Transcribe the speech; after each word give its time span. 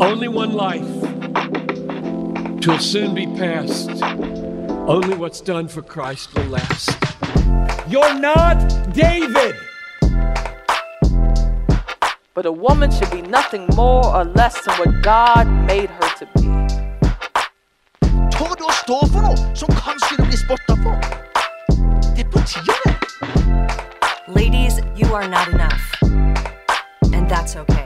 Only 0.00 0.28
one 0.28 0.52
life. 0.52 0.88
Twill 2.60 2.78
soon 2.78 3.14
be 3.14 3.26
past. 3.26 4.02
Only 4.02 5.16
what's 5.16 5.40
done 5.40 5.68
for 5.68 5.82
Christ 5.82 6.34
will 6.34 6.46
last. 6.46 6.90
You're 7.88 8.14
not 8.18 8.58
David! 8.92 9.54
But 12.34 12.46
a 12.46 12.52
woman 12.52 12.90
should 12.90 13.10
be 13.12 13.22
nothing 13.22 13.66
more 13.76 14.04
or 14.04 14.24
less 14.24 14.64
than 14.64 14.74
what 14.78 15.02
God 15.02 15.46
made 15.66 15.90
her 15.90 16.08
to 16.18 16.26
be. 16.34 16.42
Tør 18.34 18.58
å 18.66 18.72
stå 18.80 18.98
for 19.12 19.22
noe 19.22 19.54
som 19.54 19.70
kanskje 19.78 20.18
du 20.18 20.24
blir 20.26 20.40
spotta 20.42 20.74
for? 20.82 20.98
Det 22.16 22.26
er 22.26 22.30
på 22.34 22.42
tide. 22.42 22.98
Ladies, 24.26 24.80
you 24.96 25.14
are 25.14 25.28
not 25.28 25.46
enough. 25.54 25.94
And 27.14 27.30
that's 27.30 27.54
okay. 27.54 27.83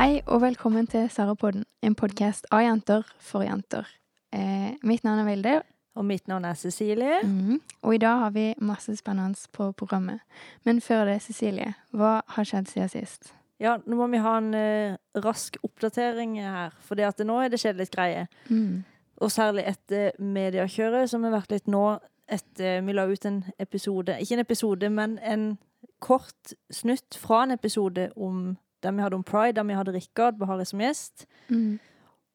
Hei 0.00 0.22
og 0.32 0.40
velkommen 0.40 0.86
til 0.88 1.10
Sarapodden, 1.12 1.66
en 1.84 1.94
podkast 1.94 2.46
av 2.48 2.62
jenter 2.64 3.02
for 3.20 3.44
jenter. 3.44 3.84
Eh, 4.32 4.70
mitt 4.80 5.04
navn 5.04 5.20
er 5.20 5.26
Vilde, 5.28 5.62
Og 5.94 6.04
mitt 6.04 6.28
navn 6.28 6.44
er 6.44 6.54
Cecilie. 6.54 7.20
mhm, 7.22 7.60
og 7.82 7.94
i 7.94 7.98
dag 7.98 8.18
har 8.18 8.30
vi 8.30 8.54
masse 8.58 8.96
spennende 8.96 9.36
på 9.52 9.72
programmet. 9.72 10.20
Men 10.64 10.80
før 10.80 11.04
det, 11.04 11.22
Cecilie, 11.22 11.74
hva 11.92 12.22
har 12.26 12.44
skjedd 12.44 12.68
siden 12.68 12.88
sist? 12.88 13.34
Ja, 13.58 13.76
nå 13.86 13.96
må 13.96 14.06
vi 14.10 14.16
ha 14.16 14.38
en 14.38 14.54
eh, 14.54 14.96
rask 15.16 15.56
oppdatering 15.62 16.40
her, 16.40 16.70
for 16.80 16.94
det 16.94 17.04
at 17.04 17.18
nå 17.18 17.44
er 17.44 17.48
det 17.48 17.60
skjedd 17.60 17.76
litt 17.76 17.90
greier. 17.90 18.26
Mm. 18.48 18.84
Og 19.20 19.30
særlig 19.30 19.66
etter 19.66 20.12
mediekjøret, 20.18 21.10
som 21.10 21.22
har 21.24 21.30
vært 21.30 21.50
litt 21.50 21.66
nå 21.66 21.98
etter 22.26 22.80
vi 22.80 22.92
la 22.92 23.04
ut 23.04 23.26
en 23.26 23.44
episode 23.58 24.16
Ikke 24.20 24.32
en 24.32 24.40
episode, 24.40 24.90
men 24.90 25.18
en 25.18 25.58
kort 25.98 26.54
snutt 26.70 27.14
fra 27.18 27.42
en 27.42 27.50
episode 27.50 28.12
om 28.16 28.56
der 28.82 28.92
vi 28.96 29.02
hadde 29.04 29.16
om 29.18 29.24
pride, 29.26 29.56
der 29.58 29.66
vi 29.68 29.76
hadde 29.76 29.92
Rikard 29.94 30.38
Bahari 30.38 30.64
som 30.64 30.80
gjest. 30.80 31.26
Mm. 31.48 31.78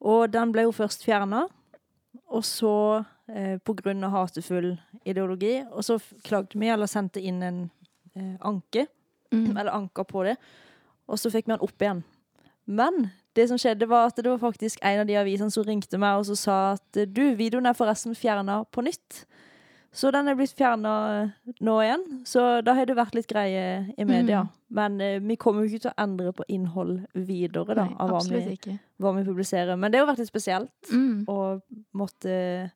Og 0.06 0.28
den 0.34 0.52
ble 0.54 0.68
jo 0.68 0.74
først 0.76 1.06
fjerna, 1.06 1.46
og 2.28 2.44
så 2.46 3.06
eh, 3.30 3.58
på 3.64 3.74
grunn 3.80 4.04
av 4.04 4.12
hatefull 4.12 4.76
ideologi. 5.06 5.64
Og 5.72 5.84
så 5.84 6.00
klagde 6.24 6.60
vi, 6.60 6.70
eller 6.70 6.90
sendte 6.90 7.22
inn 7.22 7.42
en 7.44 7.64
eh, 8.16 8.36
anke, 8.42 8.88
Mm. 9.34 9.58
eller 9.58 9.74
anka 9.74 10.04
på 10.08 10.22
det, 10.24 10.36
og 11.10 11.18
så 11.20 11.32
fikk 11.34 11.48
vi 11.48 11.52
den 11.52 11.64
opp 11.66 11.82
igjen. 11.82 12.04
Men 12.66 13.10
det 13.36 13.48
som 13.50 13.58
skjedde, 13.60 13.88
var 13.90 14.08
at 14.08 14.16
det 14.16 14.30
var 14.30 14.38
faktisk 14.40 14.80
en 14.86 15.02
av 15.02 15.08
de 15.10 15.18
avisene 15.20 15.52
som 15.52 15.66
ringte 15.66 15.98
meg 16.00 16.22
og 16.22 16.28
så 16.30 16.36
sa 16.40 16.58
at 16.78 17.00
du, 17.12 17.24
videoen 17.36 17.66
er 17.66 17.76
forresten 17.76 18.16
fjerna 18.16 18.62
på 18.72 18.86
nytt. 18.86 19.26
Så 19.96 20.12
den 20.12 20.28
er 20.28 20.36
blitt 20.36 20.52
fjerna 20.58 20.92
nå 21.64 21.76
igjen. 21.86 22.04
Så 22.28 22.42
da 22.66 22.74
har 22.76 22.88
det 22.90 22.98
vært 22.98 23.16
litt 23.16 23.30
greie 23.32 23.94
i 23.96 24.04
media. 24.08 24.42
Mm. 24.44 24.54
Men 24.76 24.98
eh, 25.02 25.20
vi 25.24 25.38
kommer 25.40 25.64
jo 25.64 25.72
ikke 25.72 25.86
til 25.86 25.94
å 25.94 26.04
endre 26.04 26.34
på 26.36 26.44
innhold 26.52 26.98
videre, 27.16 27.78
da, 27.78 27.86
Nei, 27.86 27.96
av 28.04 28.12
hva 28.12 28.20
vi, 28.28 28.76
hva 29.00 29.14
vi 29.16 29.24
publiserer. 29.28 29.78
Men 29.80 29.94
det 29.94 30.02
har 30.02 30.10
vært 30.10 30.20
litt 30.24 30.32
spesielt 30.34 30.92
Mm. 30.92 31.24
å 31.32 31.62
måtte 31.96 32.72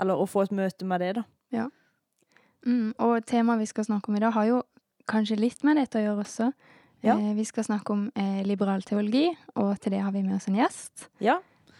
Eller 0.00 0.16
å 0.16 0.24
få 0.28 0.44
et 0.46 0.52
møte 0.56 0.84
med 0.88 1.00
det, 1.00 1.14
da. 1.18 1.24
Mm. 2.66 2.92
Og 3.00 3.24
temaet 3.26 3.60
vi 3.62 3.66
skal 3.68 3.84
snakke 3.84 4.08
om 4.08 4.16
i 4.16 4.20
dag, 4.20 4.32
har 4.32 4.46
jo 4.48 4.62
kanskje 5.08 5.38
litt 5.40 5.62
med 5.64 5.76
dette 5.80 5.98
å 5.98 6.04
gjøre 6.04 6.24
også. 6.24 6.50
Ja. 7.04 7.14
Eh, 7.16 7.34
vi 7.36 7.44
skal 7.48 7.64
snakke 7.64 7.92
om 7.94 8.06
eh, 8.14 8.42
liberal 8.44 8.82
teologi, 8.86 9.30
og 9.56 9.78
til 9.80 9.92
det 9.96 10.00
har 10.04 10.12
vi 10.12 10.22
med 10.22 10.36
oss 10.36 10.48
en 10.48 10.58
gjest. 10.60 11.08
Ja. 11.24 11.38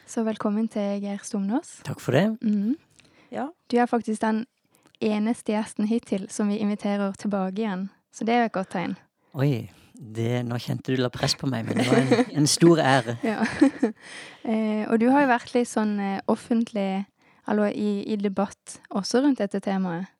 Så 0.08 0.24
velkommen 0.26 0.68
til 0.72 1.00
Geir 1.04 1.20
Stomnås. 1.24 1.82
Takk 1.86 2.00
for 2.00 2.16
det. 2.16 2.24
Mm. 2.42 2.76
Ja. 3.30 3.48
Du 3.70 3.76
er 3.78 3.86
faktisk 3.86 4.20
den 4.24 4.46
eneste 5.00 5.54
gjesten 5.54 5.88
hittil 5.90 6.26
som 6.30 6.48
vi 6.52 6.60
inviterer 6.60 7.12
tilbake 7.18 7.62
igjen. 7.62 7.88
Så 8.12 8.26
det 8.26 8.34
er 8.34 8.44
jo 8.44 8.50
et 8.50 8.56
godt 8.56 8.72
tegn. 8.74 8.96
Oi, 9.38 9.70
det, 9.94 10.42
nå 10.48 10.58
kjente 10.58 10.94
du 10.94 11.00
la 11.00 11.10
press 11.12 11.36
på 11.38 11.48
meg, 11.50 11.66
men 11.68 11.80
det 11.80 11.86
var 11.90 12.00
en, 12.00 12.30
en 12.42 12.50
stor 12.50 12.80
ære. 12.82 13.16
Ja. 13.30 13.44
eh, 14.50 14.84
og 14.88 14.98
du 15.00 15.10
har 15.12 15.24
jo 15.24 15.32
vært 15.32 15.54
litt 15.54 15.70
sånn 15.70 15.98
eh, 16.02 16.20
offentlig, 16.32 17.04
altså 17.44 17.70
i, 17.70 17.90
i 18.10 18.16
debatt 18.20 18.80
også 18.88 19.22
rundt 19.24 19.42
dette 19.42 19.60
temaet. 19.64 20.10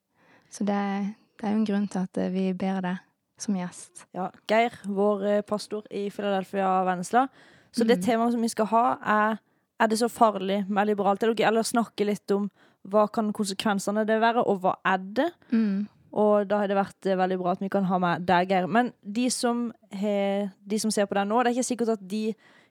Så 0.51 0.67
det, 0.69 0.77
er- 0.77 1.13
det 1.41 1.49
er 1.49 1.55
jo 1.55 1.63
en 1.63 1.69
grunn 1.69 1.89
til 1.89 2.05
at 2.05 2.21
eh, 2.21 2.33
vi 2.35 2.51
ber 2.53 2.83
deg 2.85 3.07
som 3.41 3.57
gjest. 3.57 4.05
ja. 4.13 4.29
Geir, 4.51 4.75
vår 4.85 5.25
eh, 5.27 5.45
pastor 5.49 5.87
i 5.91 6.11
Philadelphia 6.13 6.69
Vennesla. 6.85 7.29
Så 7.73 7.87
det 7.89 8.01
mm. 8.01 8.05
temaet 8.05 8.35
som 8.35 8.43
vi 8.45 8.53
skal 8.53 8.69
ha, 8.75 8.85
er 9.01 9.39
Er 9.81 9.89
det 9.89 9.97
så 9.97 10.11
farlig 10.13 10.67
med 10.69 10.87
liberal 10.87 11.17
teologi? 11.17 11.43
Eller 11.43 11.63
snakke 11.65 12.05
litt 12.05 12.31
om 12.31 12.51
hva 12.89 13.07
kan 13.13 13.33
konsekvensene 13.37 14.07
det 14.09 14.21
være, 14.23 14.45
og 14.45 14.63
hva 14.65 14.77
er 14.87 15.03
det? 15.21 15.31
Mm. 15.51 15.89
Og 16.11 16.49
da 16.51 16.63
har 16.63 16.71
det 16.71 16.79
vært 16.79 17.07
eh, 17.07 17.19
veldig 17.19 17.39
bra 17.39 17.53
at 17.55 17.61
vi 17.63 17.71
kan 17.71 17.87
ha 17.87 17.99
med 18.03 18.25
deg, 18.27 18.51
Geir. 18.51 18.67
Men 18.71 18.91
de 19.03 19.29
som, 19.31 19.69
he, 19.95 20.49
de 20.67 20.81
som 20.83 20.91
ser 20.95 21.07
på 21.07 21.19
den 21.19 21.31
nå, 21.31 21.43
det 21.43 21.53
er 21.53 21.61
ikke 21.61 21.71
sikkert 21.71 21.95
at 21.99 22.09
de 22.11 22.25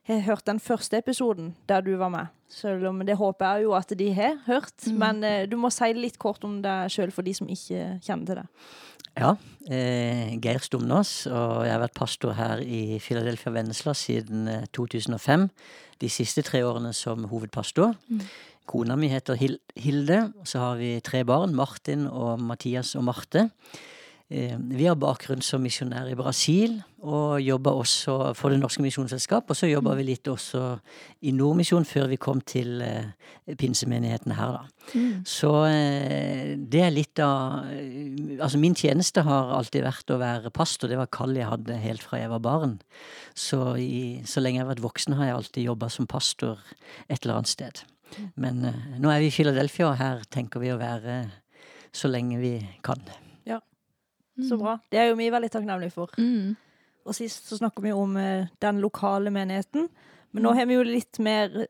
har 0.08 0.20
hørt 0.26 0.46
den 0.48 0.60
første 0.60 0.98
episoden 0.98 1.54
der 1.68 1.84
du 1.84 1.94
var 2.00 2.12
med. 2.12 2.36
Selv 2.50 2.86
om 2.90 3.00
det 3.06 3.16
håper 3.16 3.46
jeg 3.46 3.64
jo 3.68 3.74
at 3.78 3.92
de 3.96 4.12
har 4.16 4.38
hørt. 4.46 4.76
Mm. 4.86 5.00
Men 5.00 5.24
eh, 5.24 5.48
du 5.48 5.56
må 5.60 5.70
si 5.72 5.92
litt 5.96 6.18
kort 6.20 6.44
om 6.44 6.60
deg 6.64 6.92
sjøl 6.92 7.14
for 7.14 7.26
de 7.26 7.34
som 7.36 7.48
ikke 7.48 8.00
kjenner 8.04 8.26
til 8.26 8.40
det. 8.42 8.46
Ja, 9.18 9.34
eh, 9.68 10.36
Geir 10.40 10.62
Stumnås, 10.62 11.26
og 11.26 11.64
jeg 11.66 11.72
har 11.74 11.82
vært 11.82 11.96
pastor 11.98 12.36
her 12.38 12.60
i 12.62 13.00
Philadelphia 13.02 13.52
Vennesla 13.52 13.94
siden 13.96 14.48
eh, 14.48 14.66
2005. 14.76 15.48
De 16.00 16.08
siste 16.08 16.44
tre 16.46 16.62
årene 16.64 16.92
som 16.96 17.26
hovedpastor. 17.28 17.96
Mm. 18.08 18.22
Kona 18.70 18.94
mi 18.94 19.10
heter 19.10 19.38
Hilde, 19.40 20.20
og 20.38 20.46
så 20.46 20.60
har 20.62 20.76
vi 20.78 20.92
tre 21.02 21.24
barn, 21.26 21.56
Martin 21.58 22.06
og 22.06 22.38
Mathias 22.42 22.94
og 22.94 23.08
Marte. 23.08 23.48
Eh, 24.30 24.54
vi 24.54 24.86
har 24.86 24.94
bakgrunn 24.94 25.42
som 25.42 25.64
misjonær 25.66 26.06
i 26.06 26.14
Brasil, 26.14 26.76
og 27.02 27.40
jobba 27.42 27.72
også 27.74 28.14
for 28.38 28.54
Det 28.54 28.60
Norske 28.60 28.84
Misjonsselskap. 28.84 29.50
Og 29.50 29.58
så 29.58 29.66
jobba 29.66 29.96
vi 29.98 30.04
litt 30.06 30.30
også 30.30 30.78
i 31.26 31.32
Nordmisjon 31.34 31.88
før 31.88 32.06
vi 32.12 32.20
kom 32.20 32.38
til 32.46 32.78
eh, 32.86 33.10
pinsemenigheten 33.58 34.36
her, 34.38 34.60
da. 34.60 34.92
Mm. 34.94 35.26
Så 35.26 35.50
eh, 35.66 36.54
det 36.54 36.86
er 36.86 36.94
litt 36.94 37.18
av 37.22 37.66
Altså, 38.40 38.58
min 38.62 38.74
tjeneste 38.78 39.24
har 39.26 39.50
alltid 39.52 39.82
vært 39.84 40.14
å 40.14 40.20
være 40.22 40.54
pastor. 40.54 40.88
Det 40.88 40.96
var 41.00 41.10
kall 41.10 41.34
jeg 41.36 41.50
hadde 41.50 41.82
helt 41.82 42.06
fra 42.06 42.22
jeg 42.22 42.30
var 42.30 42.44
barn. 42.44 42.78
Så, 43.34 43.74
i, 43.82 44.22
så 44.24 44.40
lenge 44.40 44.60
jeg 44.60 44.68
har 44.68 44.70
vært 44.76 44.86
voksen, 44.86 45.18
har 45.18 45.26
jeg 45.26 45.40
alltid 45.40 45.66
jobba 45.66 45.90
som 45.90 46.06
pastor 46.08 46.62
et 47.08 47.18
eller 47.18 47.40
annet 47.40 47.50
sted. 47.50 47.82
Men 48.40 48.64
eh, 48.64 48.80
nå 49.00 49.10
er 49.12 49.22
vi 49.22 49.30
i 49.30 49.34
Philadelphia, 49.34 49.90
og 49.90 49.98
her 50.00 50.24
tenker 50.30 50.62
vi 50.62 50.72
å 50.72 50.78
være 50.80 51.22
så 51.92 52.10
lenge 52.10 52.38
vi 52.40 52.54
kan. 52.86 53.00
Ja, 53.48 53.60
Så 54.48 54.58
bra. 54.60 54.78
Det 54.90 54.98
er 54.98 55.10
jo 55.10 55.18
vi 55.18 55.30
veldig 55.30 55.50
takknemlige 55.50 55.94
for. 55.94 56.12
Mm. 56.18 56.56
Og 57.04 57.16
sist 57.16 57.48
så 57.48 57.58
snakker 57.58 57.82
vi 57.82 57.92
om 57.92 58.16
eh, 58.16 58.50
den 58.62 58.80
lokale 58.80 59.30
menigheten. 59.30 59.88
Men 60.30 60.46
nå 60.46 60.52
har 60.54 60.68
vi 60.70 60.78
jo 60.78 60.86
litt 60.86 61.18
mer 61.18 61.66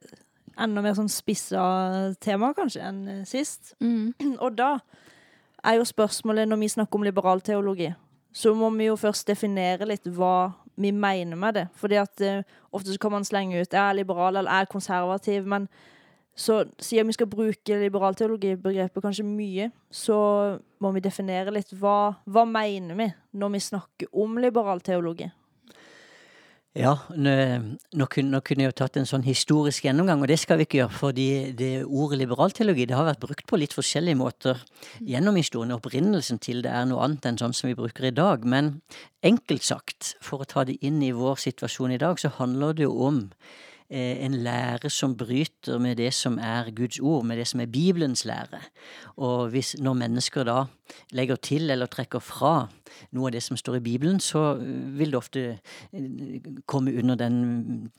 Enda 0.61 0.83
mer 0.85 0.93
sånn 0.93 1.09
spissa 1.09 1.61
tema, 2.21 2.51
kanskje, 2.53 2.83
enn 2.85 3.05
eh, 3.09 3.21
sist. 3.29 3.73
Mm. 3.81 4.13
Og 4.45 4.59
da 4.59 4.75
er 5.65 5.79
jo 5.79 5.87
spørsmålet, 5.89 6.49
når 6.51 6.61
vi 6.61 6.73
snakker 6.75 6.99
om 6.99 7.07
liberal 7.07 7.41
teologi, 7.45 7.89
så 8.33 8.53
må 8.55 8.69
vi 8.75 8.91
jo 8.91 8.99
først 8.99 9.31
definere 9.31 9.89
litt 9.89 10.09
hva 10.15 10.51
vi 10.81 10.93
mener 10.93 11.37
med 11.37 11.57
det. 11.57 11.65
Fordi 11.81 11.99
at 12.01 12.23
uh, 12.25 12.43
ofte 12.73 12.93
så 12.93 13.01
kan 13.01 13.13
man 13.13 13.25
slenge 13.25 13.61
ut 13.61 13.73
'jeg 13.73 13.91
er 13.91 13.99
liberal' 13.99 14.37
eller 14.39 14.51
'jeg 14.51 14.61
er 14.61 14.75
konservativ', 14.75 15.47
men 15.47 15.69
så 16.41 16.63
siden 16.81 17.11
vi 17.11 17.17
skal 17.19 17.29
bruke 17.29 17.81
liberalteologibegrepet 17.83 19.05
kanskje 19.05 19.27
mye, 19.27 19.69
så 19.93 20.17
må 20.81 20.93
vi 20.95 21.03
definere 21.05 21.53
litt 21.53 21.75
hva, 21.77 22.15
hva 22.25 22.47
mener 22.49 22.97
vi 22.97 23.11
når 23.37 23.53
vi 23.57 23.67
snakker 23.67 24.23
om 24.25 24.41
liberalteologi? 24.41 25.29
Ja, 26.79 26.93
nå, 27.19 27.33
nå, 27.99 28.07
kunne, 28.07 28.31
nå 28.31 28.39
kunne 28.47 28.63
jeg 28.63 28.71
jo 28.71 28.77
tatt 28.79 28.97
en 29.01 29.09
sånn 29.09 29.25
historisk 29.27 29.89
gjennomgang, 29.89 30.21
og 30.23 30.31
det 30.31 30.37
skal 30.39 30.61
vi 30.61 30.69
ikke 30.69 30.79
gjøre. 30.79 30.99
fordi 31.01 31.27
det 31.59 31.71
ordet 31.83 32.21
liberalteologi 32.21 32.87
det 32.87 32.95
har 32.95 33.09
vært 33.09 33.25
brukt 33.25 33.47
på 33.51 33.59
litt 33.59 33.75
forskjellige 33.75 34.19
måter 34.21 34.61
gjennom 35.03 35.35
historien. 35.35 35.75
Opprinnelsen 35.75 36.39
til 36.39 36.63
det 36.63 36.71
er 36.71 36.87
noe 36.87 37.03
annet 37.03 37.27
enn 37.27 37.41
sånn 37.43 37.57
som 37.59 37.69
vi 37.69 37.75
bruker 37.75 38.07
i 38.07 38.15
dag. 38.15 38.47
Men 38.47 38.77
enkelt 39.27 39.67
sagt, 39.67 40.15
for 40.23 40.45
å 40.45 40.47
ta 40.47 40.63
det 40.69 40.79
inn 40.87 41.03
i 41.03 41.11
vår 41.11 41.43
situasjon 41.43 41.97
i 41.97 41.99
dag, 41.99 42.23
så 42.23 42.31
handler 42.39 42.79
det 42.79 42.87
jo 42.87 42.95
om 43.09 43.25
en 43.91 44.35
lære 44.45 44.91
som 44.91 45.17
bryter 45.19 45.79
med 45.83 45.97
det 45.99 46.13
som 46.15 46.39
er 46.39 46.71
Guds 46.71 47.01
ord, 47.03 47.25
med 47.27 47.41
det 47.41 47.47
som 47.51 47.61
er 47.61 47.67
Bibelens 47.67 48.25
lære. 48.25 48.61
Og 49.17 49.49
hvis, 49.51 49.75
når 49.79 49.93
mennesker 49.99 50.45
da 50.47 50.65
legger 51.11 51.37
til 51.37 51.71
eller 51.71 51.91
trekker 51.91 52.23
fra 52.23 52.69
noe 53.15 53.29
av 53.29 53.35
det 53.35 53.43
som 53.43 53.59
står 53.59 53.79
i 53.79 53.85
Bibelen, 53.85 54.21
så 54.23 54.57
eh, 54.59 54.71
vil 54.99 55.13
det 55.13 55.19
ofte 55.19 55.45
eh, 55.51 56.49
komme 56.71 56.95
under 56.99 57.19
den 57.19 57.91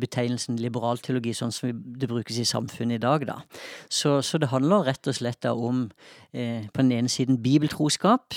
betegnelsen 0.00 0.58
liberal 0.62 1.00
teologi, 1.02 1.34
sånn 1.36 1.54
som 1.54 1.82
det 1.98 2.10
brukes 2.10 2.38
i 2.38 2.48
samfunnet 2.48 3.00
i 3.00 3.04
dag. 3.04 3.26
da. 3.28 3.38
Så, 3.90 4.20
så 4.26 4.38
det 4.38 4.52
handler 4.52 4.86
rett 4.88 5.10
og 5.10 5.18
slett 5.18 5.46
om 5.50 5.88
eh, 6.32 6.68
på 6.70 6.82
den 6.82 6.92
ene 6.98 7.12
siden 7.12 7.42
bibeltroskap 7.42 8.34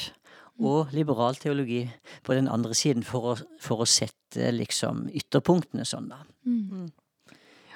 og 0.59 0.93
liberal 0.95 1.35
teologi 1.35 1.83
på 2.23 2.33
den 2.33 2.47
andre 2.47 2.73
siden, 2.73 3.03
for 3.03 3.33
å, 3.33 3.37
for 3.61 3.83
å 3.83 3.87
sette 3.89 4.51
liksom 4.55 5.07
ytterpunktene 5.11 5.85
sånn, 5.87 6.11
da. 6.11 6.21
Mm. 6.45 6.91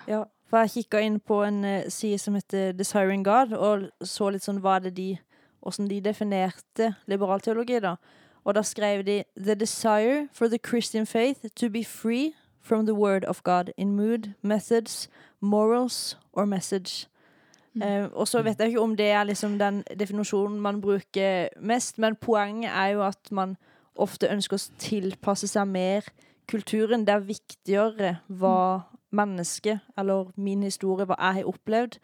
Ja, 0.08 0.24
for 0.50 0.66
jeg 0.66 0.86
kikka 0.86 1.02
inn 1.06 1.20
på 1.20 1.44
en 1.46 1.64
eh, 1.68 1.90
side 1.94 2.20
som 2.22 2.38
heter 2.38 2.72
Desiring 2.74 3.24
God, 3.26 3.54
og 3.54 3.90
så 4.06 4.32
litt 4.34 4.46
sånn 4.46 4.62
hva 4.64 4.80
er 4.80 4.88
det 4.90 4.96
de 5.00 5.10
Åssen 5.60 5.90
de 5.90 5.98
definerte 6.00 6.94
liberal 7.12 7.42
teologi, 7.44 7.82
da. 7.84 7.98
Og 8.48 8.56
da 8.56 8.62
skrev 8.64 9.04
de 9.04 9.24
The 9.36 9.56
desire 9.60 10.30
for 10.32 10.48
the 10.48 10.58
Christian 10.58 11.06
faith 11.06 11.44
to 11.56 11.70
be 11.70 11.84
free 11.84 12.34
from 12.62 12.86
the 12.86 12.96
word 12.96 13.26
of 13.26 13.44
God 13.44 13.72
in 13.78 13.96
mood, 13.96 14.36
methods, 14.42 15.10
morals 15.42 16.16
or 16.32 16.46
message. 16.46 17.08
Eh, 17.82 18.08
og 18.18 18.26
så 18.28 18.42
vet 18.44 18.58
jeg 18.60 18.74
ikke 18.74 18.82
om 18.84 18.96
det 18.98 19.12
er 19.14 19.28
liksom 19.30 19.58
den 19.60 19.84
definisjonen 20.00 20.58
man 20.60 20.82
bruker 20.82 21.50
mest, 21.62 22.00
men 22.02 22.16
poenget 22.18 22.72
er 22.74 22.96
jo 22.96 23.04
at 23.06 23.30
man 23.32 23.58
ofte 24.00 24.30
ønsker 24.32 24.58
å 24.58 24.78
tilpasse 24.82 25.48
seg 25.52 25.68
mer 25.70 26.08
kulturen. 26.50 27.06
Det 27.06 27.14
er 27.14 27.28
viktigere 27.28 28.14
hva 28.28 28.82
mennesket, 29.14 29.80
eller 29.98 30.32
min 30.38 30.64
historie, 30.66 31.06
hva 31.10 31.18
jeg 31.20 31.42
har 31.42 31.50
opplevd. 31.52 31.98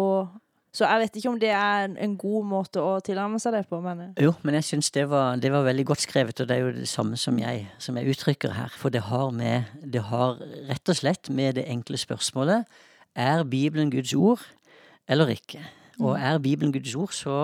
Og, 0.00 0.28
så 0.72 0.86
jeg 0.86 1.00
vet 1.02 1.16
ikke 1.18 1.30
om 1.32 1.38
det 1.42 1.50
er 1.50 1.84
en, 1.88 1.96
en 1.98 2.12
god 2.20 2.44
måte 2.46 2.82
å 2.84 2.98
tilnærme 3.04 3.40
seg 3.42 3.56
det 3.56 3.64
på, 3.68 3.80
men 3.82 4.12
Jo, 4.20 4.32
men 4.46 4.54
jeg 4.60 4.68
syns 4.68 4.90
det, 4.94 5.08
var- 5.10 5.36
det 5.40 5.50
var 5.52 5.64
veldig 5.66 5.86
godt 5.88 6.04
skrevet, 6.06 6.40
og 6.40 6.48
det 6.48 6.56
er 6.56 6.60
jo 6.64 6.72
det 6.76 6.88
samme 6.88 7.16
som 7.18 7.38
jeg, 7.38 7.66
som 7.78 7.96
jeg 7.98 8.12
uttrykker 8.14 8.54
her. 8.54 8.70
For 8.78 8.88
det 8.94 9.02
har, 9.08 9.30
med, 9.34 9.64
det 9.82 10.04
har 10.12 10.38
rett 10.70 10.88
og 10.92 10.96
slett 11.00 11.30
med 11.30 11.54
det 11.60 11.66
enkle 11.68 11.98
spørsmålet 11.98 12.64
Er 13.16 13.42
Bibelen 13.44 13.90
Guds 13.90 14.14
ord 14.14 14.38
eller 15.10 15.32
ikke? 15.34 15.62
Og 16.00 16.14
er 16.16 16.38
Bibelen 16.38 16.72
Guds 16.72 16.94
ord, 16.94 17.12
så 17.12 17.36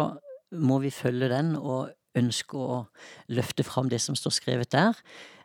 må 0.53 0.79
vi 0.81 0.91
følge 0.95 1.29
den 1.29 1.57
og 1.57 1.91
ønske 2.17 2.57
å 2.57 2.83
løfte 3.29 3.67
fram 3.67 3.91
det 3.93 4.01
som 4.01 4.17
står 4.17 4.37
skrevet 4.39 4.73
der. 4.73 4.97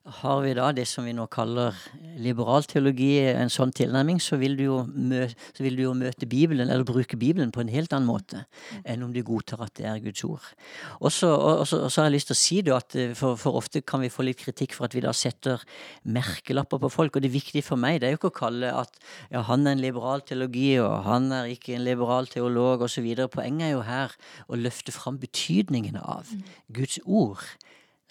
Har 0.02 0.40
vi 0.42 0.56
da 0.58 0.72
det 0.74 0.88
som 0.90 1.06
vi 1.06 1.12
nå 1.14 1.28
kaller 1.30 1.76
liberal 2.18 2.64
teologi, 2.66 3.20
en 3.22 3.52
sånn 3.54 3.70
tilnærming, 3.78 4.18
så 4.18 4.40
vil 4.42 4.56
du 4.58 4.64
jo, 4.64 4.78
mø 4.90 5.28
så 5.30 5.62
vil 5.62 5.76
du 5.78 5.84
jo 5.84 5.92
møte 5.94 6.26
Bibelen, 6.26 6.72
eller 6.74 6.88
bruke 6.88 7.20
Bibelen, 7.22 7.52
på 7.54 7.62
en 7.62 7.70
helt 7.70 7.94
annen 7.94 8.10
måte 8.10 8.42
enn 8.82 9.04
om 9.06 9.12
du 9.14 9.20
godtar 9.22 9.62
at 9.62 9.76
det 9.78 9.86
er 9.86 10.02
Guds 10.02 10.24
ord. 10.26 10.48
Og 11.06 11.14
så 11.14 11.30
har 11.38 12.08
jeg 12.08 12.16
lyst 12.16 12.32
til 12.32 12.38
å 12.38 12.42
si 12.42 12.58
det 12.66 12.74
at 12.74 12.98
eh, 12.98 13.14
for, 13.18 13.38
for 13.38 13.60
ofte 13.62 13.84
kan 13.86 14.02
vi 14.02 14.10
få 14.10 14.26
litt 14.26 14.42
kritikk 14.42 14.74
for 14.74 14.88
at 14.88 14.98
vi 14.98 15.04
da 15.06 15.14
setter 15.14 15.62
merkelapper 16.10 16.82
på 16.82 16.90
folk, 16.90 17.20
og 17.20 17.26
det 17.28 17.34
viktige 17.36 17.66
for 17.66 17.78
meg 17.78 18.02
det 18.02 18.10
er 18.10 18.16
jo 18.16 18.24
ikke 18.24 18.34
å 18.34 18.40
kalle 18.42 18.74
at 18.74 18.98
ja, 19.30 19.44
han 19.52 19.68
er 19.68 19.78
en 19.78 19.86
liberal 19.86 20.26
teologi, 20.26 20.72
og 20.82 21.06
han 21.06 21.30
er 21.44 21.54
ikke 21.54 21.78
en 21.78 21.86
liberal 21.86 22.26
teolog, 22.32 22.88
osv. 22.88 23.06
Poenget 23.30 23.68
er 23.70 23.76
jo 23.76 23.86
her 23.86 24.18
å 24.50 24.58
løfte 24.58 24.98
fram 24.98 25.22
betydningen 25.22 26.02
av 26.02 26.34
Guds 26.74 26.98
ord 27.06 27.46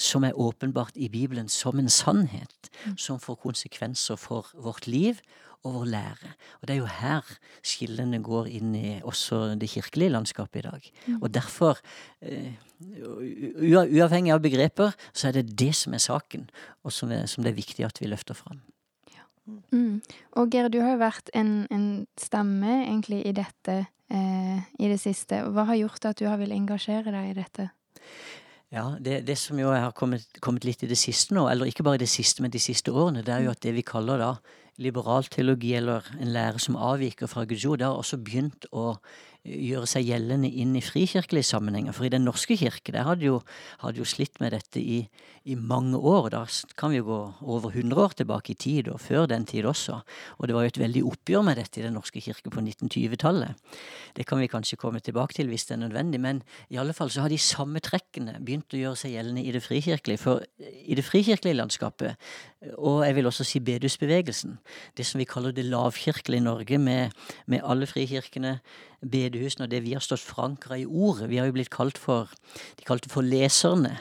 som 0.00 0.24
er 0.24 0.38
åpenbart 0.38 0.96
i 0.96 1.10
Bibelen 1.12 1.48
som 1.52 1.78
en 1.78 1.92
sannhet, 1.92 2.70
som 2.96 3.20
får 3.20 3.42
konsekvenser 3.44 4.16
for 4.20 4.48
vårt 4.56 4.88
liv 4.88 5.20
og 5.60 5.74
vår 5.74 5.90
lære. 5.92 6.30
Og 6.60 6.68
det 6.68 6.74
er 6.74 6.78
jo 6.78 6.88
her 6.88 7.26
skillene 7.66 8.22
går 8.24 8.48
inn 8.48 8.72
i 8.78 8.94
også 9.04 9.42
det 9.60 9.68
kirkelige 9.74 10.14
landskapet 10.14 10.62
i 10.62 10.68
dag. 10.68 10.90
Og 11.20 11.28
derfor, 11.34 11.78
eh, 12.22 12.56
uavhengig 12.80 14.32
av 14.32 14.40
begreper, 14.40 14.96
så 15.12 15.28
er 15.28 15.32
det 15.32 15.58
det 15.58 15.74
som 15.76 15.94
er 15.94 15.98
saken, 15.98 16.48
og 16.84 16.92
som 16.92 17.12
er, 17.12 17.26
som 17.26 17.44
det 17.44 17.52
er 17.52 17.60
viktig 17.60 17.84
at 17.84 18.00
vi 18.00 18.08
løfter 18.08 18.34
fram. 18.34 18.62
Mm. 19.72 20.00
Og 20.32 20.50
Geir, 20.50 20.68
du 20.68 20.80
har 20.80 20.94
jo 20.94 21.00
vært 21.00 21.30
en, 21.34 21.66
en 21.70 22.06
stemme 22.16 22.86
egentlig 22.86 23.26
i 23.26 23.32
dette 23.32 23.86
eh, 24.10 24.58
i 24.78 24.88
det 24.88 25.00
siste. 25.00 25.42
Hva 25.50 25.66
har 25.70 25.80
gjort 25.80 26.04
at 26.04 26.20
du 26.20 26.26
har 26.28 26.38
villet 26.40 26.56
engasjere 26.56 27.12
deg 27.14 27.32
i 27.32 27.38
dette? 27.40 27.70
Ja, 28.70 28.84
det, 29.02 29.24
det 29.26 29.34
som 29.38 29.58
jo 29.58 29.72
har 29.74 29.90
kommet, 29.98 30.28
kommet 30.38 30.64
litt 30.64 30.84
i 30.86 30.88
det 30.90 30.98
siste 30.98 31.34
nå, 31.34 31.48
eller 31.50 31.66
ikke 31.66 31.82
bare 31.82 31.98
i 31.98 32.04
det 32.04 32.10
siste, 32.10 32.42
men 32.42 32.52
de 32.54 32.60
siste 32.62 32.92
årene, 32.94 33.24
det 33.26 33.34
er 33.34 33.42
jo 33.42 33.50
at 33.50 33.62
det 33.64 33.72
vi 33.74 33.82
kaller 33.86 34.22
da 34.22 34.28
liberal 34.80 35.26
teologi, 35.26 35.72
eller 35.74 36.06
en 36.20 36.30
lære 36.30 36.62
som 36.62 36.78
avviker 36.78 37.28
fra 37.30 37.44
Guds 37.50 37.66
ord, 37.66 37.80
det 37.80 37.88
har 37.88 37.98
også 37.98 38.20
begynt 38.22 38.68
å 38.70 38.92
gjøre 39.44 39.88
seg 39.88 40.04
gjeldende 40.04 40.50
inn 40.50 40.74
i 40.76 40.82
frikirkelige 40.84 41.48
sammenhenger. 41.48 41.94
For 41.96 42.04
i 42.04 42.12
Den 42.12 42.26
norske 42.28 42.56
kirke 42.60 42.92
der 42.92 43.06
hadde 43.08 43.24
jo, 43.24 43.38
hadde 43.80 44.02
jo 44.02 44.08
slitt 44.08 44.36
med 44.40 44.52
dette 44.52 44.80
i, 44.80 45.00
i 45.48 45.54
mange 45.56 45.96
år. 45.96 46.28
Da 46.34 46.42
kan 46.76 46.92
vi 46.92 47.00
jo 47.00 47.06
gå 47.08 47.20
over 47.48 47.72
100 47.72 47.96
år 47.96 48.16
tilbake 48.18 48.52
i 48.52 48.58
tid, 48.60 48.90
og 48.92 49.00
før 49.00 49.26
den 49.30 49.46
tid 49.48 49.64
også. 49.64 50.00
Og 50.38 50.48
det 50.48 50.56
var 50.56 50.66
jo 50.66 50.72
et 50.74 50.82
veldig 50.82 51.04
oppgjør 51.12 51.46
med 51.46 51.56
dette 51.56 51.80
i 51.80 51.86
Den 51.86 51.96
norske 51.96 52.20
kirke 52.20 52.52
på 52.52 52.60
1920-tallet. 52.60 53.56
Det 54.16 54.26
kan 54.28 54.40
vi 54.40 54.50
kanskje 54.50 54.76
komme 54.80 55.00
tilbake 55.00 55.38
til 55.38 55.48
hvis 55.48 55.64
det 55.70 55.78
er 55.78 55.84
nødvendig, 55.86 56.20
men 56.20 56.42
i 56.68 56.76
alle 56.76 56.92
fall 56.92 57.10
så 57.10 57.24
har 57.24 57.32
de 57.32 57.40
samme 57.40 57.80
trekkene 57.80 58.36
begynt 58.44 58.76
å 58.76 58.82
gjøre 58.82 59.00
seg 59.00 59.16
gjeldende 59.16 59.46
i 59.46 59.54
det 59.56 59.64
frikirkelige. 59.64 60.20
For 60.20 60.44
i 60.60 60.98
det 60.98 61.06
frikirkelige 61.06 61.56
landskapet, 61.56 62.20
og 62.76 63.06
jeg 63.06 63.16
vil 63.16 63.30
også 63.30 63.46
si 63.48 63.64
bedusbevegelsen, 63.64 64.58
det 64.96 65.08
som 65.08 65.20
vi 65.20 65.28
kaller 65.28 65.56
det 65.56 65.64
lavkirkelige 65.64 66.44
Norge, 66.44 66.76
med, 66.78 67.16
med 67.48 67.64
alle 67.64 67.88
frikirkene, 67.88 68.58
bedehusene 69.00 69.66
og 69.66 69.72
det 69.72 69.82
vi 69.84 69.94
har 69.96 70.04
stått 70.04 70.22
forankra 70.24 70.78
i 70.80 70.86
ordet. 70.86 71.30
Vi 71.30 71.38
har 71.40 71.48
jo 71.48 71.56
blitt 71.56 71.72
kalt 71.72 71.98
for 71.98 72.30
De 72.78 72.84
kalte 72.84 73.08
for 73.12 73.22
leserne. 73.22 73.98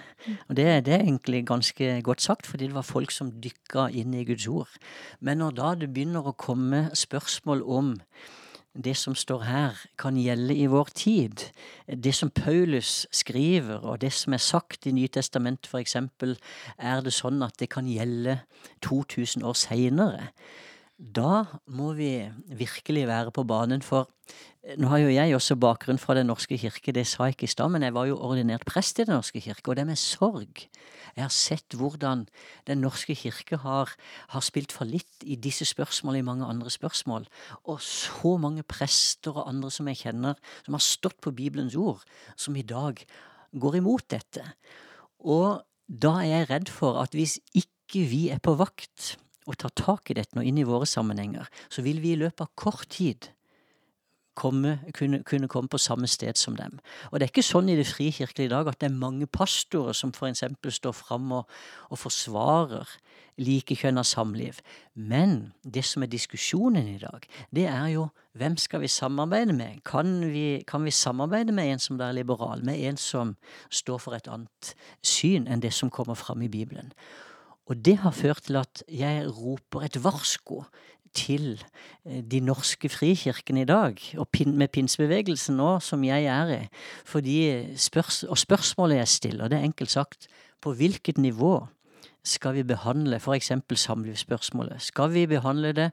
Og 0.50 0.56
det, 0.56 0.66
det 0.86 0.94
er 0.94 1.06
egentlig 1.06 1.46
ganske 1.48 2.02
godt 2.04 2.22
sagt, 2.22 2.48
fordi 2.48 2.68
det 2.68 2.76
var 2.76 2.88
folk 2.88 3.12
som 3.12 3.32
dykka 3.32 3.88
inn 3.96 4.14
i 4.14 4.26
Guds 4.28 4.48
ord. 4.48 4.72
Men 5.20 5.40
når 5.40 5.56
da 5.56 5.72
det 5.80 5.94
begynner 5.94 6.28
å 6.28 6.36
komme 6.36 6.90
spørsmål 6.94 7.64
om 7.64 7.96
det 8.84 8.96
som 8.98 9.16
står 9.16 9.44
her, 9.48 9.80
kan 9.98 10.18
gjelde 10.18 10.56
i 10.56 10.68
vår 10.70 10.92
tid. 10.96 11.48
Det 11.88 12.14
som 12.16 12.30
Paulus 12.30 13.08
skriver, 13.12 13.80
og 13.82 14.02
det 14.02 14.12
som 14.14 14.34
er 14.34 14.44
sagt 14.44 14.88
i 14.88 14.94
Nytestamentet 14.94 15.74
eksempel, 15.80 16.38
er 16.78 17.02
det 17.02 17.14
sånn 17.16 17.42
at 17.44 17.58
det 17.60 17.72
kan 17.74 17.90
gjelde 17.90 18.40
2000 18.86 19.44
år 19.44 19.58
seinere. 19.58 20.30
Da 21.00 21.46
må 21.72 21.94
vi 21.96 22.28
virkelig 22.60 23.06
være 23.08 23.32
på 23.32 23.46
banen, 23.48 23.80
for 23.82 24.10
nå 24.76 24.90
har 24.92 25.00
jo 25.00 25.12
jeg 25.14 25.32
også 25.32 25.56
bakgrunn 25.56 25.98
fra 25.98 26.14
Den 26.18 26.28
norske 26.28 26.58
kirke, 26.60 26.92
det 26.92 27.06
sa 27.08 27.30
jeg 27.30 27.38
ikke 27.38 27.48
i 27.48 27.54
stad, 27.54 27.72
men 27.72 27.86
jeg 27.88 27.94
var 27.96 28.10
jo 28.10 28.18
ordinert 28.20 28.66
prest 28.68 29.00
i 29.00 29.06
Den 29.08 29.16
norske 29.16 29.40
kirke, 29.40 29.72
og 29.72 29.78
det 29.80 29.86
med 29.88 29.96
sorg. 29.96 30.66
Jeg 31.16 31.24
har 31.24 31.32
sett 31.32 31.78
hvordan 31.80 32.26
Den 32.68 32.84
norske 32.84 33.16
kirke 33.16 33.62
har, 33.64 33.96
har 34.36 34.44
spilt 34.44 34.76
fallitt 34.76 35.24
i 35.24 35.40
disse 35.40 35.66
spørsmålene, 35.66 36.20
i 36.20 36.28
mange 36.28 36.46
andre 36.46 36.70
spørsmål. 36.70 37.30
Og 37.64 37.80
så 37.82 38.36
mange 38.36 38.68
prester 38.68 39.32
og 39.32 39.48
andre 39.48 39.72
som 39.72 39.88
jeg 39.88 40.04
kjenner, 40.04 40.36
som 40.66 40.76
har 40.76 40.84
stått 40.84 41.22
på 41.24 41.32
Bibelens 41.32 41.80
ord, 41.80 42.04
som 42.36 42.60
i 42.60 42.68
dag 42.68 43.00
går 43.56 43.80
imot 43.80 44.12
dette. 44.12 44.44
Og 45.24 45.64
da 45.88 46.20
er 46.20 46.34
jeg 46.34 46.52
redd 46.52 46.76
for 46.76 47.00
at 47.00 47.16
hvis 47.16 47.40
ikke 47.56 48.04
vi 48.04 48.28
er 48.36 48.44
på 48.44 48.60
vakt 48.60 49.16
og 49.48 49.58
tar 49.58 49.74
tak 49.78 50.12
i 50.12 50.18
dette 50.20 50.38
nå 50.38 50.44
inn 50.46 50.60
i 50.62 50.68
våre 50.68 50.88
sammenhenger, 50.90 51.48
så 51.72 51.84
vil 51.86 52.02
vi 52.04 52.14
i 52.14 52.20
løpet 52.20 52.46
av 52.46 52.52
kort 52.60 52.90
tid 52.94 53.32
komme, 54.40 54.78
kunne, 54.96 55.22
kunne 55.28 55.50
komme 55.52 55.72
på 55.72 55.80
samme 55.82 56.08
sted 56.08 56.38
som 56.40 56.56
dem. 56.56 56.80
Og 57.12 57.20
det 57.20 57.28
er 57.28 57.34
ikke 57.34 57.46
sånn 57.46 57.72
i 57.72 57.78
det 57.80 57.88
frikirkelige 57.90 58.50
i 58.50 58.54
dag 58.54 58.70
at 58.72 58.80
det 58.80 58.90
er 58.90 59.02
mange 59.02 59.28
pastorer 59.28 59.98
som 59.98 60.14
eksempel 60.14 60.72
står 60.72 60.96
fram 60.96 61.32
og, 61.42 61.60
og 61.90 62.00
forsvarer 62.00 62.88
likekjønna 63.40 64.04
samliv. 64.04 64.60
Men 64.96 65.54
det 65.64 65.86
som 65.88 66.04
er 66.04 66.12
diskusjonen 66.12 66.88
i 66.92 67.00
dag, 67.02 67.28
det 67.56 67.68
er 67.72 67.88
jo 67.96 68.10
hvem 68.40 68.56
skal 68.60 68.84
vi 68.84 68.92
samarbeide 68.92 69.56
med? 69.56 69.82
Kan 69.88 70.20
vi, 70.32 70.64
kan 70.68 70.86
vi 70.86 70.92
samarbeide 70.96 71.56
med 71.56 71.74
en 71.74 71.84
som 71.84 72.00
er 72.00 72.16
liberal, 72.16 72.64
med 72.64 72.80
en 72.80 73.00
som 73.00 73.36
står 73.72 74.04
for 74.04 74.16
et 74.16 74.30
annet 74.32 74.76
syn 75.04 75.48
enn 75.48 75.64
det 75.64 75.74
som 75.76 75.92
kommer 75.92 76.20
fram 76.20 76.44
i 76.46 76.52
Bibelen? 76.52 76.94
Og 77.70 77.78
det 77.86 78.00
har 78.04 78.16
ført 78.16 78.48
til 78.48 78.58
at 78.60 78.84
jeg 78.90 79.30
roper 79.30 79.86
et 79.86 79.98
varsko 80.04 80.64
til 81.14 81.58
eh, 82.06 82.22
de 82.26 82.42
norske 82.42 82.90
frikirkene 82.90 83.64
i 83.64 83.70
dag, 83.70 83.98
og 84.18 84.28
med 84.48 84.68
pinsebevegelsen 84.74 85.58
nå, 85.58 85.80
som 85.80 86.04
jeg 86.04 86.26
er 86.26 86.54
i. 86.56 86.62
Fordi 87.06 87.38
spørs, 87.78 88.24
og 88.24 88.38
spørsmålet 88.38 89.02
jeg 89.02 89.08
stiller, 89.08 89.48
det 89.48 89.60
er 89.60 89.70
enkelt 89.70 89.92
sagt, 89.92 90.28
på 90.62 90.74
hvilket 90.74 91.18
nivå 91.18 91.68
skal 92.24 92.54
vi 92.54 92.64
behandle 92.64 93.20
f.eks. 93.20 93.52
samlivsspørsmålet? 93.76 94.82
Skal 94.82 95.14
vi 95.14 95.26
behandle 95.28 95.72
det 95.72 95.92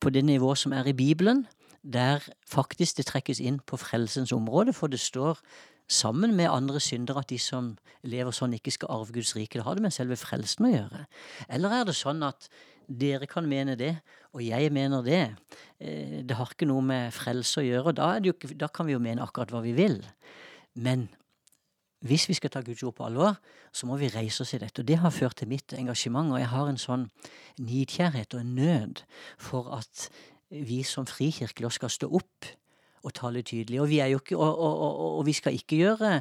på 0.00 0.10
det 0.10 0.24
nivået 0.24 0.58
som 0.58 0.72
er 0.72 0.86
i 0.86 0.92
Bibelen, 0.92 1.46
der 1.92 2.18
faktisk 2.46 2.96
det 2.96 3.06
trekkes 3.06 3.40
inn 3.40 3.60
på 3.66 3.76
frelsens 3.76 4.32
område, 4.32 4.72
for 4.72 4.86
det 4.86 5.00
står 5.00 5.38
sammen 5.88 6.34
med 6.36 6.50
andre 6.50 6.80
syndere 6.80 7.22
at 7.22 7.28
de 7.30 7.38
som 7.38 7.76
lever 8.02 8.34
sånn, 8.34 8.54
ikke 8.58 8.72
skal 8.74 8.90
arve 8.90 9.12
Guds 9.14 9.34
rike. 9.36 9.58
Det 9.58 9.64
har 9.66 9.74
det 9.78 9.82
med 9.82 9.94
selve 9.94 10.16
frelsen 10.18 10.66
å 10.66 10.72
gjøre. 10.72 11.04
Eller 11.48 11.70
er 11.80 11.84
det 11.84 11.94
sånn 11.94 12.24
at 12.26 12.48
dere 12.86 13.26
kan 13.26 13.46
mene 13.50 13.76
det, 13.78 13.96
og 14.34 14.42
jeg 14.46 14.70
mener 14.72 15.02
det. 15.02 15.36
Eh, 15.80 16.22
Det 16.22 16.36
har 16.36 16.46
ikke 16.46 16.66
noe 16.66 16.82
med 16.82 17.12
frelse 17.12 17.60
å 17.60 17.66
gjøre. 17.66 17.86
og 17.86 17.94
Da, 17.94 18.20
ikke- 18.20 18.56
da 18.56 18.68
kan 18.68 18.86
vi 18.86 18.92
jo 18.92 18.98
mene 18.98 19.22
akkurat 19.22 19.48
hva 19.50 19.62
vi 19.62 19.72
vil. 19.72 20.04
Men 20.74 21.08
hvis 22.04 22.28
vi 22.28 22.34
skal 22.34 22.50
ta 22.50 22.60
Guds 22.60 22.82
ord 22.82 22.94
på 22.94 23.06
alvor, 23.06 23.38
så 23.72 23.86
må 23.86 23.98
vi 23.98 24.08
reise 24.08 24.42
oss 24.42 24.54
i 24.54 24.58
dette. 24.58 24.80
Og 24.80 24.86
det 24.86 24.98
har 24.98 25.10
ført 25.10 25.36
til 25.36 25.48
mitt 25.48 25.72
engasjement, 25.72 26.32
og 26.32 26.38
jeg 26.38 26.48
har 26.48 26.68
en 26.68 26.76
sånn 26.76 27.10
nidkjærhet 27.60 28.34
og 28.34 28.40
en 28.40 28.54
nød 28.54 29.02
for 29.38 29.72
at 29.76 30.10
vi 30.50 30.82
som 30.82 31.06
frikirkelige 31.06 31.72
skal 31.72 31.88
stå 31.88 32.14
opp 32.14 32.44
og 33.02 33.14
tale 33.14 33.42
tydelig. 33.42 33.80
Og 33.80 33.88
vi, 33.88 33.98
er 33.98 34.06
jo 34.06 34.18
ikke, 34.22 34.36
og, 34.36 34.58
og, 34.58 35.18
og, 35.18 35.26
vi 35.26 35.32
skal 35.32 35.54
ikke 35.54 35.76
gjøre 35.76 36.20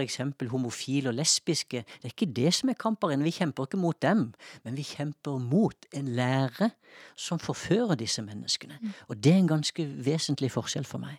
eksempel 0.00 0.48
homofile 0.48 1.08
og 1.08 1.14
lesbiske. 1.14 1.84
Det 1.84 2.04
er 2.04 2.14
ikke 2.14 2.32
det 2.32 2.54
som 2.54 2.68
er 2.68 2.78
kamparen. 2.78 3.24
Vi 3.24 3.30
kjemper 3.30 3.66
ikke 3.66 3.76
mot 3.76 4.02
dem, 4.02 4.32
men 4.64 4.76
vi 4.76 4.82
kjemper 4.82 5.38
mot 5.38 5.74
en 5.92 6.08
lære 6.08 6.70
som 7.16 7.38
forfører 7.38 7.94
disse 7.94 8.22
menneskene. 8.22 8.78
Og 9.08 9.24
det 9.24 9.32
er 9.32 9.36
en 9.36 9.48
ganske 9.48 9.86
vesentlig 10.04 10.52
forskjell 10.52 10.84
for 10.84 11.02
meg. 11.02 11.18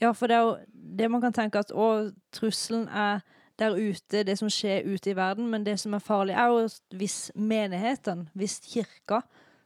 Ja, 0.00 0.12
for 0.12 0.26
det 0.26 0.36
er 0.36 0.40
jo 0.40 0.56
det 0.98 1.10
man 1.10 1.20
kan 1.20 1.32
tenke 1.32 1.58
at 1.58 1.72
å, 1.72 2.10
trusselen 2.32 2.88
er 2.88 3.20
der 3.58 3.76
ute, 3.76 4.24
det 4.24 4.38
som 4.38 4.50
skjer 4.50 4.86
ute 4.86 5.10
i 5.10 5.16
verden. 5.16 5.50
Men 5.50 5.66
det 5.66 5.78
som 5.80 5.94
er 5.94 6.02
farlig, 6.02 6.34
er 6.34 6.46
jo 6.46 6.68
hvis 6.98 7.32
menigheten, 7.34 8.28
hvis 8.34 8.60
kirka, 8.64 9.20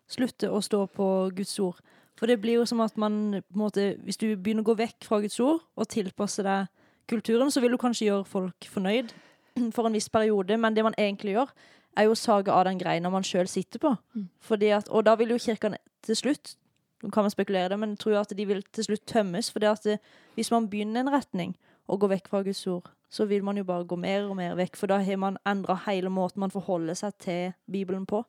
slutter 0.08 0.52
å 0.52 0.60
stå 0.64 0.86
på 0.86 1.30
Guds 1.36 1.58
ord. 1.58 1.80
For 2.18 2.26
det 2.26 2.40
blir 2.42 2.58
jo 2.58 2.66
som 2.66 2.82
at 2.82 2.96
man 2.98 3.38
på 3.38 3.54
en 3.54 3.62
måte, 3.62 3.96
Hvis 4.02 4.18
du 4.18 4.26
begynner 4.36 4.64
å 4.66 4.70
gå 4.72 4.74
vekk 4.74 5.06
fra 5.06 5.20
Guds 5.22 5.38
ord 5.40 5.62
og 5.76 5.88
tilpasse 5.88 6.42
deg 6.42 6.66
kulturen, 7.08 7.50
så 7.50 7.60
vil 7.60 7.72
du 7.72 7.78
kanskje 7.78 8.10
gjøre 8.10 8.24
folk 8.28 8.68
fornøyd 8.68 9.14
for 9.74 9.86
en 9.86 9.94
viss 9.94 10.08
periode, 10.08 10.58
men 10.58 10.74
det 10.74 10.84
man 10.84 10.98
egentlig 10.98 11.36
gjør, 11.38 11.52
er 11.96 12.06
jo 12.06 12.14
å 12.14 12.18
sage 12.18 12.52
av 12.52 12.66
den 12.68 12.78
greina 12.78 13.10
man 13.10 13.24
sjøl 13.26 13.48
sitter 13.48 13.80
på. 13.82 13.94
Fordi 14.40 14.74
at, 14.76 14.88
og 14.88 15.06
da 15.06 15.14
vil 15.18 15.32
jo 15.34 15.38
kirka 15.42 15.72
til 16.04 16.18
slutt 16.18 16.56
nå 17.02 17.10
kan 17.14 17.22
man 17.22 17.30
spekulere 17.30 17.68
det, 17.68 17.78
men 17.78 17.94
jeg 17.94 17.98
tror 18.02 18.20
at 18.20 18.32
de 18.36 18.44
vil 18.46 18.62
til 18.74 18.84
slutt 18.84 19.04
tømmes. 19.06 19.50
For 19.54 19.64
at 19.64 19.84
det, 19.86 19.98
hvis 20.34 20.50
man 20.50 20.68
begynner 20.70 21.00
en 21.00 21.12
retning 21.14 21.54
og 21.86 22.00
går 22.00 22.16
vekk 22.16 22.30
fra 22.32 22.42
Guds 22.42 22.66
ord, 22.66 22.90
så 23.10 23.24
vil 23.24 23.44
man 23.44 23.56
jo 23.56 23.64
bare 23.64 23.86
gå 23.86 23.96
mer 23.96 24.26
og 24.26 24.36
mer 24.36 24.56
vekk. 24.58 24.76
For 24.76 24.90
da 24.90 24.98
har 24.98 25.16
man 25.16 25.38
endra 25.46 25.78
hele 25.86 26.10
måten 26.10 26.42
man 26.42 26.50
forholder 26.50 26.98
seg 26.98 27.14
til 27.22 27.52
Bibelen 27.70 28.06
på. 28.06 28.24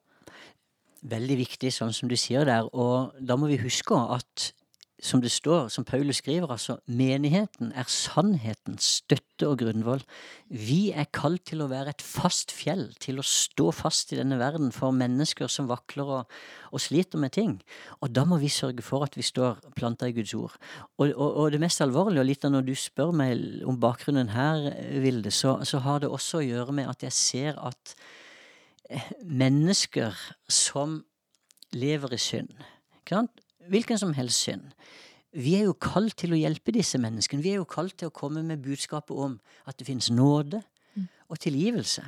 Veldig 1.01 1.37
viktig, 1.39 1.71
sånn 1.71 1.93
som 1.95 2.09
du 2.11 2.17
sier 2.19 2.47
der. 2.47 2.67
Og 2.75 3.15
da 3.23 3.37
må 3.39 3.47
vi 3.51 3.61
huske 3.61 3.95
at 3.95 4.51
som 4.99 5.21
det 5.23 5.31
står, 5.31 5.69
som 5.71 5.85
Paulus 5.87 6.19
skriver, 6.19 6.51
altså 6.51 6.75
menigheten 6.91 7.71
er 7.77 7.87
sannhetens 7.87 8.99
støtte 8.99 9.47
og 9.47 9.61
grunnvoll. 9.61 10.01
Vi 10.51 10.91
er 10.91 11.07
kalt 11.15 11.45
til 11.47 11.63
å 11.63 11.69
være 11.71 11.93
et 11.93 12.03
fast 12.03 12.51
fjell, 12.51 12.89
til 12.99 13.21
å 13.21 13.25
stå 13.25 13.69
fast 13.75 14.11
i 14.13 14.19
denne 14.19 14.39
verden 14.41 14.73
for 14.75 14.95
mennesker 14.95 15.47
som 15.51 15.69
vakler 15.71 16.11
og, 16.17 16.37
og 16.73 16.83
sliter 16.83 17.21
med 17.21 17.33
ting. 17.37 17.55
Og 18.03 18.11
da 18.15 18.25
må 18.27 18.41
vi 18.43 18.51
sørge 18.51 18.83
for 18.85 19.07
at 19.07 19.15
vi 19.15 19.25
står 19.25 19.61
planta 19.79 20.09
i 20.09 20.15
Guds 20.17 20.35
ord. 20.35 20.59
Og, 20.99 21.07
og, 21.13 21.29
og 21.29 21.51
det 21.55 21.63
mest 21.63 21.83
alvorlige, 21.85 22.25
og 22.25 22.31
litt 22.31 22.47
av 22.47 22.55
når 22.55 22.67
du 22.67 22.75
spør 22.75 23.15
meg 23.15 23.63
om 23.67 23.79
bakgrunnen 23.79 24.35
her, 24.35 24.67
Vilde, 24.99 25.31
så, 25.31 25.61
så 25.63 25.79
har 25.85 26.03
det 26.03 26.11
også 26.11 26.41
å 26.41 26.47
gjøre 26.47 26.75
med 26.75 26.91
at 26.91 27.07
jeg 27.07 27.15
ser 27.15 27.61
at 27.63 27.95
mennesker 29.23 30.17
som 30.49 30.99
lever 31.75 32.13
i 32.13 32.21
synd 32.21 32.53
hvilken 33.69 33.97
som 33.97 34.13
helst 34.13 34.45
synd. 34.45 34.71
Vi 35.33 35.55
er 35.55 35.67
jo 35.67 35.75
kalt 35.77 36.17
til 36.17 36.33
å 36.33 36.39
hjelpe 36.39 36.73
disse 36.73 36.97
menneskene. 37.01 37.43
Vi 37.45 37.53
er 37.53 37.61
jo 37.61 37.69
kalt 37.69 37.99
til 37.99 38.09
å 38.09 38.15
komme 38.15 38.41
med 38.45 38.63
budskapet 38.65 39.13
om 39.13 39.37
at 39.69 39.77
det 39.77 39.87
finnes 39.87 40.09
nåde 40.11 40.61
og 41.29 41.39
tilgivelse. 41.39 42.07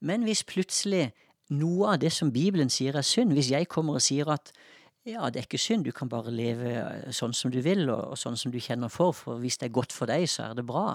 Men 0.00 0.22
hvis 0.26 0.44
plutselig 0.46 1.10
noe 1.50 1.94
av 1.94 1.98
det 2.04 2.12
som 2.14 2.30
Bibelen 2.32 2.70
sier 2.70 2.96
er 2.96 3.06
synd, 3.06 3.34
hvis 3.34 3.50
jeg 3.50 3.68
kommer 3.68 3.98
og 3.98 4.04
sier 4.04 4.30
at 4.30 4.52
ja, 5.04 5.26
det 5.26 5.40
er 5.40 5.46
ikke 5.48 5.58
synd, 5.58 5.84
du 5.84 5.90
kan 5.90 6.08
bare 6.08 6.30
leve 6.30 6.70
sånn 7.10 7.34
som 7.34 7.50
du 7.50 7.58
vil, 7.64 7.88
og, 7.90 8.12
og 8.14 8.18
sånn 8.20 8.38
som 8.38 8.52
du 8.54 8.60
kjenner 8.62 8.92
for, 8.92 9.10
for 9.16 9.42
hvis 9.42 9.58
det 9.58 9.66
er 9.66 9.74
godt 9.74 9.92
for 9.92 10.06
deg, 10.06 10.28
så 10.30 10.46
er 10.46 10.54
det 10.54 10.66
bra. 10.68 10.94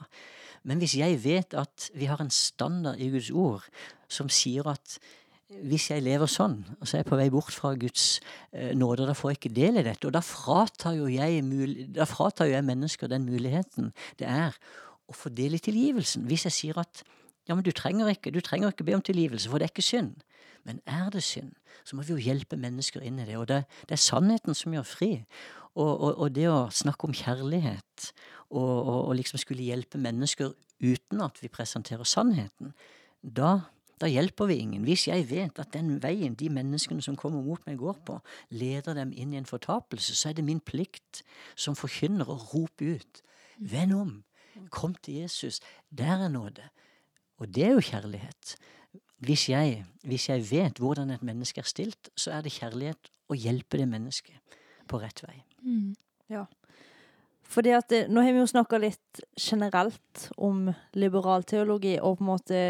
Men 0.68 0.82
hvis 0.82 0.98
jeg 1.00 1.22
vet 1.24 1.56
at 1.58 1.88
vi 1.96 2.10
har 2.10 2.20
en 2.22 2.34
standard 2.34 3.00
i 3.00 3.10
Guds 3.14 3.32
ord 3.32 3.66
som 4.12 4.30
sier 4.32 4.68
at 4.68 5.00
hvis 5.48 5.86
jeg 5.94 6.04
lever 6.04 6.28
sånn, 6.28 6.58
og 6.76 6.84
så 6.84 6.98
er 6.98 7.02
jeg 7.06 7.08
på 7.08 7.20
vei 7.20 7.30
bort 7.32 7.56
fra 7.56 7.72
Guds 7.80 8.18
eh, 8.52 8.74
nåde, 8.76 9.06
da 9.08 9.16
får 9.16 9.32
jeg 9.32 9.40
ikke 9.40 9.54
del 9.56 9.80
i 9.80 9.86
dette. 9.86 10.10
Og 10.10 10.12
da 10.12 10.20
fratar 10.26 10.98
jeg, 10.98 11.44
da 11.96 12.08
fratar 12.10 12.50
jo 12.50 12.58
jeg 12.58 12.68
mennesker 12.68 13.08
den 13.12 13.24
muligheten 13.30 13.94
det 14.20 14.28
er 14.28 14.58
å 15.08 15.16
få 15.16 15.32
del 15.32 15.56
i 15.56 15.62
tilgivelsen. 15.64 16.28
Hvis 16.28 16.44
jeg 16.50 16.58
sier 16.58 16.82
at 16.84 17.04
ja, 17.48 17.56
men 17.56 17.64
du 17.64 17.72
trenger 17.72 18.12
ikke, 18.12 18.34
du 18.36 18.42
trenger 18.44 18.74
ikke 18.74 18.90
be 18.90 18.98
om 18.98 19.06
tilgivelse, 19.08 19.48
for 19.48 19.64
det 19.64 19.70
er 19.70 19.72
ikke 19.72 19.88
synd. 19.88 20.18
Men 20.68 20.82
er 20.86 21.08
det 21.14 21.24
synd, 21.24 21.54
så 21.88 21.96
må 21.96 22.04
vi 22.04 22.14
jo 22.14 22.26
hjelpe 22.28 22.60
mennesker 22.60 23.06
inn 23.08 23.22
i 23.24 23.28
det. 23.28 23.38
Og 23.40 23.48
det, 23.50 23.64
det 23.88 23.96
er 23.96 24.04
sannheten 24.04 24.58
som 24.58 24.76
gjør 24.76 24.88
fri. 24.88 25.12
Og, 25.78 25.92
og, 25.94 26.12
og, 26.12 26.28
det 26.36 26.48
å 26.52 26.68
snakke 26.74 27.08
om 27.08 27.16
kjærlighet 27.16 28.12
og, 28.50 28.78
og 29.08 29.12
liksom 29.20 29.40
skulle 29.40 29.66
hjelpe 29.68 30.02
mennesker 30.02 30.56
uten 30.82 31.22
at 31.24 31.40
vi 31.42 31.50
presenterer 31.54 32.08
sannheten, 32.08 32.74
da 33.22 33.60
da 33.98 34.06
hjelper 34.06 34.46
vi 34.52 34.60
ingen. 34.62 34.84
Hvis 34.86 35.08
jeg 35.08 35.26
vet 35.32 35.58
at 35.58 35.72
den 35.74 35.96
veien 36.04 36.36
de 36.38 36.52
menneskene 36.54 37.02
som 37.02 37.18
kommer 37.18 37.42
mot 37.42 37.64
meg, 37.66 37.80
går 37.82 37.98
på, 38.06 38.20
leder 38.54 38.94
dem 38.94 39.10
inn 39.10 39.34
i 39.34 39.40
en 39.40 39.50
fortapelse, 39.50 40.14
så 40.14 40.30
er 40.30 40.38
det 40.38 40.46
min 40.46 40.62
plikt 40.62 41.24
som 41.58 41.78
forkynner 41.78 42.30
å 42.30 42.38
rope 42.52 42.98
ut. 42.98 43.24
Vend 43.58 43.96
om. 43.98 44.12
Kom 44.74 44.94
til 45.02 45.24
Jesus. 45.24 45.62
Der 45.90 46.28
er 46.28 46.30
nåde. 46.30 46.70
Og 47.42 47.50
det 47.54 47.66
er 47.66 47.74
jo 47.74 47.88
kjærlighet. 47.90 48.54
Hvis 49.24 49.48
jeg, 49.50 49.86
hvis 50.06 50.28
jeg 50.30 50.46
vet 50.52 50.78
hvordan 50.82 51.10
et 51.10 51.24
menneske 51.26 51.62
er 51.64 51.70
stilt, 51.70 52.10
så 52.16 52.36
er 52.38 52.46
det 52.46 52.54
kjærlighet 52.54 53.10
å 53.30 53.38
hjelpe 53.38 53.80
det 53.80 53.88
mennesket 53.90 54.60
på 54.88 55.00
rett 55.02 55.24
vei. 55.26 55.40
Mm. 55.66 55.96
Ja. 56.32 56.46
Fordi 57.48 57.74
at 57.76 57.90
det, 57.90 58.06
Nå 58.12 58.22
har 58.22 58.36
vi 58.36 58.44
jo 58.44 58.50
snakka 58.50 58.80
litt 58.82 59.22
generelt 59.40 60.28
om 60.38 60.68
liberalteologi 60.94 61.98
og 62.02 62.20
på 62.20 62.26
en 62.26 62.30
måte 62.30 62.62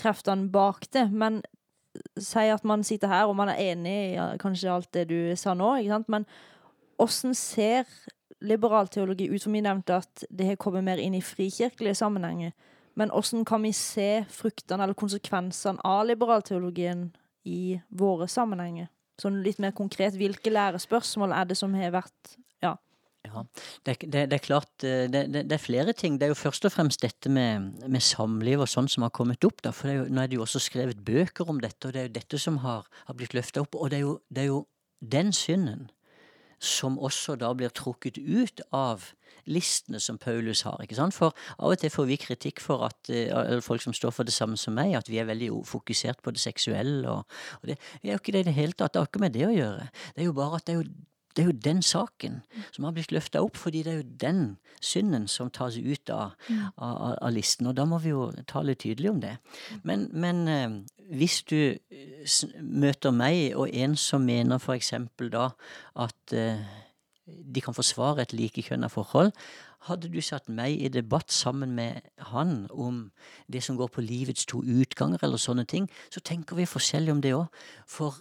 kreftene 0.00 0.48
bak 0.52 0.88
det. 0.94 1.06
Men 1.12 1.40
si 2.20 2.46
at 2.48 2.64
man 2.64 2.84
sitter 2.86 3.12
her 3.12 3.28
og 3.28 3.36
man 3.38 3.52
er 3.52 3.60
enig 3.72 3.92
i 3.92 4.14
ja, 4.14 4.30
kanskje 4.40 4.72
alt 4.72 4.90
det 4.96 5.08
du 5.10 5.36
sa 5.36 5.54
nå, 5.58 5.74
ikke 5.80 5.94
sant? 5.96 6.10
men 6.12 6.26
åssen 7.00 7.36
ser 7.36 7.88
liberalteologi 8.40 9.28
ut? 9.30 9.42
Som 9.42 9.56
vi 9.56 9.64
nevnte 9.64 10.00
at 10.00 10.24
det 10.30 10.52
har 10.52 10.60
kommet 10.60 10.86
mer 10.86 11.02
inn 11.02 11.16
i 11.18 11.24
frikirkelige 11.24 11.98
sammenhenger. 11.98 12.54
Men 12.98 13.12
åssen 13.14 13.44
kan 13.48 13.62
vi 13.62 13.72
se 13.76 14.24
fruktene 14.32 14.84
eller 14.84 14.98
konsekvensene 14.98 15.82
av 15.86 16.06
liberalteologien 16.08 17.10
i 17.48 17.80
våre 17.88 18.28
sammenhenger? 18.28 18.90
Sånn 19.20 19.42
litt 19.44 19.60
mer 19.60 19.74
konkret, 19.76 20.16
hvilke 20.16 20.52
lærespørsmål 20.52 21.34
er 21.36 21.50
det 21.50 21.58
som 21.60 21.74
har 21.76 21.92
vært 21.94 22.38
ja, 23.28 23.44
det, 23.84 23.96
det, 24.00 24.22
det, 24.30 24.36
er 24.38 24.42
klart 24.42 24.84
eh, 24.84 25.04
det, 25.12 25.26
det, 25.34 25.52
er 25.52 25.60
flere 25.62 25.92
ting. 25.92 26.16
Det 26.18 26.26
er 26.26 26.32
jo 26.32 26.38
først 26.38 26.64
og 26.64 26.72
fremst 26.72 27.02
dette 27.04 27.30
med, 27.32 27.70
med 27.84 28.02
samliv 28.04 28.64
og 28.64 28.70
sånn 28.70 28.88
som 28.88 29.04
har 29.04 29.12
kommet 29.14 29.44
opp. 29.44 29.60
da, 29.64 29.74
for 29.76 29.92
er 29.92 30.00
jo, 30.00 30.06
Nå 30.08 30.22
er 30.22 30.30
det 30.30 30.38
jo 30.38 30.44
også 30.46 30.62
skrevet 30.62 31.02
bøker 31.04 31.50
om 31.50 31.60
dette, 31.60 31.86
og 31.86 31.94
det 31.94 32.00
er 32.00 32.08
jo 32.08 32.16
dette 32.16 32.40
som 32.40 32.60
har, 32.64 32.88
har 33.06 33.18
blitt 33.18 33.36
løfta 33.36 33.62
opp. 33.64 33.76
Og 33.76 33.92
det 33.92 34.00
er, 34.00 34.06
jo, 34.06 34.16
er 34.34 34.48
jo 34.48 34.62
den 35.00 35.34
synden 35.36 35.90
som 36.60 36.98
også 37.00 37.38
da 37.40 37.50
blir 37.56 37.72
trukket 37.72 38.20
ut 38.20 38.60
av 38.76 39.10
listene 39.50 40.00
som 40.00 40.18
Paulus 40.20 40.62
har. 40.66 40.76
ikke 40.82 40.98
sant? 40.98 41.16
For 41.16 41.34
av 41.58 41.72
og 41.72 41.80
til 41.80 41.92
får 41.92 42.08
vi 42.10 42.18
kritikk 42.20 42.60
for 42.62 42.84
at 42.86 43.10
eller 43.10 43.64
folk 43.64 43.82
som 43.82 43.96
står 43.96 44.12
for 44.14 44.28
det 44.28 44.34
samme 44.36 44.58
som 44.60 44.76
meg, 44.76 44.94
at 44.98 45.08
vi 45.08 45.18
er 45.18 45.28
veldig 45.28 45.50
fokusert 45.66 46.20
på 46.22 46.34
det 46.36 46.42
seksuelle. 46.42 47.08
og, 47.08 47.24
og 47.62 47.70
det, 47.70 47.78
det, 48.02 48.10
er 48.10 48.14
jo 48.14 48.20
ikke 48.20 48.36
det 48.36 48.44
i 48.44 48.50
det 48.50 48.58
hele 48.58 48.76
tatt. 48.76 48.92
Det 48.94 49.00
har 49.00 49.08
ikke 49.08 49.24
med 49.24 49.36
det 49.36 49.46
å 49.48 49.54
gjøre. 49.54 49.88
Det 50.14 50.24
er 50.24 50.28
jo 50.28 50.36
bare 50.36 50.60
at 50.60 50.66
det 50.66 50.76
er 50.76 50.82
jo 50.82 50.90
det 51.36 51.42
er 51.42 51.50
jo 51.50 51.58
den 51.64 51.82
saken 51.82 52.40
som 52.72 52.84
har 52.84 52.94
blitt 52.96 53.12
løfta 53.14 53.42
opp, 53.44 53.56
fordi 53.56 53.84
det 53.86 53.92
er 53.92 54.00
jo 54.00 54.16
den 54.20 54.42
synden 54.82 55.28
som 55.28 55.50
tas 55.50 55.76
ut 55.76 56.10
av, 56.10 56.34
av, 56.76 56.96
av, 57.20 57.30
listen. 57.32 57.68
Og 57.70 57.76
da 57.78 57.84
må 57.86 58.00
vi 58.02 58.10
jo 58.10 58.30
tale 58.50 58.74
tydelig 58.74 59.10
om 59.12 59.20
det. 59.22 59.36
Men, 59.86 60.08
men 60.12 60.42
eh, 60.48 60.76
hvis 61.14 61.42
du 61.50 61.56
eh, 61.56 62.36
møter 62.60 63.14
meg 63.14 63.54
og 63.54 63.70
en 63.70 63.96
som 63.96 64.26
mener 64.26 64.62
eksempel 64.74 65.30
da 65.30 65.50
at 65.98 66.34
eh, 66.34 66.62
de 67.54 67.60
kan 67.62 67.74
forsvare 67.74 68.22
et 68.22 68.32
likekjønna 68.34 68.88
forhold. 68.90 69.32
Hadde 69.88 70.10
du 70.12 70.20
satt 70.20 70.48
meg 70.52 70.80
i 70.82 70.90
debatt 70.92 71.32
sammen 71.32 71.72
med 71.76 72.02
han 72.32 72.66
om 72.70 73.10
det 73.52 73.62
som 73.64 73.78
går 73.78 73.88
på 73.94 74.04
livets 74.04 74.46
to 74.46 74.60
utganger, 74.60 75.22
eller 75.22 75.40
sånne 75.40 75.64
ting, 75.64 75.88
så 76.10 76.20
tenker 76.20 76.58
vi 76.58 76.68
forskjellig 76.68 77.12
om 77.12 77.22
det 77.24 77.34
òg. 77.36 77.46
For 77.88 78.18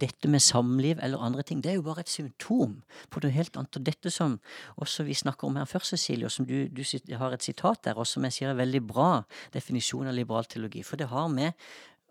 dette 0.00 0.28
med 0.28 0.42
samliv 0.42 0.98
eller 1.02 1.20
andre 1.22 1.42
ting, 1.46 1.60
det 1.62 1.72
er 1.72 1.78
jo 1.78 1.84
bare 1.86 2.04
et 2.04 2.12
symptom 2.12 2.78
på 3.10 3.22
noe 3.22 3.34
helt 3.34 3.56
annet. 3.56 3.76
Og 3.76 3.86
dette 3.86 4.10
som 4.10 4.38
også 4.80 5.06
vi 5.08 5.16
snakker 5.18 5.48
om 5.48 5.58
her 5.60 5.68
først, 5.68 5.92
Cecilie, 5.94 6.26
og 6.26 6.32
som 6.32 6.46
du, 6.48 6.66
du 6.72 6.82
har 7.18 7.34
et 7.34 7.44
sitat 7.44 7.84
der, 7.84 7.98
og 7.98 8.08
som 8.08 8.24
jeg 8.24 8.38
sier 8.38 8.52
er 8.52 8.60
veldig 8.60 8.82
bra 8.88 9.10
definisjon 9.54 10.08
av 10.08 10.16
liberal 10.16 10.48
teologi, 10.48 10.84
for 10.86 11.00
det 11.00 11.10
har 11.12 11.28
med 11.32 11.52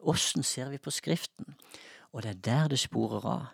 åssen 0.01 0.43
ser 0.43 0.71
vi 0.71 0.81
på 0.81 0.93
Skriften. 0.93 1.55
Og 2.11 2.23
det 2.23 2.29
er 2.31 2.41
der 2.45 2.71
det 2.73 2.79
sporer 2.81 3.25
av. 3.25 3.45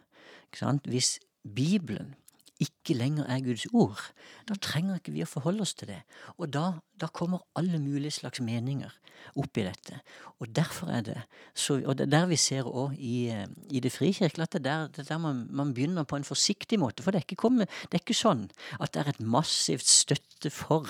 Hvis 0.87 1.19
Bibelen 1.43 2.15
ikke 2.63 2.95
lenger 2.97 3.27
er 3.29 3.43
Guds 3.45 3.67
ord, 3.73 4.01
da 4.49 4.55
trenger 4.61 4.97
ikke 4.97 5.13
vi 5.13 5.23
å 5.25 5.29
forholde 5.29 5.61
oss 5.65 5.75
til 5.77 5.91
det. 5.91 5.99
Og 6.37 6.49
da, 6.53 6.79
da 6.97 7.09
kommer 7.13 7.45
alle 7.59 7.79
mulige 7.81 8.15
slags 8.17 8.41
meninger 8.41 8.93
opp 9.37 9.59
i 9.59 9.65
dette. 9.67 9.99
Og 10.41 10.49
derfor 10.55 10.91
er 10.93 11.05
det 11.05 11.17
så, 11.53 11.79
Og 11.85 11.97
det 11.97 12.07
er 12.07 12.13
der 12.13 12.27
vi 12.29 12.37
ser 12.41 12.69
òg 12.69 12.95
i, 12.97 13.29
eh, 13.33 13.45
i, 13.69 13.79
det 13.79 13.91
frikirkelige, 13.91 14.43
at 14.43 14.53
det 14.53 14.59
er 14.59 14.67
der, 14.69 14.87
det 14.87 14.99
er 15.05 15.09
der 15.13 15.21
man, 15.21 15.47
man, 15.49 15.73
begynner 15.73 16.03
på 16.03 16.15
en 16.15 16.27
forsiktig 16.27 16.79
måte. 16.79 17.03
For 17.03 17.11
det 17.11 17.21
er, 17.21 17.27
ikke 17.27 17.41
kommet, 17.47 17.69
det 17.89 17.99
er 17.99 18.05
ikke 18.05 18.17
sånn 18.17 18.47
at 18.79 18.93
det 18.93 19.03
er 19.03 19.13
et 19.13 19.21
massivt 19.21 19.87
støtte 19.87 20.53
for 20.53 20.89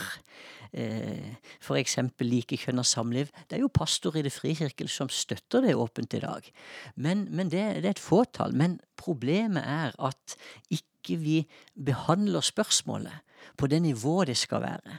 eh, 0.74 1.36
f.eks. 1.62 1.98
likekjønna 2.20 2.84
samliv. 2.84 3.32
Det 3.50 3.58
er 3.58 3.64
jo 3.64 3.72
pastor 3.74 4.18
i 4.18 4.26
det 4.26 4.34
frikirkelige 4.36 4.94
som 4.94 5.10
støtter 5.10 5.66
det 5.66 5.76
åpent 5.76 6.14
i 6.18 6.24
dag. 6.24 6.52
Men, 6.96 7.28
men 7.32 7.52
det, 7.54 7.64
det 7.84 7.86
er 7.86 7.96
et 7.96 8.04
fåtall. 8.04 8.56
Men 8.56 8.80
problemet 8.98 9.64
er 9.64 9.96
at 10.00 10.38
ikke 10.74 11.20
vi 11.22 11.40
behandler 11.86 12.44
spørsmålet 12.44 13.24
på 13.58 13.68
det 13.68 13.82
nivået 13.82 14.28
det 14.28 14.38
skal 14.38 14.62
være. 14.66 14.98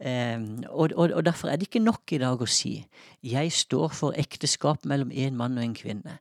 Um, 0.00 0.64
og, 0.68 0.90
og, 0.96 1.10
og, 1.12 1.24
derfor 1.24 1.48
er 1.48 1.56
det 1.60 1.68
ikke 1.68 1.82
nok 1.84 2.12
i 2.12 2.18
dag 2.18 2.40
å 2.40 2.46
si 2.48 2.86
'jeg 3.22 3.52
står 3.52 3.88
for 3.92 4.16
ekteskap 4.16 4.86
mellom 4.88 5.10
en 5.12 5.36
mann 5.36 5.58
og 5.58 5.64
en 5.64 5.76
kvinne'. 5.76 6.16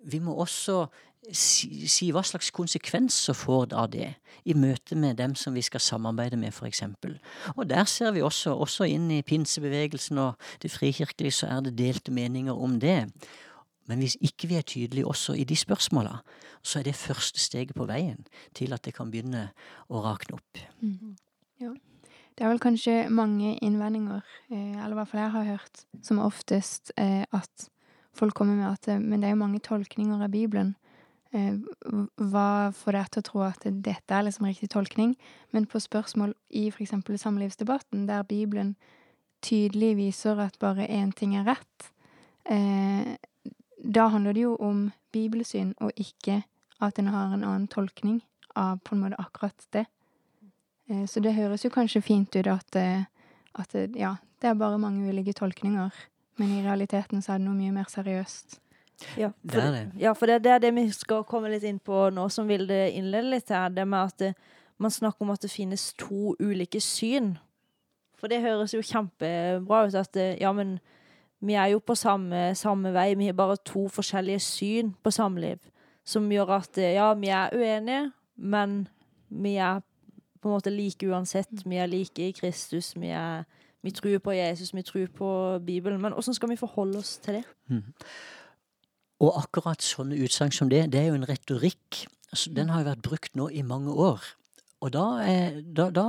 Vi 0.00 0.18
må 0.18 0.32
også 0.32 0.86
si, 1.32 1.86
si 1.88 2.10
hva 2.14 2.22
slags 2.26 2.50
konsekvenser 2.54 3.36
får 3.36 3.70
da 3.74 3.84
det 3.90 4.08
i 4.48 4.56
møte 4.56 4.96
med 4.96 5.18
dem 5.20 5.34
som 5.36 5.54
vi 5.54 5.62
skal 5.62 5.82
samarbeide 5.84 6.38
med, 6.40 6.54
f.eks. 6.54 6.82
Og 7.56 7.68
der 7.68 7.84
ser 7.84 8.14
vi 8.16 8.22
også, 8.24 8.54
også 8.56 8.88
inn 8.88 9.10
i 9.12 9.22
pinsebevegelsen 9.22 10.18
og 10.18 10.50
det 10.62 10.72
frikirkelige, 10.72 11.40
så 11.42 11.50
er 11.50 11.60
det 11.66 11.76
delte 11.78 12.12
meninger 12.12 12.56
om 12.56 12.78
det. 12.80 13.04
Men 13.90 13.98
hvis 13.98 14.16
ikke 14.20 14.48
vi 14.48 14.56
er 14.56 14.66
tydelige 14.66 15.06
også 15.06 15.34
i 15.34 15.44
de 15.44 15.56
spørsmåla, 15.56 16.20
så 16.62 16.78
er 16.78 16.88
det 16.88 16.94
første 16.94 17.40
steget 17.40 17.74
på 17.74 17.88
veien 17.90 18.26
til 18.54 18.72
at 18.72 18.84
det 18.84 18.94
kan 18.94 19.10
begynne 19.10 19.48
å 19.88 20.02
rakne 20.04 20.38
opp. 20.38 20.60
Mm. 20.80 21.16
Ja. 21.60 21.74
Det 22.38 22.46
er 22.46 22.52
vel 22.52 22.62
kanskje 22.62 22.94
mange 23.12 23.56
innvendinger, 23.60 24.22
eh, 24.48 24.84
eller 24.84 25.04
fall 25.04 25.20
jeg 25.20 25.32
har 25.34 25.44
hørt, 25.44 25.82
som 26.02 26.22
oftest 26.22 26.92
eh, 26.96 27.26
at 27.36 27.66
folk 28.16 28.34
kommer 28.34 28.56
med 28.56 28.70
at 28.70 28.88
eh, 28.88 29.00
Men 29.00 29.20
det 29.20 29.28
er 29.28 29.34
jo 29.34 29.42
mange 29.42 29.58
tolkninger 29.60 30.22
av 30.24 30.30
Bibelen. 30.30 30.76
Hva 31.30 32.46
får 32.74 32.96
deg 32.96 33.10
til 33.10 33.20
å 33.22 33.26
tro 33.28 33.42
at 33.46 33.62
dette 33.64 34.14
er 34.16 34.24
liksom 34.26 34.48
riktig 34.48 34.72
tolkning? 34.72 35.12
Men 35.54 35.68
på 35.70 35.78
spørsmål 35.78 36.34
i 36.58 36.64
for 36.74 36.82
eksempel 36.82 37.18
samlivsdebatten, 37.22 38.08
der 38.08 38.26
Bibelen 38.26 38.74
tydelig 39.42 39.92
viser 40.00 40.42
at 40.42 40.58
bare 40.58 40.88
én 40.90 41.12
ting 41.14 41.36
er 41.38 41.46
rett, 41.46 41.90
da 43.84 44.08
handler 44.12 44.34
det 44.36 44.42
jo 44.42 44.56
om 44.60 44.90
bibelsyn, 45.12 45.74
og 45.80 45.92
ikke 45.96 46.42
at 46.80 46.98
en 46.98 47.10
har 47.12 47.34
en 47.34 47.44
annen 47.44 47.68
tolkning 47.68 48.20
av 48.56 48.80
på 48.84 48.94
en 48.94 49.02
måte 49.04 49.18
akkurat 49.20 49.66
det. 49.72 49.86
Eh, 50.88 51.06
så 51.06 51.20
det 51.20 51.36
høres 51.36 51.64
jo 51.64 51.72
kanskje 51.72 52.02
fint 52.02 52.36
ut 52.36 52.46
at, 52.46 52.76
eh, 52.76 53.04
at 53.54 53.74
ja, 53.96 54.16
det 54.40 54.48
er 54.48 54.58
bare 54.58 54.78
mange 54.78 55.08
ulike 55.08 55.32
tolkninger, 55.32 55.90
men 56.36 56.48
i 56.58 56.64
realiteten 56.64 57.22
så 57.22 57.34
er 57.34 57.38
det 57.38 57.48
noe 57.48 57.58
mye 57.58 57.74
mer 57.74 57.88
seriøst. 57.88 58.60
Ja, 59.16 59.30
for 59.44 59.56
det, 59.56 59.64
er 59.64 59.76
det. 59.76 60.00
Ja, 60.00 60.12
for 60.12 60.30
det, 60.30 60.40
det 60.44 60.52
er 60.54 60.62
det 60.64 60.74
vi 60.76 60.86
skal 60.94 61.24
komme 61.28 61.50
litt 61.52 61.64
inn 61.66 61.80
på 61.82 62.08
nå, 62.14 62.28
som 62.28 62.48
vil 62.48 62.66
det 62.68 62.90
innlede 62.98 63.34
litt 63.34 63.52
her. 63.52 63.72
Det 63.74 63.86
med 63.88 64.12
at 64.12 64.18
det, 64.22 64.32
man 64.80 64.92
snakker 64.92 65.26
om 65.26 65.32
at 65.34 65.42
det 65.44 65.52
finnes 65.52 65.90
to 66.00 66.34
ulike 66.40 66.80
syn. 66.80 67.34
For 68.20 68.28
det 68.28 68.42
høres 68.44 68.74
jo 68.76 68.84
kjempebra 68.84 69.86
ut 69.88 69.96
at 69.96 70.16
ja, 70.40 70.52
men 70.52 70.78
vi 71.40 71.56
er 71.56 71.72
jo 71.72 71.80
på 71.80 71.96
samme, 71.96 72.54
samme, 72.54 72.92
vei, 72.92 73.14
vi 73.16 73.30
har 73.30 73.36
bare 73.36 73.56
to 73.64 73.86
forskjellige 73.88 74.40
syn 74.44 74.94
på 75.02 75.12
samliv. 75.14 75.60
Som 76.04 76.28
gjør 76.32 76.56
at 76.58 76.80
ja, 76.80 77.12
vi 77.16 77.30
er 77.32 77.54
uenige, 77.56 78.10
men 78.36 78.82
vi 79.28 79.56
er 79.56 79.80
på 80.40 80.48
en 80.48 80.56
måte 80.56 80.72
like 80.72 81.08
uansett. 81.08 81.64
Vi 81.64 81.76
er 81.76 81.88
like 81.88 82.28
i 82.28 82.34
Kristus, 82.36 82.92
vi, 82.96 83.12
er, 83.16 83.44
vi 83.82 83.90
tror 83.90 84.18
på 84.18 84.32
Jesus, 84.36 84.74
vi 84.74 84.82
tror 84.82 85.06
på 85.16 85.30
Bibelen. 85.66 86.00
Men 86.00 86.12
hvordan 86.12 86.34
skal 86.34 86.50
vi 86.50 86.60
forholde 86.60 86.98
oss 86.98 87.18
til 87.18 87.34
det? 87.34 87.44
Mm. 87.68 87.82
Og 89.20 89.36
akkurat 89.42 89.84
sånne 89.84 90.18
utsagn 90.24 90.54
som 90.56 90.70
det, 90.72 90.86
det 90.92 91.02
er 91.02 91.10
jo 91.10 91.18
en 91.20 91.28
retorikk. 91.28 92.04
Altså, 92.30 92.52
den 92.56 92.70
har 92.72 92.82
jo 92.82 92.90
vært 92.90 93.04
brukt 93.04 93.36
nå 93.36 93.50
i 93.52 93.64
mange 93.66 93.92
år. 93.92 94.22
Og 94.80 94.94
da, 94.94 95.06
er, 95.28 95.58
da, 95.76 95.90
da 95.92 96.06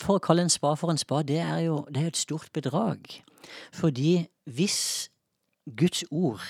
for 0.00 0.16
å 0.16 0.24
kalle 0.24 0.46
en 0.46 0.52
spa 0.52 0.72
for 0.80 0.92
en 0.92 1.00
spa, 1.00 1.20
det 1.26 1.42
er 1.44 1.66
jo 1.66 1.82
det 1.92 2.02
er 2.02 2.12
et 2.14 2.20
stort 2.20 2.48
bedrag. 2.56 3.10
Fordi 3.76 4.22
hvis 4.48 4.78
Guds 5.76 6.04
ord 6.10 6.40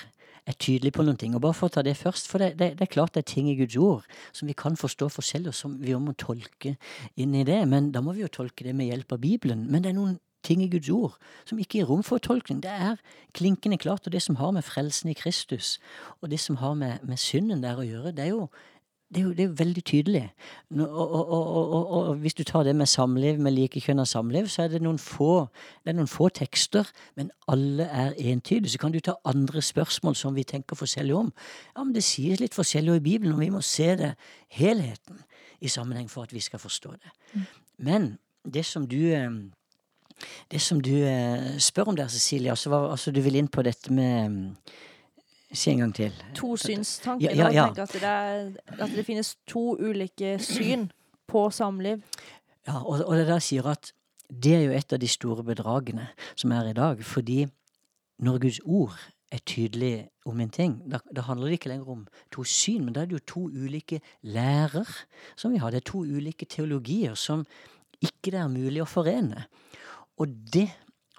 er 0.46 0.54
tydelig 0.62 0.92
på 0.94 1.02
noen 1.02 1.18
ting. 1.18 1.34
Og 1.34 1.42
bare 1.42 1.56
for 1.58 1.68
å 1.68 1.75
ta 1.75 1.82
det 1.82 1.96
først, 1.98 2.28
for 2.30 2.42
det, 2.42 2.54
det, 2.60 2.76
det, 2.78 2.86
er 2.86 2.92
klart 2.92 3.16
det 3.16 3.25
er 3.25 3.32
ting 3.32 3.48
i 3.50 3.56
Guds 3.58 3.76
ord 3.82 4.06
som 4.36 4.46
vi 4.48 4.54
kan 4.58 4.78
forstå 4.78 5.08
forskjellig, 5.10 5.50
og 5.50 5.58
som 5.58 5.75
vi 5.82 5.96
må 5.98 6.14
tolke 6.18 6.76
inn 7.18 7.34
i 7.34 7.44
det. 7.46 7.58
Men 7.68 7.90
da 7.94 8.02
må 8.04 8.14
vi 8.16 8.22
jo 8.22 8.30
tolke 8.32 8.66
det 8.66 8.76
med 8.76 8.90
hjelp 8.92 9.16
av 9.16 9.22
Bibelen. 9.25 9.66
Men 9.70 9.82
det 9.82 9.90
er 9.90 9.98
noen 9.98 10.18
ting 10.43 10.62
i 10.62 10.69
Guds 10.71 10.88
ord 10.90 11.16
som 11.47 11.59
ikke 11.59 11.78
gir 11.78 11.88
rom 11.88 12.02
for 12.07 12.19
tolkning. 12.19 12.62
Det 12.62 12.71
er 12.71 12.97
klinkende 13.35 13.78
klart. 13.78 14.07
Og 14.07 14.12
det 14.12 14.23
som 14.23 14.37
har 14.37 14.50
med 14.50 14.62
frelsen 14.62 15.11
i 15.11 15.19
Kristus, 15.19 15.78
og 16.21 16.31
det 16.31 16.40
som 16.40 16.57
har 16.57 16.75
med, 16.75 16.99
med 17.02 17.16
synden 17.16 17.62
der 17.62 17.78
å 17.78 17.87
gjøre, 17.87 18.14
det 18.16 18.28
er 18.28 18.35
jo 18.35 18.49
det 19.07 19.21
er, 19.21 19.23
jo, 19.23 19.31
det 19.31 19.40
er 19.40 19.47
jo, 19.47 19.55
veldig 19.59 19.83
tydelig. 19.85 20.31
Og, 20.75 21.11
og, 21.11 21.28
og, 21.31 21.90
og, 21.90 22.14
hvis 22.16 22.35
du 22.35 22.43
tar 22.43 22.64
det 22.66 22.73
med 22.76 22.87
samliv, 22.90 23.38
med 23.38 23.52
likekjønna 23.55 24.05
samliv, 24.05 24.49
så 24.50 24.64
er 24.64 24.73
det 24.73 24.81
noen 24.83 24.99
få 24.99 25.47
det 25.85 25.93
er 25.93 25.95
noen 25.95 26.11
få 26.11 26.26
tekster, 26.35 26.90
men 27.14 27.31
alle 27.47 27.87
er 27.87 28.16
entydige. 28.19 28.73
Så 28.75 28.81
kan 28.83 28.90
du 28.90 28.99
ta 28.99 29.14
andre 29.25 29.62
spørsmål 29.62 30.19
som 30.19 30.35
vi 30.35 30.43
tenker 30.43 30.76
forskjellig 30.76 31.14
om. 31.14 31.31
Ja, 31.76 31.85
men 31.85 31.95
Det 31.95 32.02
sies 32.02 32.43
litt 32.43 32.58
forskjellig 32.58 32.97
i 32.99 33.04
Bibelen, 33.04 33.37
og 33.37 33.45
vi 33.45 33.50
må 33.54 33.63
se 33.63 33.93
det 33.97 34.17
helheten 34.50 35.23
i 35.60 35.71
sammenheng 35.71 36.10
for 36.10 36.26
at 36.26 36.34
vi 36.34 36.43
skal 36.43 36.58
forstå 36.58 36.91
det. 36.99 37.15
Mm. 37.32 37.47
Men 37.78 38.19
det 38.43 38.67
som 38.67 38.89
du 38.91 38.99
eh, 39.15 39.30
det 40.50 40.61
som 40.63 40.81
du 40.83 40.95
eh, 40.95 41.57
spør 41.63 41.93
om 41.93 41.97
der, 41.97 42.09
Cecilie, 42.09 42.50
altså, 42.50 42.73
altså 42.91 43.13
du 43.13 43.21
vil 43.21 43.37
inn 43.37 43.49
på 43.49 43.65
dette 43.67 43.93
med 43.93 44.57
Si 45.55 45.71
en 45.71 45.79
gang 45.79 45.93
til. 45.95 46.15
Tosynstanken. 46.35 47.23
Ja, 47.23 47.33
ja, 47.33 47.50
ja. 47.55 47.67
At, 47.71 47.93
det 47.93 48.02
er, 48.02 48.49
at 48.67 48.91
det 48.97 49.05
finnes 49.07 49.37
to 49.47 49.76
ulike 49.79 50.37
syn 50.43 50.89
på 51.31 51.50
samliv. 51.55 52.02
Ja, 52.67 52.81
og, 52.83 53.05
og 53.07 53.15
det 53.17 53.29
der 53.29 53.39
sier 53.39 53.69
at 53.71 53.93
det 54.26 54.57
er 54.57 54.65
jo 54.67 54.75
et 54.75 54.93
av 54.93 54.99
de 54.99 55.09
store 55.09 55.45
bedragene 55.47 56.09
som 56.35 56.52
er 56.52 56.73
i 56.73 56.75
dag. 56.76 57.05
Fordi 57.05 57.45
når 58.26 58.41
Guds 58.43 58.61
ord 58.65 58.99
er 59.33 59.43
tydelig 59.47 60.09
om 60.26 60.41
en 60.41 60.50
ting, 60.50 60.76
da, 60.91 60.99
da, 61.15 61.25
handler 61.29 61.47
det 61.50 61.61
ikke 61.61 61.71
lenger 61.73 61.95
om 61.95 62.05
to 62.35 62.45
syn, 62.47 62.85
men 62.85 62.95
da 62.95 63.02
er 63.02 63.11
det 63.11 63.19
jo 63.21 63.26
to 63.26 63.47
ulike 63.47 64.00
lærer 64.23 64.91
som 65.37 65.55
vi 65.55 65.63
har. 65.63 65.71
Det 65.71 65.83
er 65.83 65.91
to 65.93 66.02
ulike 66.02 66.47
teologier 66.50 67.15
som 67.15 67.47
ikke 68.02 68.35
det 68.35 68.43
er 68.43 68.52
mulig 68.52 68.83
å 68.83 68.91
forene. 68.91 69.47
Og 70.17 70.33
det 70.52 70.69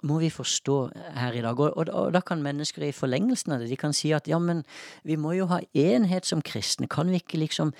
må 0.06 0.18
vi 0.22 0.30
forstå 0.30 0.76
her 1.18 1.34
i 1.34 1.42
dag. 1.42 1.58
Og, 1.58 1.76
og, 1.76 1.88
og, 1.90 2.12
da 2.14 2.20
kan 2.22 2.42
mennesker 2.42 2.86
i 2.86 2.94
forlengelsen 2.94 3.54
av 3.54 3.62
det 3.62 3.70
de 3.70 3.78
kan 3.78 3.94
si 3.96 4.12
at 4.14 4.28
ja, 4.30 4.38
men 4.38 4.62
vi 5.06 5.18
må 5.18 5.34
jo 5.34 5.48
ha 5.50 5.60
enhet 5.74 6.28
som 6.28 6.42
kristne. 6.44 6.88
Kan 6.90 7.10
vi 7.10 7.18
ikke 7.22 7.40
liksom 7.40 7.72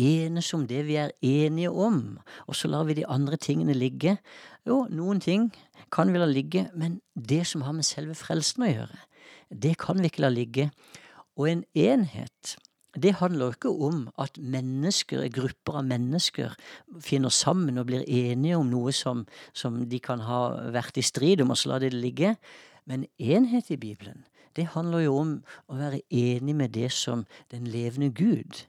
enes 0.00 0.52
om 0.56 0.66
det 0.68 0.82
vi 0.88 0.98
er 1.00 1.12
enige 1.24 1.70
om, 1.72 2.18
og 2.46 2.56
så 2.56 2.68
lar 2.68 2.84
vi 2.88 2.98
de 2.98 3.06
andre 3.08 3.36
tingene 3.40 3.76
ligge? 3.76 4.16
Jo, 4.68 4.84
noen 4.92 5.20
ting 5.24 5.50
kan 5.92 6.12
vi 6.12 6.20
la 6.20 6.28
ligge, 6.28 6.66
men 6.74 7.00
det 7.14 7.44
som 7.48 7.64
har 7.64 7.76
med 7.76 7.88
selve 7.88 8.16
frelsen 8.16 8.66
å 8.66 8.72
gjøre, 8.72 9.02
det 9.52 9.76
kan 9.80 10.00
vi 10.00 10.10
ikke 10.10 10.24
la 10.24 10.32
ligge. 10.32 10.70
Og 11.36 11.50
en 11.50 11.64
enhet 11.76 12.56
det 13.02 13.16
handler 13.20 13.54
ikke 13.54 13.70
om 13.70 14.06
at 14.18 14.38
mennesker, 14.40 15.26
grupper 15.32 15.80
av 15.80 15.88
mennesker 15.88 16.54
finner 17.04 17.32
sammen 17.34 17.78
og 17.78 17.88
blir 17.90 18.06
enige 18.06 18.56
om 18.56 18.70
noe 18.70 18.92
som, 18.92 19.26
som 19.52 19.82
de 19.90 20.00
kan 20.00 20.22
ha 20.24 20.70
vært 20.74 20.96
i 20.96 21.04
strid 21.04 21.42
om, 21.44 21.52
og 21.52 21.60
så 21.60 21.72
lar 21.72 21.84
de 21.84 21.90
det 21.92 22.00
ligge. 22.00 22.36
Men 22.86 23.06
enhet 23.18 23.70
i 23.70 23.76
Bibelen, 23.76 24.24
det 24.56 24.70
handler 24.72 25.04
jo 25.04 25.18
om 25.20 25.34
å 25.68 25.76
være 25.76 26.00
enig 26.10 26.56
med 26.56 26.72
det 26.76 26.88
som 26.94 27.26
den 27.52 27.66
levende 27.68 28.12
Gud 28.14 28.64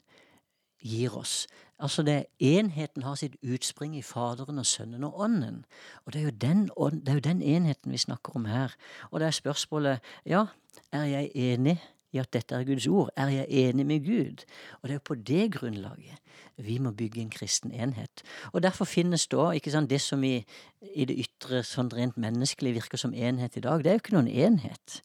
gir 0.83 1.15
oss. 1.17 1.45
Altså 1.79 2.01
det 2.01 2.25
Enheten 2.41 3.03
har 3.05 3.15
sitt 3.15 3.35
utspring 3.45 3.93
i 3.97 4.01
Faderen 4.01 4.57
og 4.57 4.65
Sønnen 4.65 5.03
og 5.05 5.19
Ånden. 5.21 5.63
Og 6.05 6.13
det 6.13 6.23
er, 6.23 6.31
den, 6.31 6.65
det 7.05 7.11
er 7.11 7.19
jo 7.19 7.27
den 7.29 7.41
enheten 7.41 7.93
vi 7.93 8.01
snakker 8.01 8.35
om 8.35 8.45
her. 8.49 8.73
Og 9.11 9.19
det 9.19 9.27
er 9.27 9.37
spørsmålet 9.37 9.99
ja, 10.25 10.47
er 10.91 11.05
jeg 11.05 11.31
enig 11.35 11.77
i 12.13 12.22
at 12.22 12.32
dette 12.34 12.56
er 12.56 12.67
Guds 12.67 12.88
ord? 12.88 13.12
Er 13.17 13.34
jeg 13.34 13.46
enig 13.50 13.86
med 13.86 14.06
Gud? 14.06 14.46
Og 14.82 14.89
det 14.89 14.96
er 14.96 15.04
på 15.04 15.15
det 15.15 15.52
grunnlaget 15.58 16.22
vi 16.58 16.78
må 16.82 16.91
bygge 16.91 17.22
en 17.22 17.30
kristen 17.30 17.72
enhet. 17.72 18.24
Og 18.52 18.63
derfor 18.63 18.86
finnes 18.86 19.28
da 19.30 19.52
ikke 19.54 19.72
sant, 19.72 19.89
det 19.89 20.00
som 20.02 20.24
i, 20.26 20.39
i 20.82 21.06
det 21.06 21.17
ytre 21.22 21.62
sånn 21.65 21.91
rent 21.93 22.17
menneskelig 22.17 22.74
virker 22.80 23.02
som 23.02 23.13
enhet 23.13 23.60
i 23.60 23.63
dag, 23.65 23.84
det 23.84 23.91
er 23.91 23.98
jo 23.98 24.04
ikke 24.04 24.15
noen 24.15 24.30
enhet. 24.32 24.98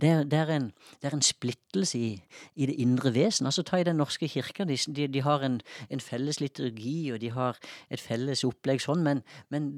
Det 0.00 0.10
er, 0.10 0.22
det 0.30 0.38
er, 0.38 0.52
en, 0.54 0.68
det 1.02 1.10
er 1.10 1.16
en, 1.18 1.24
splittelse 1.26 1.98
i, 1.98 2.12
i, 2.54 2.68
det 2.70 2.78
indre 2.78 3.10
vesen. 3.14 3.50
Altså 3.50 3.66
Ta 3.66 3.80
i 3.80 3.86
Den 3.86 3.98
norske 3.98 4.28
kirka. 4.30 4.64
De, 4.64 4.76
de, 4.76 5.08
de 5.10 5.24
har 5.26 5.42
en, 5.46 5.60
en, 5.90 6.04
felles 6.04 6.40
liturgi, 6.40 7.10
og 7.12 7.20
de 7.20 7.34
har 7.34 7.58
et 7.90 8.00
felles 8.00 8.46
opplegg 8.46 8.82
sånn, 8.82 9.02
men, 9.06 9.24
men 9.50 9.70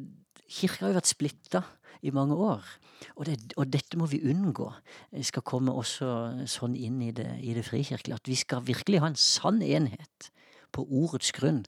kirka 0.53 0.87
har 0.87 0.93
jo 0.93 0.99
vært 1.01 1.11
splitta 1.11 1.63
i 2.03 2.13
mange 2.15 2.37
år. 2.37 2.67
Og, 3.17 3.27
det, 3.27 3.37
og, 3.57 3.67
dette 3.73 3.99
må 3.99 4.07
vi 4.11 4.23
unngå. 4.31 4.69
Vi 5.15 5.25
skal 5.27 5.45
komme 5.47 5.75
også 5.75 6.09
sånn 6.51 6.75
inn 6.79 7.01
i 7.03 7.13
det, 7.15 7.29
i 7.43 7.55
det 7.57 7.65
frikirkelige. 7.67 8.19
At 8.19 8.31
vi 8.31 8.39
skal 8.39 8.65
virkelig 8.67 9.03
ha 9.03 9.11
en 9.11 9.19
sann 9.19 9.63
enhet 9.63 10.31
på 10.75 10.85
ordets 10.87 11.33
grunn. 11.37 11.63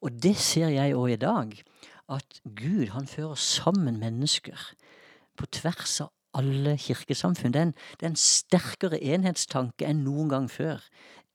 Og 0.00 0.16
det 0.22 0.36
ser 0.40 0.72
jeg 0.74 0.96
òg 0.96 1.16
i 1.16 1.20
dag. 1.20 1.58
At 2.10 2.40
Gud 2.44 2.90
han 2.94 3.10
fører 3.10 3.38
sammen 3.38 4.00
mennesker 4.02 4.70
på 5.38 5.48
tvers 5.60 6.00
av 6.04 6.10
alle 6.36 6.76
kirkesamfunn. 6.78 7.54
Det 7.54 7.60
er, 7.60 7.70
en, 7.70 7.76
det 7.98 8.06
er 8.06 8.12
en 8.12 8.22
sterkere 8.22 9.00
enhetstanke 9.02 9.86
enn 9.88 10.04
noen 10.06 10.30
gang 10.30 10.50
før 10.50 10.82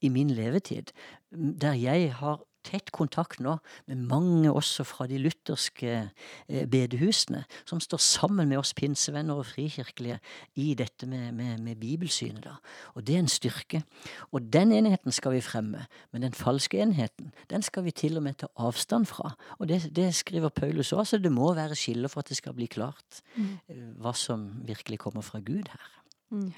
i 0.03 0.11
min 0.11 0.31
levetid. 0.35 0.93
Der 1.31 1.75
jeg 1.79 2.13
har 2.21 2.43
tett 2.65 2.91
kontakt 2.95 3.41
nå 3.43 3.57
med 3.89 4.01
mange 4.09 4.51
også 4.51 4.85
fra 4.87 5.07
de 5.09 5.19
lutherske 5.21 5.93
eh, 5.95 6.65
bedehusene, 6.69 7.43
som 7.65 7.81
står 7.83 8.01
sammen 8.03 8.49
med 8.49 8.59
oss 8.61 8.73
pinsevenner 8.77 9.37
og 9.39 9.47
frikirkelige 9.51 10.19
i 10.61 10.73
dette 10.77 11.07
med, 11.09 11.31
med, 11.37 11.59
med 11.63 11.79
bibelsynet. 11.81 12.43
da. 12.45 12.57
Og 12.95 13.05
det 13.07 13.15
er 13.15 13.23
en 13.23 13.31
styrke. 13.31 13.83
Og 14.31 14.49
den 14.53 14.73
enheten 14.75 15.13
skal 15.15 15.35
vi 15.37 15.43
fremme, 15.45 15.85
men 16.11 16.25
den 16.25 16.33
falske 16.35 16.81
enheten 16.81 17.31
den 17.49 17.65
skal 17.65 17.85
vi 17.85 17.93
til 17.95 18.17
og 18.17 18.25
med 18.25 18.39
ta 18.41 18.49
avstand 18.55 19.05
fra. 19.09 19.35
Og 19.59 19.69
det, 19.69 19.83
det 19.95 20.09
skriver 20.15 20.49
Paulus 20.49 20.93
òg, 20.93 21.05
så 21.07 21.21
det 21.21 21.31
må 21.31 21.53
være 21.55 21.77
skiller 21.77 22.11
for 22.11 22.23
at 22.23 22.31
det 22.31 22.39
skal 22.39 22.55
bli 22.57 22.69
klart 22.71 23.21
mm. 23.35 23.53
Eh, 23.71 23.83
hva 24.01 24.11
som 24.17 24.47
virkelig 24.67 24.99
kommer 24.99 25.23
fra 25.25 25.39
Gud 25.39 25.69
her. 25.71 25.91
Mm. 26.33 26.51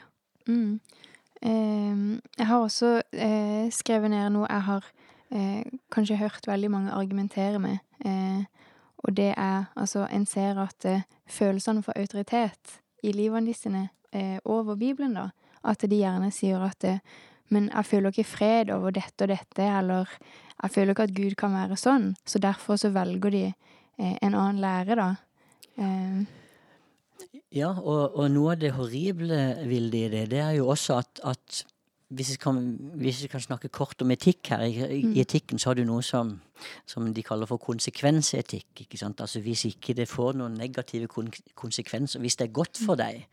Mm. 0.48 0.80
Eh, 1.42 2.22
jeg 2.38 2.48
har 2.48 2.58
også 2.58 3.02
eh, 3.14 3.68
skrevet 3.74 4.12
ned 4.12 4.32
noe 4.34 4.48
jeg 4.50 4.66
har 4.70 4.88
eh, 5.32 5.64
kanskje 5.92 6.20
hørt 6.20 6.48
veldig 6.48 6.72
mange 6.72 6.96
argumentere 6.96 7.60
med. 7.60 7.78
Eh, 8.06 8.46
og 9.06 9.14
det 9.18 9.34
er 9.38 9.70
altså 9.76 10.08
En 10.12 10.26
ser 10.26 10.60
at 10.60 10.86
eh, 10.86 11.06
følelsene 11.28 11.84
for 11.84 11.98
autoritet 11.98 12.80
i 13.04 13.12
livene 13.12 13.54
sine 13.54 13.90
eh, 14.12 14.40
over 14.46 14.76
Bibelen, 14.76 15.14
da, 15.14 15.30
at 15.64 15.82
de 15.82 15.96
gjerne 16.02 16.32
sier 16.32 16.64
at 16.64 16.84
eh, 16.84 17.00
Men 17.50 17.70
jeg 17.72 17.86
føler 17.86 18.12
ikke 18.12 18.24
fred 18.28 18.70
over 18.76 18.92
dette 18.92 19.24
og 19.24 19.30
dette, 19.30 19.64
eller 19.64 20.10
jeg 20.64 20.72
føler 20.72 20.92
ikke 20.92 21.04
at 21.04 21.14
Gud 21.16 21.36
kan 21.40 21.54
være 21.56 21.78
sånn, 21.80 22.10
så 22.28 22.42
derfor 22.44 22.76
så 22.76 22.90
velger 22.92 23.32
de 23.32 23.44
eh, 23.46 24.18
en 24.22 24.36
annen 24.36 24.60
lære, 24.60 24.98
da. 25.00 25.16
Ja, 27.56 27.70
og, 27.72 28.18
og 28.20 28.28
noe 28.34 28.58
av 28.58 28.60
det 28.60 28.74
horrible, 28.76 29.40
Vilde, 29.70 30.02
i 30.02 30.10
det, 30.12 30.26
det 30.34 30.42
er 30.44 30.58
jo 30.58 30.68
også 30.74 31.00
at, 31.00 31.22
at 31.24 31.62
hvis 32.08 32.30
jeg, 32.34 32.40
kan, 32.40 32.60
hvis 32.96 33.22
jeg 33.22 33.32
kan 33.34 33.44
snakke 33.44 33.68
kort 33.74 34.00
om 34.02 34.12
etikk 34.16 34.54
her, 34.54 34.64
i, 34.64 35.02
i 35.12 35.20
etikken 35.20 35.60
så 35.60 35.72
har 35.72 35.80
du 35.80 35.84
noe 35.88 36.04
som, 36.06 36.38
som 36.88 37.10
de 37.14 37.24
kaller 37.26 37.50
for 37.50 37.60
konsekvensetikk. 37.60 38.86
ikke 38.86 39.00
sant? 39.00 39.20
Altså 39.20 39.42
Hvis 39.44 39.66
ikke 39.68 39.96
det 39.98 40.08
får 40.08 40.38
noen 40.40 40.56
negative 40.56 41.10
kon 41.12 41.28
konsekvenser, 41.56 42.24
hvis 42.24 42.40
det 42.40 42.48
er 42.48 42.56
godt 42.56 42.80
for 42.80 42.96
deg, 43.00 43.26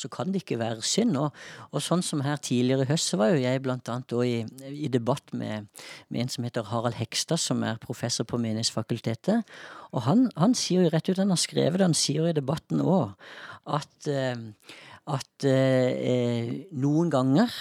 så 0.00 0.08
kan 0.08 0.32
det 0.32 0.40
ikke 0.42 0.56
være 0.62 0.80
synd. 0.86 1.18
Og, 1.20 1.36
og 1.76 1.84
sånn 1.84 2.00
som 2.04 2.22
her 2.24 2.40
tidligere 2.40 2.86
i 2.86 2.90
høst, 2.94 3.10
så 3.12 3.18
var 3.20 3.34
jo 3.34 3.42
jeg 3.42 3.60
blant 3.64 3.90
annet 3.92 4.14
i, 4.24 4.38
i 4.86 4.88
debatt 4.88 5.34
med, 5.36 5.68
med 6.08 6.24
en 6.24 6.32
som 6.32 6.48
heter 6.48 6.70
Harald 6.70 6.96
Hekstad, 6.96 7.40
som 7.42 7.60
er 7.68 7.82
professor 7.82 8.24
på 8.24 8.40
Menighetsfakultetet. 8.40 9.52
Og 9.92 10.06
han, 10.08 10.30
han 10.40 10.56
sier 10.56 10.86
jo 10.86 10.94
rett 10.94 11.12
ut, 11.12 11.20
han 11.20 11.34
har 11.34 11.42
skrevet 11.42 11.82
det, 11.82 11.90
han 11.90 11.98
sier 11.98 12.24
jo 12.24 12.32
i 12.32 12.40
debatten 12.40 12.80
òg, 12.80 13.12
at, 13.76 14.08
eh, 14.08 14.48
at 15.12 15.48
eh, 15.52 16.56
noen 16.72 17.12
ganger 17.12 17.52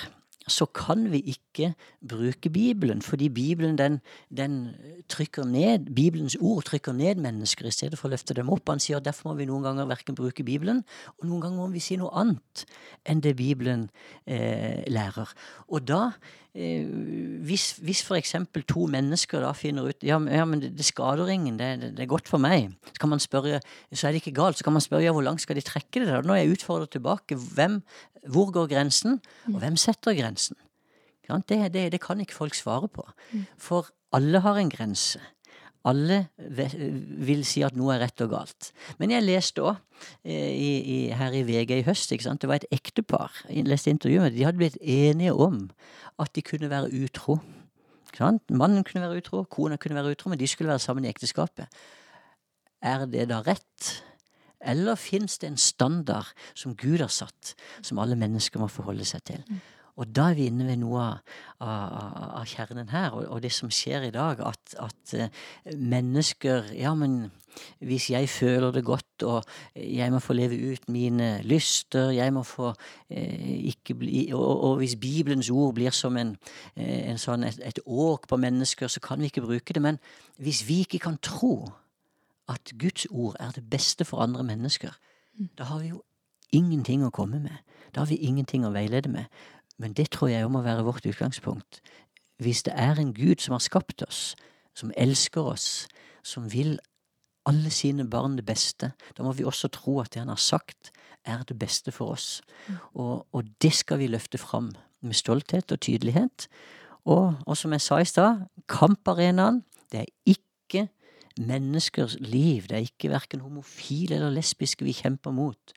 så 0.50 0.66
kan 0.66 1.06
vi 1.12 1.22
ikke 1.34 1.74
bruke 2.10 2.50
Bibelen, 2.50 3.02
fordi 3.02 3.30
Bibelen 3.30 3.78
den, 3.78 4.00
den 4.38 4.76
trykker 5.10 5.46
ned, 5.46 5.94
Bibelens 5.96 6.38
ord 6.42 6.64
trykker 6.64 6.96
ned 6.98 7.22
mennesker 7.22 7.68
i 7.70 7.74
stedet 7.74 8.00
for 8.00 8.10
å 8.10 8.16
løfte 8.16 8.34
dem 8.38 8.50
opp. 8.50 8.70
Han 8.72 8.82
sier 8.82 8.98
at 8.98 9.06
derfor 9.06 9.32
må 9.32 9.38
vi 9.38 9.50
noen 9.50 9.66
ganger 9.66 9.90
verken 9.90 10.18
bruke 10.18 10.46
Bibelen, 10.46 10.84
og 11.20 11.28
noen 11.30 11.46
ganger 11.46 11.62
må 11.62 11.70
vi 11.76 11.84
si 11.84 11.98
noe 12.02 12.14
annet 12.18 12.66
enn 13.06 13.22
det 13.22 13.36
Bibelen 13.38 13.88
eh, 14.26 14.82
lærer. 14.90 15.30
Og 15.70 15.86
da, 15.86 16.02
eh, 16.58 16.90
hvis, 17.46 17.76
hvis 17.86 18.04
eksempel 18.18 18.66
to 18.68 18.88
mennesker 18.90 19.46
da 19.46 19.54
finner 19.58 19.92
ut 19.92 20.06
ja, 20.06 20.18
ja 20.26 20.46
men 20.46 20.62
det, 20.64 20.74
det 20.78 20.86
skader 20.90 21.30
ingen, 21.30 21.60
det, 21.62 21.70
det, 21.82 21.92
det 21.98 22.06
er 22.06 22.12
godt 22.12 22.30
for 22.30 22.42
meg, 22.42 22.74
så 22.92 22.98
kan 23.04 23.14
man 23.14 23.22
spørre, 23.22 23.62
så 23.94 24.08
er 24.08 24.16
det 24.16 24.26
ikke 24.26 24.40
galt, 24.42 24.58
så 24.58 24.66
kan 24.66 24.74
man 24.74 24.84
spørre 24.84 25.06
ja, 25.06 25.14
hvor 25.14 25.26
langt 25.26 25.46
skal 25.46 25.58
de 25.58 25.66
trekke 25.66 26.02
det 26.02 26.10
da? 26.10 26.22
Nå 26.26 26.34
er 26.34 26.44
jeg 26.46 26.58
utfordret 26.58 26.94
tilbake, 26.98 27.38
hvem, 27.38 27.82
hvor 28.30 28.52
går 28.54 28.68
grensen, 28.70 29.22
og 29.50 29.60
hvem 29.64 29.78
setter 29.80 30.14
grensen? 30.18 30.58
Det, 31.48 31.74
det, 31.74 31.92
det 31.94 32.02
kan 32.04 32.20
ikke 32.20 32.36
folk 32.36 32.56
svare 32.58 32.90
på. 32.92 33.06
For 33.58 33.88
alle 34.12 34.42
har 34.44 34.60
en 34.60 34.70
grense. 34.70 35.22
Alle 35.88 36.28
vil 36.38 37.42
si 37.48 37.64
at 37.66 37.78
noe 37.78 37.96
er 37.96 38.04
rett 38.04 38.22
og 38.22 38.34
galt. 38.36 38.70
Men 39.00 39.14
jeg 39.16 39.26
leste 39.26 39.64
òg 39.66 39.80
her 40.22 41.38
i 41.38 41.42
VG 41.48 41.74
i 41.80 41.86
høst? 41.88 42.12
Det 42.14 42.50
var 42.50 42.60
et 42.60 42.68
ektepar. 42.76 43.34
Jeg 43.50 43.66
leste 43.70 43.94
intervjuet 43.94 44.28
med. 44.28 44.36
De 44.36 44.46
hadde 44.46 44.62
blitt 44.62 44.78
enige 44.82 45.34
om 45.34 45.64
at 46.22 46.36
de 46.36 46.44
kunne 46.46 46.70
være 46.70 46.92
utro. 47.02 47.40
Mannen 48.20 48.84
kunne 48.84 49.08
være 49.08 49.24
utro, 49.24 49.46
kona 49.50 49.80
kunne 49.82 49.96
være 49.96 50.14
utro, 50.14 50.30
men 50.30 50.40
de 50.40 50.48
skulle 50.50 50.70
være 50.70 50.84
sammen 50.84 51.08
i 51.08 51.10
ekteskapet. 51.10 51.72
Er 52.82 53.06
det 53.10 53.30
da 53.32 53.40
rett? 53.46 54.04
Eller 54.62 55.00
fins 55.00 55.40
det 55.42 55.52
en 55.52 55.60
standard 55.60 56.32
som 56.54 56.76
Gud 56.78 57.02
har 57.02 57.12
satt, 57.12 57.56
som 57.82 58.00
alle 58.02 58.18
mennesker 58.20 58.62
må 58.62 58.70
forholde 58.72 59.08
seg 59.08 59.26
til? 59.32 59.46
Og 60.00 60.08
da 60.16 60.30
er 60.32 60.38
vi 60.38 60.48
inne 60.50 60.66
ved 60.70 60.80
noe 60.82 61.02
av, 61.04 61.36
av, 61.62 62.16
av 62.40 62.48
kjernen 62.50 62.90
her, 62.94 63.12
og, 63.14 63.28
og 63.28 63.44
det 63.44 63.52
som 63.54 63.72
skjer 63.74 64.08
i 64.08 64.14
dag. 64.16 64.40
At, 64.46 64.76
at 64.80 65.14
eh, 65.18 65.44
mennesker 65.78 66.72
Ja, 66.78 66.96
men 66.98 67.26
hvis 67.84 68.08
jeg 68.14 68.30
føler 68.32 68.72
det 68.72 68.86
godt, 68.88 69.26
og 69.28 69.44
jeg 69.76 70.12
må 70.14 70.22
få 70.24 70.34
leve 70.38 70.56
ut 70.72 70.88
mine 70.90 71.42
lyster, 71.44 72.14
jeg 72.16 72.32
må 72.34 72.46
få 72.48 72.72
eh, 73.12 73.68
ikke 73.74 73.98
bli 74.00 74.22
og, 74.32 74.40
og, 74.40 74.64
og 74.70 74.78
hvis 74.80 74.96
Bibelens 74.96 75.52
ord 75.52 75.76
blir 75.76 75.92
som 75.92 76.16
en, 76.18 76.38
eh, 76.76 77.12
en 77.12 77.20
sånn, 77.20 77.44
et, 77.50 77.60
et 77.68 77.84
åk 77.86 78.30
på 78.32 78.40
mennesker, 78.40 78.88
så 78.88 79.04
kan 79.04 79.20
vi 79.20 79.28
ikke 79.30 79.44
bruke 79.44 79.76
det. 79.76 79.84
Men 79.84 80.00
hvis 80.40 80.64
vi 80.70 80.82
ikke 80.86 81.04
kan 81.04 81.20
tro 81.22 81.68
at 82.52 82.74
Guds 82.80 83.08
ord 83.10 83.36
er 83.40 83.52
det 83.56 83.70
beste 83.70 84.06
for 84.06 84.24
andre 84.24 84.44
mennesker, 84.44 84.92
da 85.58 85.64
har 85.70 85.80
vi 85.80 85.92
jo 85.94 86.04
ingenting 86.52 87.06
å 87.06 87.14
komme 87.14 87.40
med. 87.40 87.64
Da 87.96 88.04
har 88.04 88.12
vi 88.12 88.20
ingenting 88.20 88.66
å 88.68 88.74
veilede 88.76 89.10
med. 89.10 89.32
Men 89.80 89.96
det 89.98 90.12
tror 90.12 90.30
jeg 90.30 90.50
må 90.52 90.62
være 90.62 90.86
vårt 90.86 91.06
utgangspunkt. 91.08 91.82
Hvis 92.42 92.64
det 92.68 92.74
er 92.76 93.00
en 93.00 93.14
Gud 93.14 93.42
som 93.42 93.56
har 93.56 93.64
skapt 93.64 94.04
oss, 94.04 94.36
som 94.76 94.92
elsker 94.98 95.42
oss, 95.42 95.88
som 96.24 96.52
vil 96.52 96.78
alle 97.46 97.72
sine 97.74 98.06
barn 98.10 98.38
det 98.38 98.46
beste, 98.46 98.92
da 99.18 99.24
må 99.26 99.34
vi 99.38 99.46
også 99.48 99.72
tro 99.74 100.00
at 100.02 100.14
det 100.14 100.22
han 100.22 100.30
har 100.34 100.42
sagt, 100.42 100.92
er 101.26 101.44
det 101.48 101.58
beste 101.60 101.92
for 101.94 102.16
oss. 102.16 102.42
Og, 102.94 103.28
og 103.32 103.50
det 103.62 103.74
skal 103.74 104.02
vi 104.02 104.10
løfte 104.10 104.38
fram 104.42 104.72
med 105.02 105.18
stolthet 105.18 105.72
og 105.72 105.82
tydelighet. 105.82 106.48
Og, 107.06 107.36
og 107.46 107.58
som 107.58 107.74
jeg 107.74 107.82
sa 107.82 108.00
i 108.02 108.06
stad, 108.06 108.46
kamparenaen, 108.70 109.64
det 109.92 110.04
er 110.04 110.10
ikke 110.26 110.51
menneskers 111.40 112.18
liv. 112.20 112.68
Det 112.70 112.78
er 112.78 112.88
ikke 112.88 113.12
verken 113.14 113.44
homofile 113.46 114.18
eller 114.18 114.34
lesbiske 114.36 114.86
vi 114.86 114.96
kjemper 114.96 115.34
mot. 115.36 115.74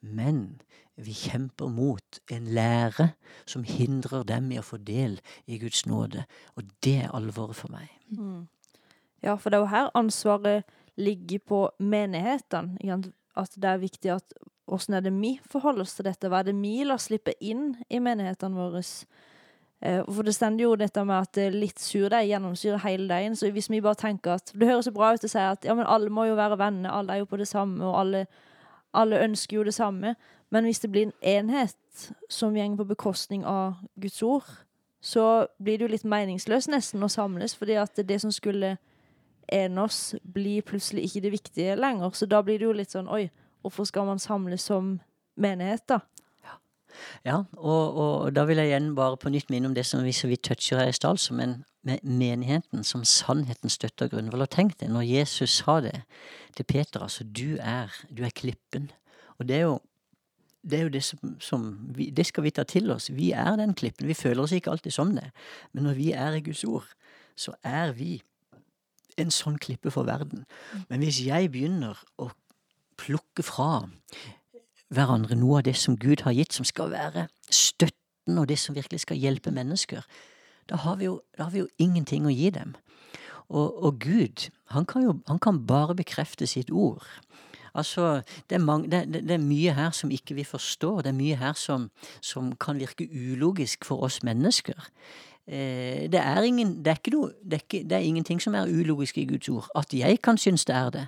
Men 0.00 0.60
vi 0.96 1.12
kjemper 1.12 1.68
mot 1.68 2.20
en 2.32 2.48
lære 2.56 3.10
som 3.44 3.64
hindrer 3.68 4.24
dem 4.28 4.50
i 4.52 4.60
å 4.60 4.64
få 4.64 4.78
del 4.80 5.18
i 5.46 5.58
Guds 5.60 5.84
nåde. 5.86 6.24
Og 6.56 6.68
det 6.84 6.96
er 7.04 7.14
alvoret 7.16 7.58
for 7.58 7.72
meg. 7.72 7.92
Ja, 9.24 9.36
for 9.36 9.50
det 9.50 9.58
er 9.58 9.64
jo 9.64 9.72
her 9.74 9.92
ansvaret 9.98 10.76
ligger 10.96 11.42
på 11.44 11.62
menighetene. 11.78 12.78
At 13.36 13.56
det 13.56 13.68
er 13.68 13.82
viktig 13.82 14.14
at 14.14 14.36
åssen 14.66 14.96
er 14.96 15.04
det 15.04 15.12
vi 15.14 15.36
forholder 15.44 15.84
oss 15.84 15.96
til 15.98 16.08
dette? 16.08 16.30
Hva 16.32 16.40
er 16.40 16.48
det 16.48 16.56
vi 16.58 16.78
lar 16.88 17.00
slippe 17.02 17.36
inn 17.44 17.74
i 17.92 18.00
menighetene 18.00 18.56
våre? 18.56 18.82
Eh, 19.82 20.02
For 20.04 20.22
det 20.22 20.34
stender 20.34 20.64
jo 20.64 20.76
dette 20.76 21.04
med 21.04 21.16
at 21.16 21.52
litt 21.52 21.80
surdeig 21.80 22.30
gjennomsyrer 22.30 22.82
hele 22.84 23.08
deigen. 23.08 23.36
Så 23.36 23.50
hvis 23.52 23.70
vi 23.70 23.80
bare 23.80 23.94
tenker 23.94 24.36
at 24.36 24.52
Det 24.54 24.68
høres 24.68 24.84
så 24.84 24.92
bra 24.92 25.12
ut 25.14 25.24
å 25.24 25.28
si 25.28 25.38
at 25.38 25.64
ja, 25.64 25.74
men 25.74 25.86
alle 25.86 26.10
må 26.10 26.24
jo 26.24 26.36
være 26.36 26.58
venner, 26.58 26.90
alle 26.90 27.12
er 27.12 27.18
jo 27.18 27.30
på 27.30 27.36
det 27.36 27.48
samme, 27.48 27.84
og 27.84 28.00
alle, 28.00 28.26
alle 28.94 29.24
ønsker 29.24 29.56
jo 29.56 29.64
det 29.64 29.74
samme. 29.74 30.14
Men 30.50 30.64
hvis 30.64 30.80
det 30.80 30.90
blir 30.90 31.06
en 31.06 31.12
enhet 31.22 32.12
som 32.28 32.54
går 32.54 32.76
på 32.76 32.84
bekostning 32.84 33.44
av 33.44 33.74
Guds 34.00 34.22
ord, 34.22 34.44
så 35.00 35.46
blir 35.62 35.78
det 35.78 35.84
jo 35.86 35.92
litt 35.92 36.04
meningsløst 36.04 36.68
nesten 36.68 37.02
å 37.02 37.08
samles, 37.08 37.54
fordi 37.56 37.76
at 37.78 37.96
det 38.08 38.20
som 38.20 38.32
skulle 38.32 38.76
ene 39.52 39.82
oss, 39.82 40.14
blir 40.22 40.62
plutselig 40.62 41.04
ikke 41.06 41.20
det 41.20 41.32
viktige 41.32 41.76
lenger. 41.76 42.10
Så 42.10 42.26
da 42.26 42.42
blir 42.42 42.58
det 42.58 42.66
jo 42.66 42.72
litt 42.74 42.90
sånn 42.90 43.08
Oi, 43.08 43.28
hvorfor 43.62 43.86
skal 43.86 44.06
man 44.06 44.18
samles 44.18 44.66
som 44.66 44.96
menighet, 45.36 45.86
da? 45.88 46.00
Ja, 47.26 47.42
og, 47.56 47.96
og 47.96 48.34
da 48.36 48.44
vil 48.48 48.60
jeg 48.60 48.70
igjen 48.70 48.94
bare 48.96 49.18
på 49.20 49.32
nytt 49.32 49.50
minne 49.52 49.70
om 49.70 49.74
det 49.76 49.86
som 49.86 50.04
vi 50.04 50.14
så 50.16 50.30
vidt 50.30 50.44
toucher 50.46 50.80
her 50.80 50.92
i 50.92 50.96
stad, 50.96 51.20
som 51.22 51.40
en 51.40 51.60
med 51.86 52.02
menigheten 52.02 52.84
som 52.84 53.04
sannheten 53.06 53.70
støtter 53.70 54.08
grunnvoll. 54.10 54.42
Og 54.42 54.50
tenk 54.50 54.74
det, 54.80 54.88
når 54.90 55.06
Jesus 55.06 55.60
sa 55.60 55.78
det 55.84 56.00
til 56.56 56.66
Peter, 56.66 57.02
altså 57.02 57.24
du 57.24 57.58
er, 57.60 57.92
du 58.10 58.24
er 58.26 58.34
klippen. 58.34 58.90
Og 59.38 59.46
det 59.48 59.60
er 59.60 59.68
jo 59.68 59.76
det 60.66 60.78
er 60.80 60.82
jo 60.82 60.90
det 60.90 61.02
som, 61.04 61.36
som 61.40 61.66
vi, 61.94 62.10
Det 62.10 62.26
skal 62.26 62.42
vi 62.42 62.50
ta 62.50 62.64
til 62.66 62.90
oss. 62.90 63.12
Vi 63.14 63.30
er 63.30 63.56
den 63.56 63.74
klippen. 63.74 64.08
Vi 64.08 64.14
føler 64.18 64.42
oss 64.42 64.52
ikke 64.52 64.70
alltid 64.70 64.90
som 64.90 65.12
det. 65.14 65.30
Men 65.72 65.86
når 65.86 65.94
vi 65.94 66.10
er 66.12 66.34
i 66.34 66.40
Guds 66.40 66.64
ord, 66.64 66.88
så 67.36 67.54
er 67.62 67.92
vi 67.94 68.16
en 69.16 69.30
sånn 69.30 69.60
klippe 69.62 69.92
for 69.94 70.02
verden. 70.08 70.42
Men 70.88 71.04
hvis 71.04 71.20
jeg 71.22 71.52
begynner 71.54 72.02
å 72.18 72.32
plukke 72.98 73.44
fra 73.46 73.86
hverandre 74.94 75.36
noe 75.38 75.60
av 75.60 75.66
det 75.66 75.76
som 75.76 75.96
Gud 75.98 76.22
har 76.26 76.34
gitt, 76.36 76.54
som 76.54 76.64
skal 76.64 76.92
være 76.92 77.26
støtten 77.50 78.38
og 78.38 78.48
det 78.48 78.58
som 78.58 78.74
virkelig 78.74 79.04
skal 79.04 79.20
hjelpe 79.20 79.50
mennesker, 79.54 80.06
da 80.70 80.78
har 80.82 80.96
vi 80.98 81.06
jo, 81.06 81.20
har 81.38 81.50
vi 81.50 81.62
jo 81.62 81.68
ingenting 81.78 82.26
å 82.26 82.34
gi 82.34 82.50
dem. 82.50 82.74
Og, 83.48 83.82
og 83.84 84.00
Gud, 84.02 84.48
han 84.74 84.86
kan 84.86 85.04
jo 85.06 85.20
han 85.28 85.38
kan 85.38 85.62
bare 85.66 85.94
bekrefte 85.94 86.46
sitt 86.46 86.70
ord. 86.70 87.06
Altså, 87.76 88.22
det 88.50 88.56
er, 88.56 88.64
mange, 88.64 88.90
det, 88.90 89.04
det, 89.12 89.22
det 89.28 89.36
er 89.36 89.44
mye 89.44 89.74
her 89.76 89.90
som 89.90 90.10
ikke 90.10 90.34
vi 90.34 90.44
forstår. 90.44 91.02
Det 91.04 91.12
er 91.12 91.18
mye 91.18 91.36
her 91.36 91.52
som, 91.52 91.90
som 92.24 92.54
kan 92.56 92.80
virke 92.80 93.06
ulogisk 93.12 93.84
for 93.84 94.02
oss 94.02 94.22
mennesker. 94.22 94.88
Eh, 95.46 96.10
det, 96.10 96.20
er 96.20 96.42
ingen, 96.42 96.86
er 96.86 96.98
noe, 97.12 97.30
ikke, 97.52 97.84
det 97.84 97.92
er 97.92 98.06
ingenting 98.06 98.40
som 98.42 98.54
er 98.54 98.66
ulogisk 98.66 99.18
i 99.18 99.26
Guds 99.28 99.48
ord. 99.48 99.68
At 99.76 99.94
jeg 99.94 100.22
kan 100.24 100.38
synes 100.38 100.64
det 100.64 100.74
er 100.74 100.90
det, 100.90 101.06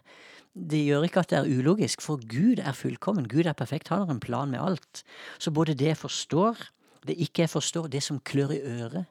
det 0.58 0.80
gjør 0.84 1.06
ikke 1.06 1.22
at 1.22 1.30
det 1.30 1.38
er 1.38 1.50
ulogisk, 1.58 2.02
for 2.04 2.20
Gud 2.28 2.62
er 2.62 2.76
fullkommen. 2.76 3.28
Gud 3.30 3.46
er 3.46 3.56
perfekt. 3.56 3.88
Han 3.88 4.06
har 4.06 4.14
en 4.14 4.20
plan 4.20 4.50
med 4.50 4.60
alt. 4.62 5.02
Så 5.38 5.50
både 5.54 5.76
det 5.78 5.92
jeg 5.92 6.00
forstår, 6.00 6.58
det 7.06 7.16
ikke 7.16 7.46
jeg 7.46 7.50
forstår, 7.50 7.86
det 7.86 8.02
som 8.02 8.20
klør 8.20 8.56
i 8.56 8.60
øret, 8.60 9.06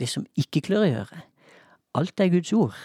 det 0.00 0.08
som 0.08 0.26
ikke 0.36 0.60
klør 0.60 0.84
i 0.84 0.94
øret, 0.94 1.22
alt 1.94 2.20
er 2.20 2.28
Guds 2.28 2.52
ord. 2.52 2.76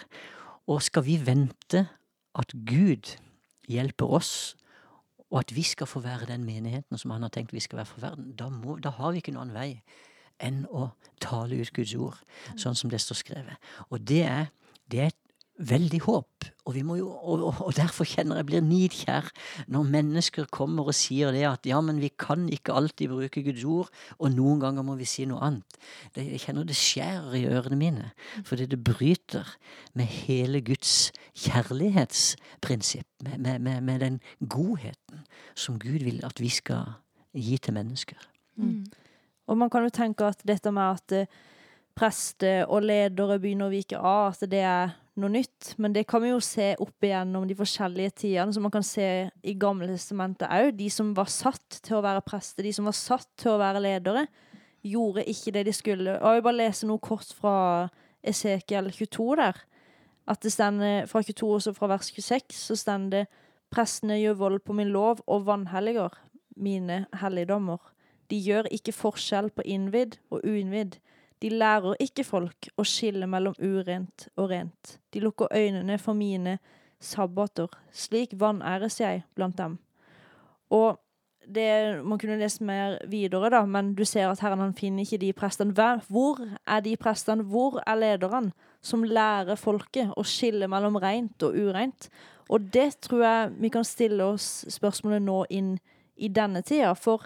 Og 0.68 0.82
skal 0.86 1.06
vi 1.06 1.18
vente 1.26 1.88
at 2.36 2.54
Gud 2.66 3.18
hjelper 3.68 4.06
oss 4.06 4.56
og 5.30 5.40
at 5.40 5.56
vi 5.56 5.64
skal 5.64 5.88
få 5.88 6.00
være 6.00 6.26
den 6.26 6.44
menigheten 6.46 6.98
som 6.98 7.12
han 7.12 7.22
har 7.22 7.30
tenkt 7.34 7.54
vi 7.54 7.62
skal 7.62 7.78
være 7.78 7.86
for 7.86 8.02
verden, 8.02 8.32
da, 8.36 8.50
må, 8.50 8.78
da 8.82 8.90
har 8.90 9.12
vi 9.12 9.22
ikke 9.22 9.34
noen 9.36 9.50
annen 9.50 9.60
vei 9.60 9.82
enn 10.40 10.64
å 10.72 10.88
tale 11.22 11.60
ut 11.60 11.74
Guds 11.76 11.94
ord, 12.00 12.18
sånn 12.58 12.78
som 12.78 12.90
det 12.90 13.02
står 13.04 13.20
skrevet. 13.20 13.70
Og 13.92 14.02
det 14.08 14.24
er, 14.26 14.48
det 14.90 15.02
er 15.04 15.18
veldig 15.60 16.00
håp. 16.06 16.46
Og, 16.66 16.74
vi 16.76 16.82
må 16.88 16.96
jo, 17.00 17.10
og, 17.12 17.42
og- 17.50 17.74
derfor 17.76 18.08
kjenner 18.08 18.40
jeg 18.40 18.46
blir 18.48 18.62
nidkjær 18.64 19.28
når 19.68 19.90
mennesker 19.92 20.48
kommer 20.56 20.88
og 20.88 20.96
sier 20.96 21.34
det 21.36 21.44
at 21.50 21.66
ja, 21.68 21.82
men 21.84 22.00
vi 22.00 22.10
kan 22.16 22.46
ikke 22.50 22.76
alltid 22.78 23.12
bruke 23.12 23.44
Guds 23.44 23.66
ord, 23.68 23.90
og 24.20 24.32
noen 24.36 24.62
ganger 24.64 24.86
må 24.88 24.96
vi 25.00 25.08
si 25.10 25.26
noe 25.28 25.42
annet. 25.44 25.80
Det, 26.16 26.24
jeg 26.32 26.44
kjenner 26.46 26.68
det 26.70 26.78
skjærer 26.80 27.36
i 27.40 27.44
ørene 27.52 27.80
mine, 27.80 28.12
fordi 28.48 28.70
det 28.72 28.80
bryter 28.88 29.48
med 30.00 30.06
hele 30.06 30.62
Guds 30.62 31.12
kjærlighetsprinsipp, 31.36 33.08
med, 33.26 33.38
med, 33.40 33.60
med, 33.60 33.82
med 33.82 34.00
den 34.00 34.20
godheten 34.48 35.26
som 35.56 35.80
Gud 35.80 36.04
vil 36.08 36.22
at 36.26 36.40
vi 36.40 36.50
skal 36.50 36.96
gi 37.36 37.58
til 37.58 37.74
mennesker. 37.76 38.20
Og 39.50 39.58
man 39.58 39.70
kan 39.70 39.84
jo 39.84 39.90
tenke 39.90 40.28
at 40.28 40.42
dette 40.46 40.72
med 40.72 40.84
at 41.00 41.12
eh, 41.16 41.30
prester 41.98 42.66
og 42.70 42.84
ledere 42.86 43.40
begynner 43.40 43.68
å 43.70 43.74
vike 43.74 43.98
av, 43.98 44.34
at 44.36 44.44
det 44.52 44.62
er 44.64 44.92
noe 45.22 45.34
nytt. 45.34 45.74
Men 45.82 45.94
det 45.96 46.06
kan 46.10 46.24
vi 46.24 46.32
jo 46.32 46.42
se 46.44 46.72
opp 46.82 47.06
igjennom 47.06 47.48
de 47.50 47.58
forskjellige 47.58 48.16
tidene, 48.24 48.54
som 48.56 48.66
man 48.66 48.74
kan 48.74 48.86
se 48.86 49.08
i 49.30 49.56
Gamle 49.60 49.90
testamentet 49.92 50.50
òg. 50.50 50.74
De 50.80 50.90
som 50.94 51.14
var 51.18 51.32
satt 51.32 51.82
til 51.86 52.00
å 52.00 52.04
være 52.06 52.26
prester, 52.26 52.66
de 52.66 52.74
som 52.76 52.88
var 52.90 52.98
satt 52.98 53.30
til 53.40 53.54
å 53.54 53.62
være 53.62 53.84
ledere, 53.84 54.28
gjorde 54.86 55.28
ikke 55.28 55.54
det 55.56 55.66
de 55.68 55.76
skulle. 55.76 56.16
Og 56.20 56.28
jeg 56.28 56.40
vil 56.40 56.48
bare 56.48 56.62
lese 56.62 56.88
noe 56.88 57.04
kort 57.04 57.34
fra 57.36 57.56
Esekiel 58.24 58.92
22 58.96 59.30
der. 59.40 59.60
At 60.30 60.44
det 60.46 60.54
stender 60.54 61.08
fra 61.10 61.22
22 61.26 61.48
og 61.50 61.62
så 61.66 61.74
fra 61.74 61.90
vers 61.96 62.12
26, 62.14 62.56
så 62.56 62.78
stender 62.78 63.24
det 63.24 63.46
Prestene 63.70 64.16
gjør 64.18 64.38
vold 64.40 64.60
på 64.66 64.74
min 64.74 64.90
lov 64.90 65.20
og 65.30 65.44
vanhelliger 65.46 66.16
mine 66.58 67.04
helligdommer. 67.22 67.78
De 68.30 68.38
gjør 68.38 68.70
ikke 68.74 68.96
forskjell 68.98 69.52
på 69.54 69.66
innvidd 69.66 70.18
og 70.34 70.42
uinnvidd. 70.42 70.98
De 71.42 71.50
lærer 71.50 72.00
ikke 72.04 72.26
folk 72.28 72.68
å 72.78 72.84
skille 72.88 73.28
mellom 73.30 73.56
urent 73.60 74.28
og 74.36 74.50
rent. 74.52 74.98
De 75.14 75.22
lukker 75.24 75.48
øynene 75.56 75.98
for 75.98 76.14
mine 76.14 76.58
sabbater. 77.00 77.72
Slik 77.92 78.36
vanæres 78.40 79.00
jeg 79.00 79.24
blant 79.36 79.58
dem. 79.58 79.78
Og 80.70 81.00
det, 81.54 82.04
man 82.06 82.20
kunne 82.20 82.38
lest 82.38 82.62
mer 82.62 82.98
videre, 83.08 83.50
da, 83.50 83.64
men 83.66 83.94
du 83.96 84.04
ser 84.06 84.30
at 84.30 84.42
Herren 84.44 84.62
han 84.62 84.76
finner 84.78 85.06
ikke 85.06 85.22
de 85.22 85.32
prestene. 85.34 85.74
Hvor 86.08 86.44
er 86.68 86.84
de 86.86 86.98
prestene? 86.98 87.44
Hvor 87.44 87.80
er 87.88 87.96
lederen, 87.96 88.52
som 88.82 89.04
lærer 89.04 89.58
folket 89.60 90.12
å 90.16 90.24
skille 90.28 90.68
mellom 90.70 91.00
rent 91.02 91.44
og 91.44 91.56
ureint? 91.56 92.10
Og 92.50 92.70
det 92.74 93.00
tror 93.06 93.24
jeg 93.24 93.50
vi 93.62 93.72
kan 93.74 93.86
stille 93.86 94.26
oss 94.26 94.66
spørsmålet 94.70 95.26
nå 95.26 95.44
inn 95.50 95.78
i 96.18 96.28
denne 96.28 96.62
tida. 96.66 96.94
For 96.98 97.26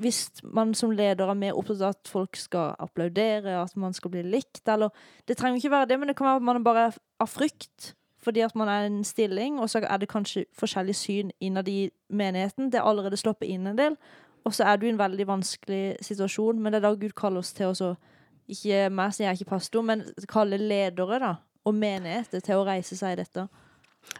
hvis 0.00 0.42
man 0.42 0.72
som 0.74 0.92
leder 0.96 1.28
er 1.28 1.36
mer 1.36 1.56
opptatt 1.58 1.82
av 1.84 1.94
at 1.94 2.08
folk 2.08 2.38
skal 2.40 2.74
applaudere, 2.80 3.58
at 3.60 3.76
man 3.76 3.92
skal 3.96 4.12
bli 4.14 4.22
likt, 4.24 4.62
eller 4.68 4.88
Det 5.28 5.36
trenger 5.36 5.56
ikke 5.56 5.70
være 5.70 5.88
det, 5.88 5.98
men 5.98 6.08
det 6.08 6.16
kan 6.16 6.26
være 6.26 6.36
at 6.36 6.42
man 6.42 6.64
bare 6.64 6.92
av 7.20 7.28
frykt 7.28 7.94
fordi 8.20 8.40
at 8.40 8.54
man 8.54 8.68
er 8.68 8.82
i 8.82 8.86
en 8.86 9.04
stilling, 9.04 9.60
og 9.60 9.70
så 9.70 9.80
er 9.80 9.96
det 9.96 10.08
kanskje 10.08 10.44
forskjellig 10.58 10.94
syn 10.94 11.30
innad 11.40 11.68
i 11.68 11.90
menigheten. 12.08 12.68
Det 12.72 12.78
er 12.78 12.84
allerede 12.84 13.16
sluppet 13.16 13.48
inn 13.48 13.66
en 13.66 13.78
del, 13.78 13.96
og 14.44 14.52
så 14.54 14.64
er 14.64 14.76
du 14.76 14.86
i 14.86 14.90
en 14.90 14.98
veldig 14.98 15.26
vanskelig 15.26 15.96
situasjon. 16.04 16.60
Men 16.60 16.72
det 16.72 16.82
er 16.82 16.88
da 16.88 16.94
Gud 17.00 17.14
kaller 17.16 17.40
oss 17.40 17.52
til 17.52 17.72
å 17.72 17.96
Ikke 18.50 18.88
meg, 18.90 19.12
siden 19.14 19.24
jeg 19.24 19.30
er 19.30 19.38
ikke 19.38 19.50
pastor, 19.52 19.82
men 19.82 20.00
kalle 20.28 20.56
ledere 20.58 21.20
da, 21.22 21.34
og 21.64 21.74
menigheter 21.74 22.40
til 22.42 22.58
å 22.58 22.64
reise 22.66 22.96
seg 22.98 23.12
i 23.12 23.20
dette. 23.20 23.44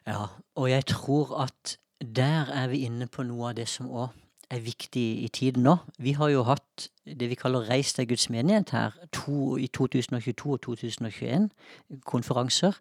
Ja, 0.06 0.28
og 0.54 0.70
jeg 0.70 0.86
tror 0.86 1.34
at 1.42 1.78
der 2.00 2.46
er 2.54 2.68
vi 2.70 2.84
inne 2.86 3.08
på 3.10 3.24
noe 3.26 3.48
av 3.50 3.56
det 3.58 3.66
som 3.68 3.90
òg 3.90 4.14
er 4.50 4.64
viktig 4.64 5.06
i 5.24 5.28
tiden 5.28 5.62
nå. 5.66 5.76
Vi 5.98 6.12
har 6.18 6.32
jo 6.32 6.42
hatt 6.48 6.88
det 7.06 7.30
vi 7.30 7.38
kaller 7.38 7.68
Reis 7.70 7.92
deg 7.96 8.10
Guds 8.10 8.28
menighet 8.30 8.72
her 8.74 8.96
to, 9.14 9.56
i 9.56 9.68
2022 9.70 10.52
og 10.52 10.60
2021, 10.66 11.48
konferanser. 12.04 12.76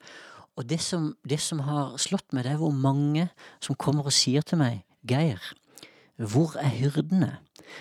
Og 0.58 0.69
det 0.69 0.82
som, 0.84 1.13
det 1.29 1.39
som 1.39 1.62
har 1.63 1.95
slått 2.01 2.34
meg, 2.34 2.43
det 2.45 2.55
er 2.55 2.62
hvor 2.62 2.73
mange 2.75 3.29
som 3.63 3.77
kommer 3.79 4.10
og 4.10 4.15
sier 4.15 4.45
til 4.45 4.60
meg 4.62 4.82
Geir, 5.08 5.39
hvor 6.19 6.58
er 6.60 6.73
hyrdene? 6.75 7.38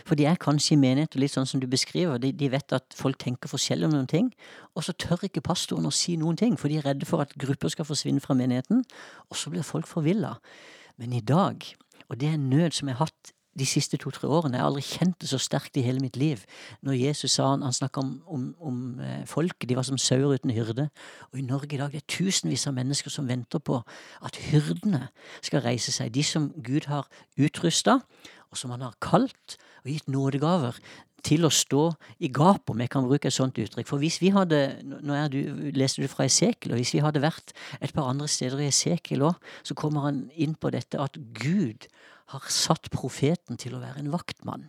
For 0.07 0.19
de 0.19 0.27
er 0.29 0.39
kanskje 0.39 0.77
i 0.77 0.79
menigheter 0.79 1.19
litt 1.19 1.33
sånn 1.33 1.49
som 1.49 1.63
du 1.63 1.67
beskriver. 1.71 2.21
De, 2.23 2.31
de 2.37 2.51
vet 2.53 2.75
at 2.77 2.95
folk 2.95 3.19
tenker 3.19 3.51
forskjellig 3.51 3.89
om 3.89 3.97
noen 3.97 4.11
ting, 4.11 4.29
og 4.77 4.85
så 4.87 4.95
tør 4.95 5.25
ikke 5.27 5.43
pastoren 5.43 5.89
å 5.89 5.95
si 5.95 6.15
noen 6.21 6.39
ting, 6.39 6.55
for 6.61 6.71
de 6.71 6.79
er 6.79 6.87
redde 6.91 7.09
for 7.09 7.25
at 7.25 7.35
grupper 7.41 7.73
skal 7.73 7.89
forsvinne 7.89 8.23
fra 8.23 8.37
menigheten, 8.39 8.85
og 9.27 9.41
så 9.41 9.51
blir 9.51 9.67
folk 9.67 9.89
forvilla. 9.91 10.37
Men 11.01 11.17
i 11.17 11.25
dag, 11.25 11.65
og 12.07 12.21
det 12.21 12.29
er 12.29 12.37
en 12.37 12.51
nød 12.53 12.77
som 12.77 12.93
jeg 12.93 13.01
har 13.01 13.09
hatt 13.09 13.33
de 13.59 13.67
siste 13.67 13.99
to-tre 14.01 14.29
årene, 14.29 14.57
jeg 14.57 14.63
har 14.63 14.71
aldri 14.71 14.85
kjent 14.87 15.19
det 15.23 15.31
så 15.31 15.41
sterkt 15.43 15.77
i 15.79 15.85
hele 15.85 16.03
mitt 16.03 16.17
liv, 16.21 16.45
når 16.87 16.99
Jesus 17.01 17.37
sa 17.37 17.51
han, 17.53 17.65
han 17.67 17.77
snakka 17.77 18.03
om, 18.05 18.13
om, 18.27 18.49
om 18.61 18.79
folk, 19.29 19.67
de 19.69 19.77
var 19.77 19.87
som 19.89 19.99
sauer 20.01 20.39
uten 20.39 20.55
hyrde. 20.55 20.89
Og 21.33 21.41
i 21.41 21.47
Norge 21.47 21.75
i 21.75 21.81
dag 21.81 21.93
det 21.93 22.03
er 22.03 22.09
tusenvis 22.11 22.69
av 22.71 22.77
mennesker 22.79 23.13
som 23.13 23.29
venter 23.29 23.63
på 23.63 23.81
at 24.25 24.39
hyrdene 24.49 25.09
skal 25.43 25.65
reise 25.67 25.95
seg. 25.95 26.15
De 26.15 26.25
som 26.27 26.51
Gud 26.57 26.89
har 26.91 27.09
utrusta, 27.39 27.99
og 28.49 28.57
som 28.57 28.73
han 28.73 28.87
har 28.87 28.97
kalt 29.05 29.59
og 29.85 29.91
gitt 29.93 30.09
nådegaver 30.09 30.79
til 31.27 31.45
å 31.47 31.51
stå 31.53 31.85
i 32.23 32.31
gap, 32.33 32.71
om 32.71 32.81
jeg 32.81 32.93
kan 32.93 33.07
bruke 33.07 33.29
et 33.29 33.35
sånt 33.35 33.59
uttrykk. 33.59 33.89
For 33.89 34.01
hvis 34.01 34.21
vi 34.23 34.31
hadde, 34.35 34.61
nå 34.85 35.17
er 35.17 35.33
du, 35.33 35.41
leste 35.75 36.03
du 36.03 36.11
fra 36.11 36.29
Esekiel, 36.29 36.75
og 36.75 36.81
hvis 36.81 36.95
vi 36.95 37.03
hadde 37.03 37.23
vært 37.25 37.53
et 37.81 37.93
par 37.95 38.11
andre 38.11 38.29
steder 38.31 38.63
i 38.63 38.71
Esekiel 38.71 39.27
òg, 39.29 39.51
så 39.67 39.77
kommer 39.79 40.07
han 40.07 40.23
inn 40.39 40.55
på 40.55 40.71
dette 40.75 41.01
at 41.03 41.19
Gud 41.37 41.89
har 42.35 42.51
satt 42.53 42.91
profeten 42.93 43.61
til 43.61 43.77
å 43.77 43.83
være 43.83 44.03
en 44.03 44.13
vaktmann. 44.13 44.69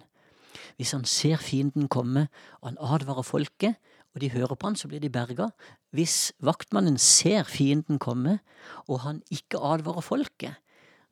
Hvis 0.80 0.94
han 0.96 1.06
ser 1.08 1.42
fienden 1.44 1.90
komme, 1.92 2.28
og 2.62 2.72
han 2.72 2.80
advarer 2.96 3.28
folket, 3.28 3.80
og 4.16 4.24
de 4.24 4.32
hører 4.34 4.58
på 4.58 4.70
han, 4.70 4.78
så 4.80 4.90
blir 4.90 5.02
de 5.04 5.12
berga. 5.14 5.50
Hvis 5.96 6.32
vaktmannen 6.44 6.98
ser 7.02 7.46
fienden 7.50 8.00
komme, 8.02 8.40
og 8.88 9.04
han 9.06 9.22
ikke 9.34 9.62
advarer 9.62 10.06
folket, 10.06 10.58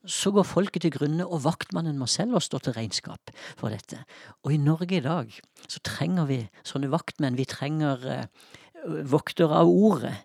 så 0.08 0.32
går 0.32 0.46
folket 0.48 0.86
til 0.86 0.94
grunne, 0.96 1.26
og 1.26 1.44
vaktmannen 1.44 1.98
må 2.00 2.08
selv 2.08 2.40
stå 2.42 2.62
til 2.64 2.78
regnskap 2.78 3.32
for 3.60 3.74
dette. 3.74 4.00
Og 4.46 4.54
i 4.56 4.62
Norge 4.62 4.98
i 4.98 5.04
dag 5.04 5.34
så 5.68 5.82
trenger 5.84 6.30
vi 6.30 6.40
sånne 6.68 6.90
vaktmenn. 6.94 7.38
Vi 7.38 7.48
trenger 7.50 8.06
eh, 8.14 8.30
voktere 9.04 9.64
av 9.64 9.72
ordet. 9.72 10.16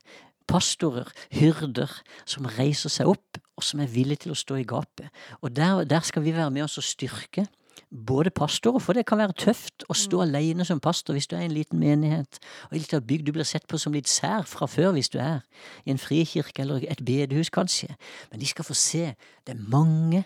Pastorer, 0.46 1.08
hyrder, 1.34 1.90
som 2.28 2.46
reiser 2.58 2.92
seg 2.92 3.10
opp, 3.10 3.41
og 3.62 3.70
som 3.70 3.82
er 3.82 3.90
villige 3.90 4.26
til 4.26 4.34
å 4.34 4.38
stå 4.38 4.58
i 4.60 4.68
gapet. 4.68 5.08
Og 5.40 5.54
der, 5.54 5.84
der 5.88 6.02
skal 6.06 6.24
vi 6.24 6.34
være 6.34 6.50
med 6.50 6.66
oss 6.66 6.80
og 6.80 6.86
styrke 6.86 7.46
både 7.92 8.30
pastorer, 8.30 8.80
for 8.80 8.96
det 8.96 9.04
kan 9.06 9.20
være 9.20 9.36
tøft 9.36 9.84
å 9.92 9.96
stå 9.96 10.22
alene 10.24 10.64
som 10.64 10.80
pastor 10.80 11.16
hvis 11.16 11.28
du 11.28 11.36
er 11.36 11.44
i 11.44 11.48
en 11.50 11.56
liten 11.56 11.80
menighet 11.80 12.38
og 12.70 12.76
litt 12.78 12.94
av 12.96 13.04
bygd. 13.08 13.26
Du 13.26 13.34
blir 13.36 13.48
sett 13.48 13.66
på 13.68 13.80
som 13.80 13.92
litt 13.92 14.08
sær 14.08 14.46
fra 14.48 14.68
før 14.70 14.94
hvis 14.96 15.12
du 15.12 15.18
er 15.20 15.42
i 15.84 15.92
en 15.92 16.00
frikirke 16.00 16.64
eller 16.64 16.86
et 16.88 17.04
bedehus, 17.04 17.52
kanskje. 17.52 17.92
Men 18.30 18.40
de 18.40 18.48
skal 18.48 18.66
få 18.66 18.76
se 18.78 19.04
det 19.46 19.54
er 19.54 19.60
mange 19.60 20.24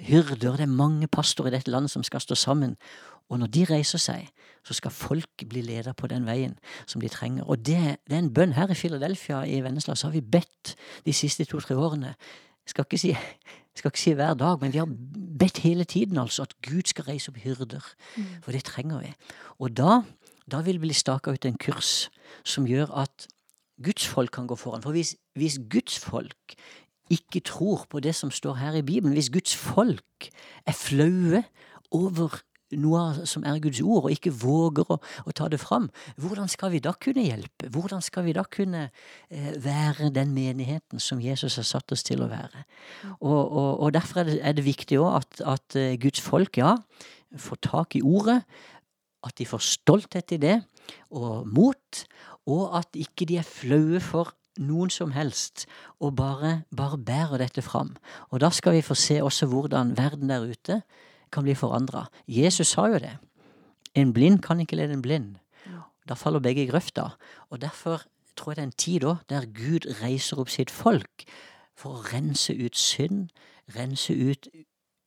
hyrder, 0.00 0.56
det 0.56 0.66
er 0.66 0.72
mange 0.72 1.10
pastorer 1.10 1.50
i 1.50 1.58
dette 1.58 1.72
landet 1.72 1.92
som 1.92 2.06
skal 2.06 2.22
stå 2.22 2.38
sammen. 2.38 2.76
Og 3.30 3.38
når 3.38 3.50
de 3.54 3.64
reiser 3.70 4.02
seg, 4.02 4.28
så 4.66 4.74
skal 4.76 4.92
folk 4.92 5.44
bli 5.48 5.62
ledet 5.64 5.94
på 5.96 6.10
den 6.10 6.26
veien 6.28 6.56
som 6.86 7.00
de 7.00 7.08
trenger. 7.08 7.46
Og 7.48 7.62
det, 7.62 7.78
det 8.10 8.16
er 8.16 8.24
en 8.24 8.34
bønn 8.34 8.56
her 8.56 8.70
i 8.70 8.76
Philadelphia 8.76 9.44
i 9.46 9.62
Vennesla, 9.64 9.94
så 9.96 10.10
har 10.10 10.16
vi 10.18 10.20
bedt 10.20 10.74
de 11.06 11.14
siste 11.16 11.46
to-tre 11.48 11.76
årene. 11.78 12.14
Jeg 12.66 12.74
skal 12.74 12.86
ikke 12.88 13.00
si 13.00 13.14
jeg 13.70 13.78
skal 13.78 13.92
ikke 13.94 14.02
si 14.02 14.12
hver 14.18 14.34
dag, 14.34 14.58
men 14.60 14.72
vi 14.74 14.80
har 14.82 14.88
bedt 15.38 15.62
hele 15.62 15.84
tiden 15.84 16.18
altså 16.18 16.42
at 16.42 16.56
Gud 16.66 16.90
skal 16.90 17.06
reise 17.06 17.30
opp 17.30 17.38
hyrder. 17.38 17.84
For 18.42 18.52
det 18.52 18.64
trenger 18.66 18.98
vi. 19.00 19.12
Og 19.62 19.76
da, 19.78 20.00
da 20.50 20.60
vil 20.66 20.80
vi 20.80 20.90
bli 20.90 20.96
staka 20.96 21.30
ut 21.30 21.46
en 21.46 21.58
kurs 21.58 22.10
som 22.44 22.66
gjør 22.66 22.90
at 23.04 23.28
Guds 23.80 24.08
folk 24.10 24.34
kan 24.34 24.50
gå 24.50 24.58
foran. 24.58 24.82
For 24.82 24.90
hvis, 24.90 25.14
hvis 25.38 25.60
Guds 25.70 25.98
folk 25.98 26.58
ikke 27.10 27.40
tror 27.46 27.86
på 27.90 28.00
det 28.00 28.14
som 28.14 28.30
står 28.30 28.54
her 28.54 28.74
i 28.74 28.82
Bibelen, 28.82 29.14
hvis 29.14 29.30
Guds 29.30 29.56
folk 29.56 30.28
er 30.66 30.72
flaue 30.72 31.44
over 31.90 32.42
noe 32.78 33.26
som 33.28 33.44
er 33.46 33.58
Guds 33.62 33.80
ord, 33.82 34.06
og 34.06 34.14
ikke 34.14 34.32
våger 34.34 34.88
å, 34.92 34.98
å 35.00 35.34
ta 35.36 35.48
det 35.50 35.60
fram, 35.62 35.88
hvordan 36.20 36.50
skal 36.50 36.72
vi 36.74 36.82
da 36.84 36.92
kunne 36.94 37.24
hjelpe? 37.26 37.70
Hvordan 37.72 38.02
skal 38.04 38.26
vi 38.28 38.34
da 38.36 38.44
kunne 38.46 38.88
eh, 38.88 39.52
være 39.58 40.12
den 40.14 40.34
menigheten 40.36 41.02
som 41.02 41.22
Jesus 41.22 41.58
har 41.60 41.68
satt 41.68 41.94
oss 41.94 42.06
til 42.06 42.22
å 42.24 42.30
være? 42.30 42.64
Og, 43.18 43.40
og, 43.40 43.70
og 43.86 43.94
derfor 43.96 44.22
er 44.22 44.30
det, 44.30 44.40
er 44.42 44.58
det 44.58 44.66
viktig 44.66 45.00
òg 45.02 45.20
at, 45.20 45.40
at 45.56 45.78
eh, 45.80 45.96
Guds 46.00 46.22
folk, 46.22 46.60
ja, 46.60 46.76
får 47.36 47.62
tak 47.66 47.98
i 47.98 48.04
ordet, 48.06 48.40
at 49.26 49.36
de 49.36 49.46
får 49.46 49.64
stolthet 49.66 50.36
i 50.36 50.40
det, 50.40 50.58
og 51.12 51.46
mot, 51.46 52.04
og 52.50 52.78
at 52.78 52.96
ikke 52.98 53.28
de 53.28 53.38
er 53.40 53.46
flaue 53.46 54.00
for 54.02 54.32
noen 54.60 54.90
som 54.92 55.12
helst, 55.14 55.66
og 56.02 56.16
bare, 56.18 56.62
bare 56.76 56.98
bærer 56.98 57.40
dette 57.44 57.62
fram. 57.64 57.94
Og 58.30 58.42
da 58.42 58.50
skal 58.52 58.76
vi 58.76 58.84
få 58.84 58.96
se 58.98 59.20
også 59.22 59.48
hvordan 59.50 59.94
verden 59.98 60.32
der 60.32 60.48
ute 60.50 60.80
kan 61.32 61.46
bli 61.46 61.54
forandra. 61.54 62.06
Jesus 62.28 62.74
sa 62.74 62.86
jo 62.90 62.98
det. 62.98 63.16
En 63.94 64.12
blind 64.12 64.42
kan 64.42 64.60
ikke 64.60 64.76
lede 64.76 64.92
en 64.92 65.02
blind. 65.02 65.36
Da 66.08 66.14
faller 66.14 66.40
begge 66.40 66.64
i 66.64 66.66
grøfta. 66.66 67.08
Og 67.50 67.60
derfor 67.60 68.02
tror 68.36 68.52
jeg 68.52 68.56
det 68.56 68.62
er 68.62 68.66
en 68.66 68.72
tid 68.72 69.00
da 69.00 69.14
der 69.28 69.46
Gud 69.46 69.86
reiser 70.02 70.40
opp 70.40 70.48
sitt 70.50 70.70
folk 70.70 71.24
for 71.76 71.98
å 71.98 72.04
rense 72.12 72.54
ut 72.54 72.76
synd, 72.76 73.30
rense 73.76 74.14
ut 74.14 74.48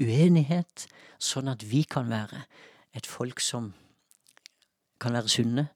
uenighet, 0.02 0.88
sånn 1.20 1.52
at 1.52 1.66
vi 1.70 1.84
kan 1.84 2.10
være 2.10 2.46
et 2.94 3.08
folk 3.10 3.42
som 3.44 3.74
kan 5.02 5.14
være 5.14 5.30
sunne, 5.30 5.68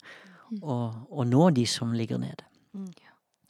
og, 0.62 0.96
og 1.12 1.28
nå 1.28 1.50
de 1.58 1.66
som 1.68 1.92
ligger 1.94 2.22
nede. 2.22 2.46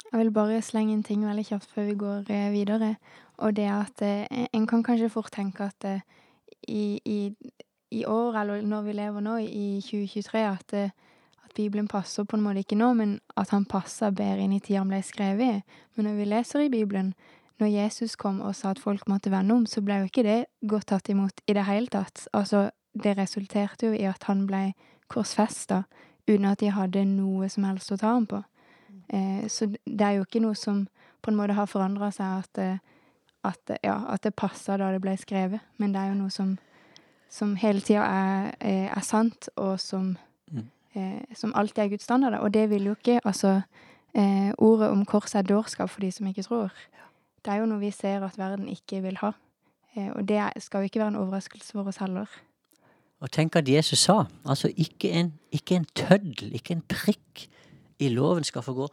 Jeg 0.08 0.20
vil 0.20 0.32
bare 0.32 0.62
slenge 0.64 0.96
en 0.96 1.04
ting 1.04 1.26
veldig 1.28 1.46
kjapt 1.50 1.74
før 1.76 1.90
vi 1.90 1.96
går 2.00 2.32
eh, 2.32 2.52
videre. 2.54 2.96
Og 3.44 3.56
det 3.56 3.66
er 3.68 3.84
at 3.84 4.02
eh, 4.02 4.48
en 4.54 4.68
kan 4.68 4.84
kanskje 4.84 5.12
fort 5.12 5.32
tenke 5.36 5.68
at 5.68 5.86
eh, 5.86 6.06
i, 6.67 6.99
i, 7.06 7.19
i 7.91 8.06
år, 8.06 8.41
eller 8.41 8.62
når 8.62 8.88
vi 8.88 8.95
lever 8.97 9.23
nå, 9.25 9.38
i 9.43 9.67
2023, 9.82 10.43
at, 10.43 10.73
eh, 10.73 10.91
at 11.45 11.56
Bibelen 11.56 11.88
passer 11.88 12.27
på 12.27 12.38
en 12.38 12.43
måte 12.45 12.63
ikke 12.63 12.80
nå, 12.80 12.93
men 12.99 13.17
at 13.38 13.53
han 13.56 13.65
passer 13.65 14.15
bedre 14.15 14.45
inn 14.45 14.56
i 14.56 14.62
tida 14.62 14.84
han 14.84 14.91
ble 14.91 15.01
skrevet 15.06 15.60
i. 15.60 15.82
Men 15.95 16.10
når 16.10 16.19
vi 16.19 16.30
leser 16.32 16.65
i 16.65 16.73
Bibelen, 16.73 17.13
når 17.58 17.73
Jesus 17.73 18.15
kom 18.15 18.41
og 18.45 18.56
sa 18.56 18.71
at 18.75 18.82
folk 18.82 19.08
måtte 19.10 19.32
vende 19.34 19.56
om, 19.56 19.65
så 19.65 19.82
ble 19.82 20.01
jo 20.01 20.10
ikke 20.12 20.25
det 20.27 20.41
godt 20.69 20.91
tatt 20.91 21.10
imot 21.10 21.41
i 21.47 21.56
det 21.58 21.65
hele 21.65 21.89
tatt. 21.89 22.27
Altså, 22.38 22.69
det 22.93 23.17
resulterte 23.17 23.89
jo 23.89 23.97
i 23.97 24.06
at 24.10 24.27
han 24.30 24.45
ble 24.49 24.71
korsfesta 25.10 25.84
uten 26.27 26.45
at 26.49 26.62
de 26.62 26.69
hadde 26.75 27.06
noe 27.08 27.49
som 27.49 27.65
helst 27.65 27.93
å 27.93 27.97
ta 27.97 28.13
ham 28.13 28.27
på. 28.30 28.43
Eh, 29.08 29.47
så 29.47 29.69
det 29.71 30.03
er 30.03 30.17
jo 30.17 30.27
ikke 30.27 30.43
noe 30.43 30.58
som 30.58 30.86
på 31.23 31.32
en 31.32 31.39
måte 31.39 31.56
har 31.58 31.69
forandra 31.69 32.12
seg, 32.12 32.43
at, 32.43 32.58
eh, 32.58 32.77
at, 33.48 33.72
ja, 33.84 33.98
at 34.14 34.24
det 34.24 34.36
passa 34.36 34.78
da 34.78 34.92
det 34.94 35.02
ble 35.02 35.16
skrevet. 35.18 35.60
Men 35.78 35.94
det 35.96 36.02
er 36.02 36.12
jo 36.12 36.20
noe 36.22 36.34
som, 36.34 36.58
som 37.30 37.56
hele 37.60 37.82
tida 37.82 38.04
er, 38.06 38.52
eh, 38.62 38.88
er 38.92 39.04
sant, 39.06 39.50
og 39.56 39.80
som, 39.80 40.18
Mm. 40.52 40.64
eh, 40.96 41.36
som 41.36 41.52
alltid 41.56 41.84
er 41.84 41.90
Guds 41.92 42.04
standard. 42.08 42.34
Og 42.40 42.54
det 42.54 42.70
vil 42.70 42.86
jo 42.86 42.96
ikke 42.96 43.20
Altså, 43.26 43.62
eh, 44.16 44.52
ordet 44.58 44.90
om 44.90 45.06
korset 45.06 45.36
er 45.36 45.42
dårskap 45.56 45.90
for 45.90 46.00
de 46.02 46.12
som 46.12 46.28
ikke 46.28 46.44
tror. 46.44 46.72
Det 47.46 47.54
er 47.54 47.58
jo 47.60 47.66
noe 47.66 47.80
vi 47.80 47.92
ser 47.92 48.24
at 48.24 48.38
verden 48.38 48.68
ikke 48.68 49.02
vil 49.02 49.18
ha. 49.18 49.32
Eh, 49.96 50.10
og 50.16 50.26
det 50.28 50.40
skal 50.64 50.80
jo 50.80 50.84
ikke 50.90 51.00
være 51.00 51.08
en 51.08 51.16
overraskelse 51.16 51.72
for 51.72 51.88
oss 51.88 51.98
heller. 51.98 52.26
Og 53.22 53.32
tenk 53.32 53.56
at 53.56 53.68
Jesus 53.68 54.00
sa, 54.00 54.24
altså 54.46 54.70
ikke 54.78 55.10
en, 55.12 55.34
ikke 55.52 55.76
en 55.76 55.86
tøddel, 55.96 56.54
ikke 56.54 56.72
en 56.72 56.84
prikk 56.88 57.48
i 58.00 58.10
loven 58.10 58.44
skal 58.44 58.62
få 58.62 58.74
gå 58.78 58.88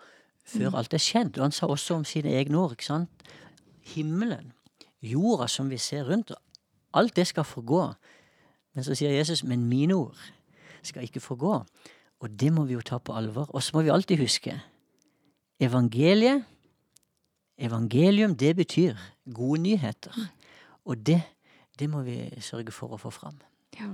før 0.47 0.75
alt 0.77 0.95
er 0.95 0.99
skjedd. 0.99 1.37
Og 1.39 1.45
han 1.45 1.53
sa 1.53 1.67
også 1.67 1.95
om 1.95 2.05
sine 2.05 2.31
egne 2.33 2.57
ord, 2.59 2.73
ikke 2.73 2.85
sant. 2.85 3.11
Himmelen, 3.85 4.53
jorda 5.03 5.49
som 5.49 5.71
vi 5.71 5.79
ser 5.79 6.09
rundt, 6.09 6.33
alt 6.95 7.17
det 7.17 7.27
skal 7.27 7.45
forgå. 7.45 7.93
Men 8.75 8.85
så 8.85 8.95
sier 8.97 9.13
Jesus, 9.15 9.45
men 9.45 9.67
mine 9.69 9.95
ord 9.95 10.19
skal 10.83 11.05
ikke 11.05 11.21
forgå. 11.21 11.59
Og 12.21 12.41
det 12.41 12.53
må 12.53 12.65
vi 12.65 12.77
jo 12.77 12.85
ta 12.85 12.99
på 12.99 13.13
alvor. 13.13 13.51
Og 13.55 13.63
så 13.63 13.77
må 13.77 13.83
vi 13.83 13.93
alltid 13.93 14.19
huske, 14.19 14.57
evangeliet, 15.61 16.45
evangelium, 17.59 18.37
det 18.37 18.57
betyr 18.57 18.97
gode 19.35 19.61
nyheter. 19.63 20.15
Og 20.85 21.07
det, 21.07 21.23
det 21.79 21.91
må 21.91 22.03
vi 22.03 22.31
sørge 22.41 22.73
for 22.73 22.95
å 22.95 23.01
få 23.01 23.11
fram. 23.11 23.39
Ja. 23.75 23.91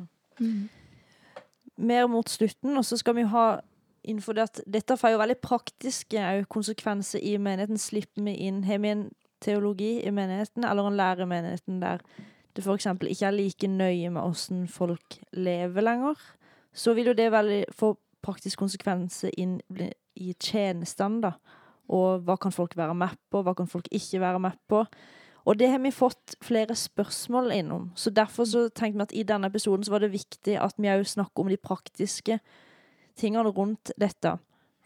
mer 1.80 2.06
mot 2.06 2.28
slutten, 2.28 2.76
og 2.76 2.84
så 2.84 2.96
skal 3.00 3.14
vi 3.16 3.22
ha 3.24 3.60
innenfor 4.04 4.36
det 4.36 4.42
at 4.42 4.60
dette 4.68 4.96
får 4.96 5.14
jo 5.14 5.20
veldig 5.20 5.38
praktiske 5.40 6.24
konsekvenser 6.52 7.22
i 7.24 7.36
menigheten. 7.40 7.78
Slipper 7.80 8.24
vi 8.24 8.34
inn 8.48 8.64
Har 8.64 8.78
vi 8.78 8.88
en 8.88 9.06
teologi 9.40 9.98
i 10.06 10.12
menigheten, 10.14 10.64
eller 10.64 10.88
en 10.88 10.98
lærer 10.98 11.24
i 11.24 11.30
menigheten 11.30 11.80
der 11.82 12.04
det 12.56 12.64
f.eks. 12.64 12.86
ikke 12.86 13.26
er 13.26 13.36
like 13.36 13.68
nøye 13.70 14.10
med 14.10 14.22
åssen 14.22 14.66
folk 14.68 15.20
lever 15.32 15.84
lenger, 15.86 16.18
så 16.74 16.94
vil 16.94 17.12
jo 17.12 17.16
det 17.16 17.30
veldig 17.32 17.64
få 17.74 17.94
praktisk 18.24 18.58
konsekvenser 18.58 19.32
inn 19.38 19.60
i 20.18 20.34
tjenestene, 20.34 21.22
da. 21.24 21.32
Og 21.90 22.22
hva 22.26 22.36
kan 22.38 22.54
folk 22.54 22.76
være 22.78 22.94
med 22.94 23.16
på, 23.30 23.42
hva 23.42 23.54
kan 23.58 23.70
folk 23.70 23.88
ikke 23.90 24.20
være 24.22 24.42
med 24.42 24.58
på? 24.70 24.84
Og 25.48 25.56
det 25.58 25.70
har 25.72 25.80
vi 25.82 25.90
fått 25.94 26.36
flere 26.44 26.76
spørsmål 26.76 27.50
innom. 27.56 27.88
Så 27.96 28.12
derfor 28.14 28.46
så 28.46 28.68
tenkte 28.68 28.98
vi 28.98 29.06
at 29.06 29.14
i 29.16 29.24
denne 29.26 29.48
episoden 29.50 29.86
så 29.86 29.94
var 29.94 30.04
det 30.04 30.12
viktig 30.12 30.58
at 30.60 30.76
vi 30.78 30.92
òg 30.92 31.06
snakker 31.08 31.42
om 31.42 31.50
de 31.50 31.58
praktiske 31.58 32.38
tingene 33.18 33.50
rundt 33.56 33.90
dette. 33.98 34.36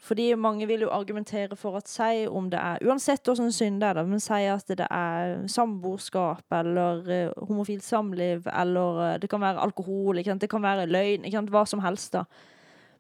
Fordi 0.05 0.35
mange 0.37 0.67
vil 0.69 0.85
jo 0.85 0.91
argumentere 0.93 1.57
for 1.57 1.79
at 1.79 1.89
si 1.89 2.27
om 2.29 2.51
det 2.53 2.59
er 2.61 2.83
Uansett 2.85 3.25
hvordan 3.25 3.53
synd 3.53 3.81
det 3.81 3.89
er, 3.89 3.97
da, 3.97 4.03
men 4.05 4.21
si 4.21 4.43
at 4.53 4.69
det 4.69 4.87
er 4.91 5.47
samboerskap 5.49 6.53
eller 6.53 7.01
uh, 7.09 7.47
homofilt 7.49 7.85
samliv, 7.85 8.45
eller 8.53 8.99
uh, 9.01 9.15
det 9.21 9.31
kan 9.33 9.41
være 9.41 9.63
alkohol, 9.65 10.21
det 10.21 10.51
kan 10.51 10.63
være 10.63 10.87
løgn, 10.87 11.49
hva 11.49 11.65
som 11.65 11.81
helst, 11.81 12.13
da. 12.13 12.25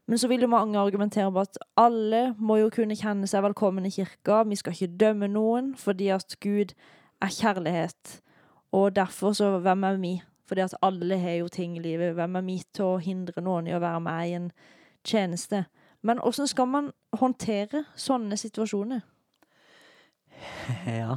Men 0.07 0.19
så 0.19 0.29
vil 0.29 0.40
jo 0.40 0.49
mange 0.53 0.79
argumentere 0.79 1.33
på 1.33 1.40
at 1.40 1.59
alle 1.81 2.35
må 2.38 2.57
jo 2.61 2.73
kunne 2.73 2.97
kjenne 2.97 3.29
seg 3.29 3.45
velkommen 3.45 3.87
i 3.88 3.93
kirka. 3.93 4.43
Vi 4.49 4.57
skal 4.61 4.77
ikke 4.77 4.97
dømme 5.01 5.29
noen, 5.33 5.73
fordi 5.81 6.11
at 6.12 6.37
Gud 6.45 6.75
er 7.25 7.33
kjærlighet. 7.33 8.19
Og 8.73 8.97
derfor 8.97 9.33
så, 9.33 9.59
hvem 9.59 9.85
er 9.85 9.97
vi? 9.97 10.23
Fordi 10.47 10.61
at 10.61 10.77
alle 10.83 11.19
har 11.19 11.38
jo 11.40 11.49
ting 11.49 11.77
i 11.77 11.81
livet. 11.81 12.14
Hvem 12.14 12.37
er 12.37 12.45
vi 12.45 12.59
til 12.77 12.85
å 12.85 13.01
hindre 13.01 13.40
noen 13.40 13.69
i 13.69 13.73
å 13.73 13.81
være 13.81 14.01
med 14.05 14.29
i 14.29 14.37
en 14.37 14.51
tjeneste? 15.05 15.64
Men 16.05 16.21
hvordan 16.21 16.49
skal 16.51 16.69
man 16.69 16.93
håndtere 17.17 17.85
sånne 17.97 18.38
situasjoner? 18.40 19.05
Ja, 20.85 21.17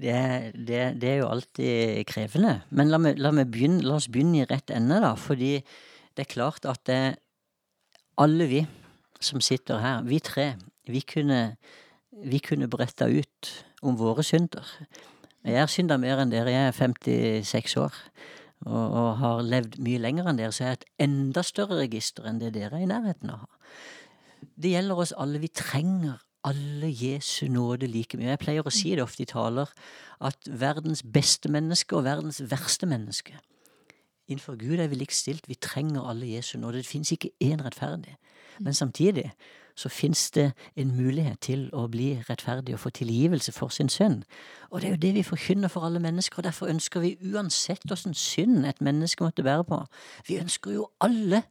det, 0.00 0.14
det, 0.54 0.80
det 1.02 1.08
er 1.08 1.18
jo 1.20 1.30
alltid 1.32 2.04
krevende. 2.08 2.60
Men 2.70 2.92
la, 2.92 3.00
meg, 3.02 3.18
la, 3.20 3.32
meg 3.34 3.50
begynne, 3.52 3.82
la 3.84 3.98
oss 3.98 4.08
begynne 4.12 4.42
i 4.42 4.46
rett 4.48 4.72
ende, 4.72 5.00
da. 5.02 5.12
Fordi 5.18 5.56
det 6.16 6.24
er 6.24 6.30
klart 6.30 6.68
at 6.68 6.80
det, 6.88 7.00
alle 8.20 8.46
vi 8.48 8.62
som 9.22 9.42
sitter 9.44 9.80
her, 9.82 10.04
vi 10.06 10.20
tre, 10.24 10.52
vi 10.88 11.02
kunne, 11.04 11.40
vi 12.24 12.40
kunne 12.44 12.70
bretta 12.70 13.08
ut 13.10 13.50
om 13.82 13.98
våre 13.98 14.24
synder. 14.24 14.66
Jeg 15.44 15.58
har 15.58 15.70
synda 15.70 15.98
mer 15.98 16.22
enn 16.22 16.32
dere. 16.32 16.54
Jeg 16.54 16.70
er 16.70 16.76
56 16.78 17.76
år 17.82 17.96
og, 18.66 18.84
og 18.86 19.08
har 19.18 19.42
levd 19.46 19.80
mye 19.82 20.00
lenger 20.02 20.28
enn 20.30 20.38
dere, 20.38 20.54
så 20.54 20.64
jeg 20.64 20.70
har 20.70 20.78
et 20.80 20.90
enda 21.02 21.42
større 21.46 21.80
register 21.82 22.28
enn 22.28 22.38
det 22.42 22.52
dere 22.54 22.78
er 22.78 22.84
i 22.84 22.90
nærheten 22.90 23.32
av. 23.34 23.48
Det 24.42 24.74
gjelder 24.74 25.00
oss 25.04 25.14
alle. 25.16 25.40
Vi 25.42 25.48
trenger 25.48 26.20
alle 26.44 26.90
Jesu 26.90 27.46
nåde 27.48 27.86
like 27.86 28.18
mye. 28.18 28.32
Jeg 28.34 28.42
pleier 28.42 28.66
å 28.66 28.74
si 28.74 28.94
det 28.96 29.04
ofte 29.04 29.22
i 29.22 29.30
taler, 29.30 29.70
at 30.20 30.50
verdens 30.50 31.02
beste 31.02 31.50
menneske 31.52 31.96
og 31.96 32.06
verdens 32.08 32.42
verste 32.50 32.86
menneske 32.90 33.38
Innenfor 34.28 34.56
Gud 34.56 34.78
er 34.78 34.86
vi 34.86 34.94
likestilt. 34.94 35.48
Vi 35.48 35.54
trenger 35.54 36.08
alle 36.08 36.26
Jesu 36.26 36.58
nåde. 36.58 36.78
Det 36.78 36.86
finnes 36.86 37.12
ikke 37.12 37.30
én 37.42 37.64
rettferdig. 37.64 38.16
Men 38.60 38.74
samtidig 38.74 39.32
så 39.76 39.88
finnes 39.88 40.30
det 40.30 40.52
en 40.76 40.96
mulighet 40.96 41.40
til 41.40 41.70
å 41.72 41.86
bli 41.88 42.22
rettferdig 42.28 42.74
og 42.74 42.80
få 42.80 42.90
tilgivelse 42.90 43.52
for 43.52 43.68
sin 43.68 43.88
synd. 43.88 44.22
Og 44.70 44.80
det 44.80 44.88
er 44.88 44.94
jo 44.94 45.02
det 45.02 45.14
vi 45.14 45.22
forkynner 45.22 45.68
for 45.68 45.84
alle 45.84 46.00
mennesker, 46.00 46.38
og 46.38 46.44
derfor 46.44 46.66
ønsker 46.68 47.00
vi 47.00 47.16
uansett 47.32 47.92
åssen 47.92 48.14
synd 48.14 48.66
et 48.66 48.80
menneske 48.80 49.24
måtte 49.24 49.42
bære 49.42 49.64
på, 49.64 49.80
vi 50.28 50.38
ønsker 50.38 50.76
jo 50.76 50.88
alle 51.00 51.42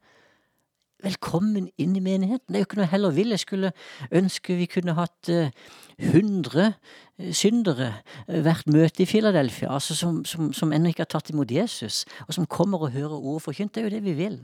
velkommen 1.04 1.70
inn 1.82 1.96
i 1.96 2.04
menigheten. 2.04 2.48
Det 2.50 2.60
er 2.60 2.64
jo 2.64 2.68
ikke 2.68 2.80
noe 2.80 2.88
jeg 2.88 2.94
heller 2.94 3.16
vil. 3.16 3.34
Jeg 3.34 3.44
skulle 3.44 3.72
ønske 4.12 4.58
vi 4.60 4.68
kunne 4.70 4.96
hatt 4.98 5.32
eh, 5.32 5.52
100 5.98 6.66
eh, 6.68 7.32
syndere 7.36 7.90
eh, 8.28 8.42
hvert 8.46 8.70
møte 8.72 9.04
i 9.04 9.10
Philadelphia, 9.10 9.72
altså 9.74 9.98
som, 9.98 10.22
som, 10.26 10.52
som 10.54 10.74
ennå 10.74 10.92
ikke 10.92 11.06
har 11.06 11.12
tatt 11.14 11.32
imot 11.34 11.52
Jesus, 11.52 12.04
og 12.28 12.36
som 12.38 12.50
kommer 12.50 12.86
og 12.86 12.96
hører 12.96 13.18
ordet 13.18 13.46
forkynt. 13.48 13.76
Det 13.76 13.84
er 13.84 13.90
jo 13.90 13.96
det 13.96 14.04
vi 14.06 14.18
vil. 14.20 14.40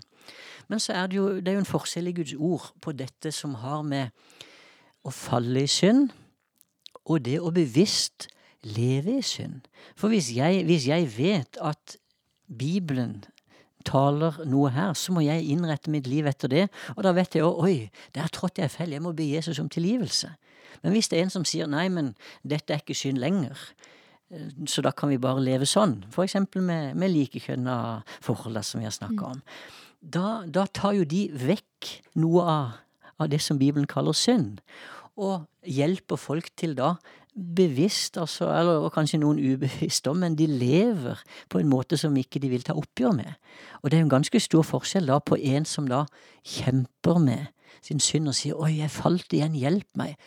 Men 0.67 0.83
så 0.83 0.97
er 0.97 1.07
det 1.07 1.19
jo, 1.19 1.27
det 1.39 1.51
er 1.51 1.59
jo 1.59 1.65
en 1.65 1.69
forskjell 1.69 2.11
i 2.11 2.15
Guds 2.17 2.33
ord 2.33 2.71
på 2.81 2.95
dette 2.97 3.31
som 3.31 3.55
har 3.61 3.85
med 3.87 4.09
å 5.07 5.13
falle 5.13 5.63
i 5.63 5.71
synd, 5.71 6.09
og 7.07 7.23
det 7.23 7.37
å 7.39 7.53
bevisst 7.55 8.27
leve 8.67 9.19
i 9.21 9.23
synd. 9.23 9.63
For 9.95 10.11
hvis 10.11 10.33
jeg, 10.35 10.65
hvis 10.67 10.89
jeg 10.89 11.07
vet 11.15 11.59
at 11.63 11.95
Bibelen 12.47 13.21
taler 13.87 14.35
noe 14.49 14.71
her, 14.75 14.93
så 14.97 15.13
må 15.15 15.23
jeg 15.25 15.45
innrette 15.47 15.91
mitt 15.93 16.09
liv 16.09 16.27
etter 16.29 16.51
det. 16.51 16.65
Og 16.95 17.03
da 17.07 17.13
vet 17.15 17.37
jeg 17.37 17.45
jo 17.45 17.53
oi, 17.63 17.89
der 18.15 18.29
trådte 18.33 18.63
jeg 18.63 18.73
feil, 18.73 18.95
jeg 18.95 19.03
må 19.05 19.13
be 19.15 19.27
Jesus 19.31 19.61
om 19.63 19.69
tilgivelse. 19.71 20.33
Men 20.83 20.93
hvis 20.93 21.09
det 21.09 21.19
er 21.19 21.27
en 21.27 21.33
som 21.33 21.45
sier 21.47 21.69
nei, 21.69 21.87
men 21.93 22.13
dette 22.45 22.73
er 22.73 22.83
ikke 22.83 22.97
synd 22.97 23.21
lenger, 23.21 23.57
eh, 24.33 24.51
så 24.69 24.83
da 24.85 24.93
kan 24.95 25.11
vi 25.11 25.21
bare 25.21 25.43
leve 25.43 25.67
sånn, 25.69 26.01
for 26.13 26.27
eksempel 26.27 26.65
med, 26.65 26.97
med 26.99 27.13
likekjønna 27.15 27.77
forhold 28.25 28.61
som 28.67 28.83
vi 28.83 28.89
har 28.89 28.95
snakka 28.95 29.33
om, 29.33 29.41
da, 30.01 30.27
da 30.45 30.67
tar 30.69 30.93
jo 30.99 31.07
de 31.09 31.25
vekk 31.33 31.89
noe 32.21 32.45
av, 32.45 32.77
av 33.17 33.31
det 33.31 33.41
som 33.41 33.57
Bibelen 33.59 33.89
kaller 33.89 34.15
synd, 34.15 34.61
og 35.17 35.47
hjelper 35.65 36.19
folk 36.21 36.51
til 36.59 36.75
da 36.77 36.93
bevisst, 37.37 38.17
altså, 38.17 38.49
eller 38.49 38.89
kanskje 38.93 39.19
noen 39.21 39.39
ubevisst, 39.39 40.07
om, 40.09 40.17
men 40.23 40.35
de 40.37 40.47
lever 40.49 41.21
på 41.49 41.61
en 41.61 41.69
måte 41.69 41.97
som 41.97 42.15
ikke 42.17 42.41
de 42.41 42.49
vil 42.49 42.65
ta 42.65 42.73
oppgjør 42.77 43.13
med. 43.19 43.37
Og 43.81 43.91
det 43.91 43.99
er 43.99 44.05
en 44.05 44.15
ganske 44.15 44.41
stor 44.41 44.65
forskjell 44.65 45.09
da 45.09 45.19
på 45.21 45.37
en 45.37 45.67
som 45.69 45.87
da 45.89 46.05
kjemper 46.45 47.21
med 47.21 47.45
sin 47.85 48.01
synd 48.01 48.31
og 48.31 48.35
sier 48.35 48.57
'oi, 48.57 48.79
jeg 48.79 48.91
falt 48.91 49.33
igjen, 49.33 49.53
hjelp 49.53 49.87
meg'. 49.97 50.17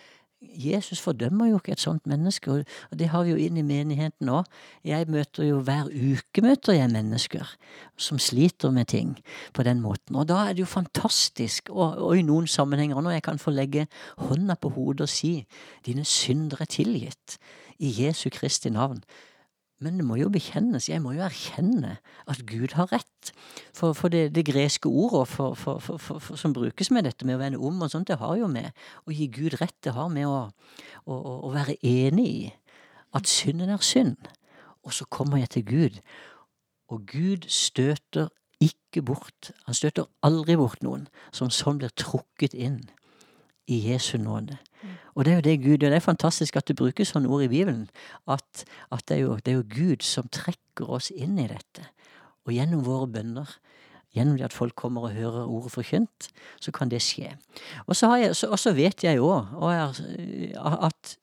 Jesus 0.41 1.01
fordømmer 1.01 1.51
jo 1.51 1.59
ikke 1.61 1.72
et 1.72 1.82
sånt 1.82 2.07
menneske, 2.09 2.64
og 2.91 2.99
det 2.99 3.11
har 3.12 3.24
vi 3.24 3.34
jo 3.34 3.41
inn 3.41 3.59
i 3.61 3.64
menigheten 3.66 4.30
òg. 4.32 4.49
Jeg 4.88 5.09
møter 5.12 5.45
jo 5.45 5.59
hver 5.66 5.91
uke 5.93 6.45
møter 6.45 6.78
jeg 6.78 6.88
mennesker 6.93 7.51
som 8.01 8.18
sliter 8.18 8.72
med 8.72 8.88
ting 8.88 9.18
på 9.53 9.62
den 9.68 9.82
måten. 9.84 10.16
Og 10.16 10.28
da 10.28 10.47
er 10.47 10.57
det 10.57 10.64
jo 10.64 10.70
fantastisk, 10.70 11.68
og, 11.68 12.01
og 12.01 12.16
i 12.16 12.24
noen 12.24 12.49
sammenhenger 12.49 13.01
når 13.05 13.18
jeg 13.18 13.26
kan 13.28 13.43
få 13.43 13.53
legge 13.53 13.86
hånda 14.16 14.57
på 14.57 14.72
hodet 14.76 15.09
og 15.09 15.12
si 15.12 15.45
'dine 15.84 16.05
synder 16.05 16.64
er 16.64 16.72
tilgitt' 16.72 17.36
i 17.78 17.93
Jesu 18.03 18.30
Kristi 18.32 18.70
navn. 18.70 19.05
Men 19.81 19.97
det 19.97 20.05
må 20.05 20.18
jo 20.20 20.28
bekjennes. 20.33 20.91
Jeg 20.91 21.01
må 21.01 21.14
jo 21.16 21.24
erkjenne 21.24 21.95
at 22.28 22.43
Gud 22.49 22.74
har 22.76 22.91
rett. 22.93 23.31
For, 23.72 23.95
for 23.97 24.12
det, 24.12 24.35
det, 24.37 24.45
greske 24.51 24.89
ordet 24.89 25.26
for, 25.33 25.57
for, 25.57 26.37
som 26.37 26.53
brukes 26.57 26.91
med 26.93 27.09
dette 27.09 27.24
med 27.24 27.39
å 27.39 27.41
vende 27.41 27.61
om 27.64 27.81
og 27.81 27.93
sånt, 27.93 28.11
det 28.12 28.20
har 28.20 28.37
jo 28.37 28.49
med 28.51 28.76
å 29.09 29.14
gi 29.14 29.31
Gud 29.33 29.57
rett. 29.61 29.78
Det 29.85 29.95
har 29.97 30.12
med 30.12 30.28
å, 30.28 30.43
å, 31.09 31.16
å 31.49 31.53
være 31.55 31.78
enig 31.81 32.28
i 32.28 32.43
at 33.16 33.31
synden 33.31 33.72
er 33.72 33.81
synd. 33.85 34.28
Og 34.85 34.93
så 34.97 35.09
kommer 35.09 35.41
jeg 35.41 35.53
til 35.57 35.64
Gud, 35.68 35.97
og 36.91 37.05
Gud 37.09 37.49
støter 37.53 38.31
ikke 38.61 39.03
bort. 39.03 39.53
Han 39.66 39.76
støter 39.76 40.09
aldri 40.26 40.57
bort 40.61 40.83
noen 40.85 41.07
som 41.33 41.53
sånn 41.53 41.81
blir 41.81 41.93
trukket 41.97 42.57
inn 42.57 42.83
i 43.70 43.78
Jesu 43.91 44.16
nåde. 44.18 44.59
Og 45.14 45.24
det 45.24 45.33
er 45.33 45.39
jo 45.39 45.47
det 45.47 45.57
Gud 45.62 45.76
gjør. 45.76 45.93
Det 45.93 45.99
er 45.99 46.05
fantastisk 46.05 46.57
at 46.57 46.68
du 46.68 46.74
bruker 46.78 47.07
sånne 47.07 47.28
ord 47.28 47.45
i 47.45 47.51
Bibelen. 47.53 47.89
At, 48.31 48.64
at 48.93 49.05
det, 49.09 49.18
er 49.18 49.22
jo, 49.24 49.37
det, 49.37 49.53
er 49.53 49.59
jo, 49.59 49.66
Gud 49.68 50.07
som 50.07 50.28
trekker 50.33 50.91
oss 50.91 51.11
inn 51.12 51.39
i 51.41 51.49
dette. 51.51 51.87
Og 52.47 52.55
gjennom 52.57 52.85
våre 52.87 53.09
bønner, 53.11 53.51
gjennom 54.16 54.39
det 54.39 54.49
at 54.49 54.57
folk 54.57 54.74
kommer 54.78 55.09
og 55.09 55.16
hører 55.16 55.47
ordet 55.47 55.72
forkynt, 55.74 56.31
så 56.61 56.72
kan 56.74 56.91
det 56.91 57.03
skje. 57.05 57.35
Og 57.87 57.97
så, 57.97 58.11
jeg, 58.18 58.37
så, 58.37 58.51
og 58.51 58.59
så 58.59 58.74
vet 58.74 59.05
jeg 59.05 59.20
òg 59.22 59.53
at 60.57 61.16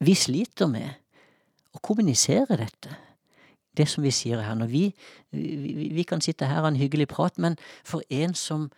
vi 0.00 0.16
sliter 0.16 0.70
med 0.70 0.90
å 1.76 1.80
kommunisere 1.84 2.58
dette. 2.60 2.92
Det 3.76 3.86
som 3.86 4.02
vi 4.02 4.10
sier 4.12 4.40
her. 4.42 4.56
Når 4.58 4.68
vi, 4.70 4.84
vi, 5.30 5.90
vi 5.94 6.04
kan 6.04 6.22
sitte 6.24 6.48
her 6.48 6.60
og 6.60 6.68
ha 6.68 6.72
en 6.72 6.80
hyggelig 6.80 7.06
prat, 7.12 7.36
men 7.38 7.56
for 7.86 8.02
en 8.10 8.34
som 8.34 8.68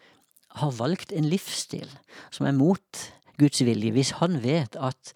har 0.60 0.74
valgt 0.76 1.12
en 1.16 1.28
livsstil 1.32 1.88
som 2.30 2.46
er 2.46 2.56
mot 2.56 3.04
Guds 3.38 3.64
vilje, 3.64 3.92
hvis 3.94 4.14
han 4.20 4.40
vet 4.42 4.76
at 4.76 5.12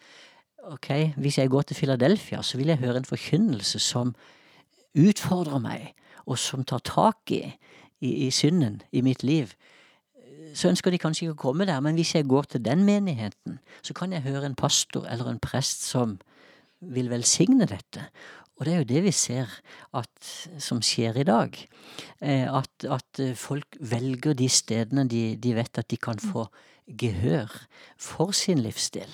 ok, 0.67 0.89
hvis 1.17 1.39
jeg 1.39 1.51
går 1.51 1.63
til 1.63 1.77
Philadelphia, 1.77 2.43
så 2.43 2.59
vil 2.59 2.73
jeg 2.73 2.83
høre 2.83 2.97
en 3.03 3.09
forkynnelse 3.09 3.79
som 3.83 4.15
utfordrer 4.97 5.61
meg, 5.63 5.93
og 6.27 6.39
som 6.39 6.65
tar 6.65 6.83
tak 6.85 7.31
i, 7.31 7.45
i, 8.01 8.27
i 8.27 8.31
synden 8.31 8.81
i 8.93 9.03
mitt 9.05 9.23
liv, 9.23 9.53
så 10.57 10.71
ønsker 10.73 10.91
de 10.91 10.99
kanskje 10.99 11.27
ikke 11.27 11.37
å 11.37 11.43
komme 11.51 11.67
der, 11.69 11.83
men 11.85 11.99
hvis 11.99 12.15
jeg 12.17 12.29
går 12.29 12.49
til 12.51 12.65
den 12.65 12.85
menigheten, 12.87 13.59
så 13.85 13.95
kan 13.95 14.13
jeg 14.15 14.25
høre 14.25 14.49
en 14.49 14.57
pastor 14.59 15.07
eller 15.11 15.29
en 15.31 15.43
prest 15.43 15.85
som 15.85 16.17
vil 16.81 17.11
velsigne 17.13 17.69
dette. 17.69 18.09
Og 18.57 18.67
det 18.67 18.73
er 18.73 18.79
jo 18.81 18.89
det 18.89 19.03
vi 19.05 19.13
ser 19.13 19.51
at, 19.97 20.31
som 20.63 20.81
skjer 20.85 21.19
i 21.21 21.27
dag. 21.29 21.59
Eh, 22.21 22.47
at, 22.49 22.87
at, 22.89 23.21
folk 23.37 23.77
velger 23.81 24.37
de 24.37 24.49
stedene 24.49 25.05
de, 25.09 25.37
de, 25.37 25.55
vet 25.57 25.79
at 25.79 25.91
de 25.91 25.99
kan 26.01 26.19
få 26.21 26.47
gehør 26.87 27.53
for 27.99 28.33
sin 28.33 28.63
livsstil. 28.65 29.11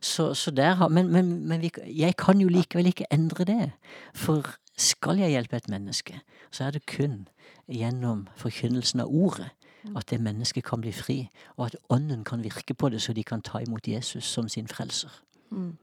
Så, 0.00 0.32
så 0.34 0.52
har, 0.56 0.88
men, 0.88 1.10
men, 1.12 1.48
men 1.48 1.60
vi, 1.60 1.70
jeg 1.86 2.16
kan 2.16 2.40
jo 2.40 2.48
likevel 2.48 2.86
ikke 2.92 3.10
endre 3.12 3.44
det. 3.44 3.70
For 4.14 4.46
skal 4.76 5.20
jeg 5.20 5.34
hjelpe 5.34 5.56
et 5.56 5.68
menneske, 5.68 6.20
så 6.50 6.64
er 6.68 6.76
det 6.76 6.86
kun 6.86 7.26
gjennom 7.68 8.28
forkynnelsen 8.36 9.02
av 9.04 9.12
ordet 9.12 9.50
at 9.96 10.08
det 10.10 10.18
mennesket 10.18 10.64
kan 10.66 10.80
bli 10.82 10.92
fri, 10.92 11.28
og 11.56 11.68
at 11.68 11.76
ånden 11.94 12.24
kan 12.26 12.42
virke 12.42 12.74
på 12.74 12.88
det, 12.90 13.02
så 13.02 13.12
de 13.12 13.22
kan 13.22 13.42
ta 13.42 13.60
imot 13.62 13.88
Jesus 13.88 14.24
som 14.24 14.48
sin 14.48 14.66
frelser. 14.68 15.12
Mm. 15.50 15.76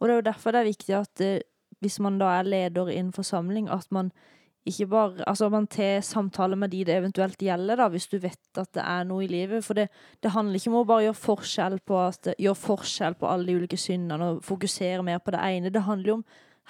Og 0.00 0.08
det 0.08 0.12
er 0.12 0.18
jo 0.18 0.26
derfor 0.26 0.52
det 0.52 0.60
er 0.60 0.68
viktig 0.68 0.94
at 0.98 1.20
eh, 1.24 1.40
hvis 1.82 1.98
man 2.02 2.20
da 2.20 2.30
er 2.38 2.46
leder 2.46 2.90
i 2.92 3.00
en 3.00 3.12
forsamling, 3.12 3.68
at 3.70 3.90
man 3.90 4.12
ikke 4.66 4.86
bare 4.86 5.24
Altså 5.26 5.48
man 5.50 5.66
tar 5.66 6.00
samtaler 6.00 6.56
med 6.56 6.70
de 6.70 6.84
det 6.84 6.94
eventuelt 6.94 7.38
gjelder, 7.38 7.76
da, 7.76 7.88
hvis 7.88 8.06
du 8.06 8.18
vet 8.18 8.58
at 8.58 8.70
det 8.74 8.82
er 8.82 9.04
noe 9.04 9.24
i 9.24 9.26
livet. 9.26 9.64
For 9.64 9.74
det, 9.74 9.88
det 10.22 10.30
handler 10.30 10.54
ikke 10.54 10.70
om 10.70 10.76
å 10.78 10.84
bare 10.86 11.08
gjøre 11.08 11.18
forskjell 11.18 11.78
på 11.86 11.98
at, 11.98 12.30
gjøre 12.38 12.60
forskjell 12.62 13.18
på 13.18 13.26
alle 13.26 13.46
de 13.46 13.56
ulike 13.58 13.76
syndene 13.76 14.28
og 14.30 14.44
fokusere 14.46 15.02
mer 15.02 15.18
på 15.18 15.34
det 15.34 15.42
ene. 15.42 15.72
Det 15.74 15.82
handler 15.82 16.08
jo 16.08 16.14
om 16.20 16.24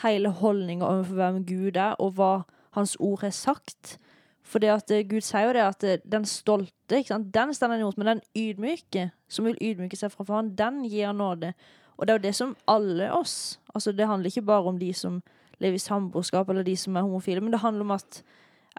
hele 0.07 0.33
holdninga 0.41 0.89
overfor 0.89 1.21
hvem 1.21 1.45
Gud 1.45 1.77
er, 1.77 1.95
og 2.01 2.17
hva 2.17 2.33
Hans 2.73 2.97
ord 3.01 3.21
har 3.21 3.35
sagt. 3.37 3.99
For 4.43 4.63
det 4.63 4.71
at 4.73 4.91
eh, 4.91 5.05
Gud 5.05 5.21
sier 5.21 5.51
jo 5.51 5.53
det 5.53 5.65
at 5.67 5.85
eh, 5.85 6.01
den 6.09 6.25
stolte, 6.25 7.03
den 7.09 7.55
står 7.55 7.75
han 7.75 7.83
imot, 7.83 7.99
men 8.01 8.15
den 8.15 8.23
ydmyke, 8.37 9.11
som 9.29 9.45
vil 9.45 9.59
ydmyke 9.61 9.99
seg 9.99 10.13
fra 10.15 10.25
faren, 10.25 10.55
den 10.57 10.83
gir 10.89 11.13
nåde. 11.13 11.53
Og 11.97 12.07
det 12.07 12.13
er 12.15 12.19
jo 12.19 12.27
det 12.29 12.35
som 12.35 12.57
alle 12.69 13.13
oss 13.13 13.59
Altså, 13.75 13.93
det 13.93 14.07
handler 14.07 14.29
ikke 14.29 14.43
bare 14.43 14.69
om 14.69 14.79
de 14.79 14.93
som 14.93 15.23
lever 15.59 15.75
i 15.75 15.79
samboerskap, 15.79 16.49
eller 16.49 16.63
de 16.63 16.77
som 16.77 16.97
er 16.97 17.07
homofile, 17.07 17.41
men 17.41 17.53
det 17.53 17.61
handler 17.61 17.81
om 17.81 17.91
at 17.91 18.23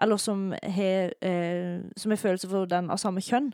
Eller 0.02 0.16
som 0.16 0.52
har 0.62 1.12
eh, 1.22 2.16
følelser 2.16 2.48
for 2.48 2.64
den 2.64 2.90
av 2.90 2.98
samme 2.98 3.20
kjønn. 3.20 3.52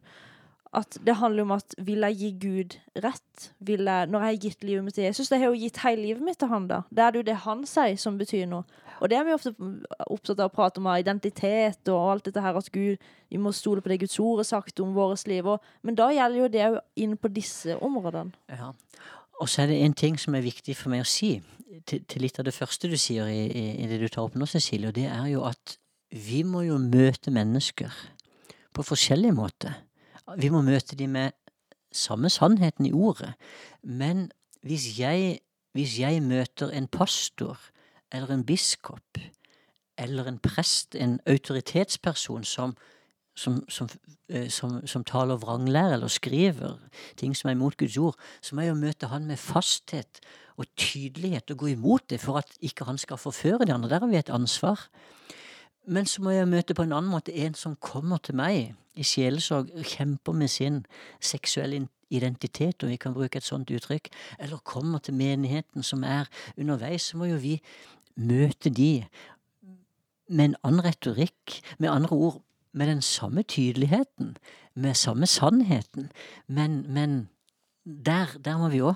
At 0.73 0.99
det 1.07 1.17
handler 1.19 1.43
om 1.43 1.51
at 1.51 1.75
vil 1.79 2.07
jeg 2.07 2.17
gi 2.17 2.31
Gud 2.41 2.77
rett? 3.05 3.51
Jeg, 3.69 3.79
når 3.83 4.21
jeg 4.23 4.27
har 4.27 4.39
gitt 4.45 4.65
livet 4.65 4.85
mitt 4.85 4.95
til 4.95 5.05
Jesus 5.05 5.29
Det 5.29 5.39
har 5.39 5.51
jo 5.51 5.59
gitt 5.59 5.81
hele 5.83 6.03
livet 6.03 6.23
mitt 6.23 6.39
til 6.39 6.49
han 6.49 6.69
da. 6.71 6.83
Det 6.91 7.03
er 7.03 7.19
jo 7.19 7.23
det 7.27 7.35
han 7.35 7.67
sier, 7.67 7.97
som 7.99 8.19
betyr 8.19 8.47
noe. 8.47 8.65
Og 9.01 9.11
det 9.11 9.19
er 9.19 9.25
vi 9.27 9.35
ofte 9.35 9.53
opptatt 10.07 10.39
av 10.39 10.51
å 10.51 10.55
prate 10.55 10.81
om 10.81 10.87
identitet 10.93 11.89
og 11.91 12.11
alt 12.13 12.29
dette 12.29 12.45
her, 12.45 12.57
at 12.57 12.71
Gud, 12.73 13.01
vi 13.29 13.41
må 13.41 13.53
stole 13.57 13.83
på 13.83 13.91
det 13.91 13.99
Guds 14.05 14.19
ord 14.21 14.45
har 14.45 14.49
sagt 14.49 14.81
om 14.81 14.95
vårt 14.95 15.27
liv. 15.27 15.47
Og, 15.49 15.59
men 15.83 15.99
da 15.99 16.11
gjelder 16.15 16.45
jo 16.45 16.51
det 16.53 16.67
òg 16.69 16.79
inn 17.03 17.17
på 17.17 17.33
disse 17.35 17.77
områdene. 17.81 18.37
Ja. 18.49 18.71
Og 19.41 19.49
så 19.49 19.63
er 19.63 19.71
det 19.71 19.81
en 19.81 19.97
ting 19.97 20.19
som 20.21 20.37
er 20.37 20.45
viktig 20.45 20.77
for 20.77 20.93
meg 20.93 21.05
å 21.05 21.09
si, 21.09 21.39
til, 21.89 22.03
til 22.05 22.25
litt 22.25 22.39
av 22.41 22.47
det 22.49 22.55
første 22.55 22.91
du 22.91 22.97
sier 23.01 23.29
i, 23.31 23.45
i, 23.47 23.65
i, 23.81 23.87
det 23.89 24.01
du 24.03 24.09
tar 24.09 24.27
opp 24.27 24.37
nå, 24.37 24.49
Cecilie, 24.49 24.91
og 24.91 24.97
det 24.99 25.07
er 25.09 25.31
jo 25.33 25.45
at 25.49 25.79
vi 26.11 26.43
må 26.45 26.65
jo 26.67 26.77
møte 26.83 27.33
mennesker 27.33 27.95
på 28.75 28.85
forskjellige 28.85 29.37
måter. 29.37 29.79
Vi 30.39 30.51
må 30.53 30.61
møte 30.67 30.99
dem 30.99 31.15
med 31.17 31.37
samme 31.95 32.31
sannheten 32.31 32.87
i 32.87 32.93
ordet. 32.93 33.33
Men 33.83 34.29
hvis 34.67 34.99
jeg, 34.99 35.39
hvis 35.73 35.99
jeg 36.03 36.23
møter 36.23 36.75
en 36.75 36.89
pastor 36.91 37.59
eller 38.13 38.35
en 38.35 38.45
biskop 38.47 39.23
eller 39.99 40.29
en 40.29 40.39
prest, 40.43 40.95
en 40.95 41.19
autoritetsperson 41.27 42.45
som 42.45 42.77
som, 43.35 43.61
som, 43.69 43.89
eh, 44.29 44.49
som, 44.51 44.81
som 44.87 45.05
taler 45.05 45.41
vranglære 45.41 45.95
eller 45.97 46.09
skriver 46.09 46.79
ting 47.17 47.37
som 47.37 47.49
er 47.49 47.57
imot 47.57 47.77
Guds 47.77 47.97
ord, 47.97 48.19
så 48.43 48.55
må 48.55 48.67
jeg 48.67 48.75
jo 48.75 48.81
møte 48.83 49.11
han 49.13 49.27
med 49.27 49.41
fasthet 49.41 50.21
og 50.61 50.67
tydelighet 50.77 51.51
og 51.51 51.63
gå 51.63 51.73
imot 51.75 52.11
det 52.11 52.21
for 52.21 52.41
at 52.43 52.53
ikke 52.61 52.85
han 52.85 52.99
skal 52.99 53.21
forføre 53.21 53.65
de 53.67 53.73
andre. 53.73 53.89
Der 53.89 54.01
har 54.01 54.11
vi 54.11 54.17
et 54.17 54.31
ansvar. 54.31 54.89
Men 55.87 56.07
så 56.07 56.23
må 56.23 56.31
jeg 56.31 56.49
møte 56.49 56.75
på 56.75 56.85
en 56.85 56.93
annen 56.93 57.11
måte 57.11 57.33
en 57.33 57.55
som 57.57 57.79
kommer 57.81 58.21
til 58.23 58.37
meg 58.37 58.75
i 58.95 59.07
sjelesorg 59.07 59.71
og 59.73 59.87
kjemper 59.87 60.37
med 60.37 60.49
sin 60.53 60.85
seksuelle 61.21 61.87
identitet, 62.11 62.83
om 62.83 62.91
vi 62.91 62.99
kan 63.01 63.15
bruke 63.15 63.39
et 63.39 63.47
sånt 63.47 63.71
uttrykk, 63.71 64.11
eller 64.39 64.63
kommer 64.67 64.99
til 64.99 65.15
menigheten 65.15 65.83
som 65.87 66.05
er 66.05 66.29
underveis, 66.59 67.09
så 67.11 67.17
må 67.17 67.31
jo 67.31 67.39
vi 67.41 67.61
møte 68.17 68.71
de 68.71 69.07
med 70.29 70.51
en 70.51 70.57
annen 70.63 70.85
retorikk, 70.85 71.61
med 71.79 71.91
andre 71.91 72.17
ord 72.17 72.41
med 72.73 72.87
den 72.87 73.03
samme 73.03 73.43
tydeligheten, 73.43 74.37
med 74.75 74.95
samme 74.95 75.27
sannheten, 75.27 76.11
men, 76.47 76.85
men 76.93 77.29
der, 77.85 78.27
der, 78.45 78.59
må 78.59 78.69
vi 78.69 78.83
òg, 78.85 78.95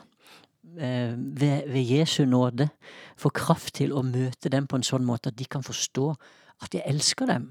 eh, 0.78 1.14
ved, 1.16 1.70
ved, 1.72 1.82
Jesu 1.82 2.24
nåde, 2.24 2.68
få 3.16 3.28
kraft 3.34 3.74
til 3.80 3.92
å 3.92 4.04
møte 4.06 4.52
dem 4.52 4.66
på 4.66 4.78
en 4.78 4.86
sånn 4.86 5.06
måte 5.06 5.32
at 5.32 5.38
de 5.38 5.48
kan 5.48 5.64
forstå 5.66 6.12
at 6.62 6.74
jeg 6.74 6.86
elsker 6.86 7.26
dem. 7.26 7.50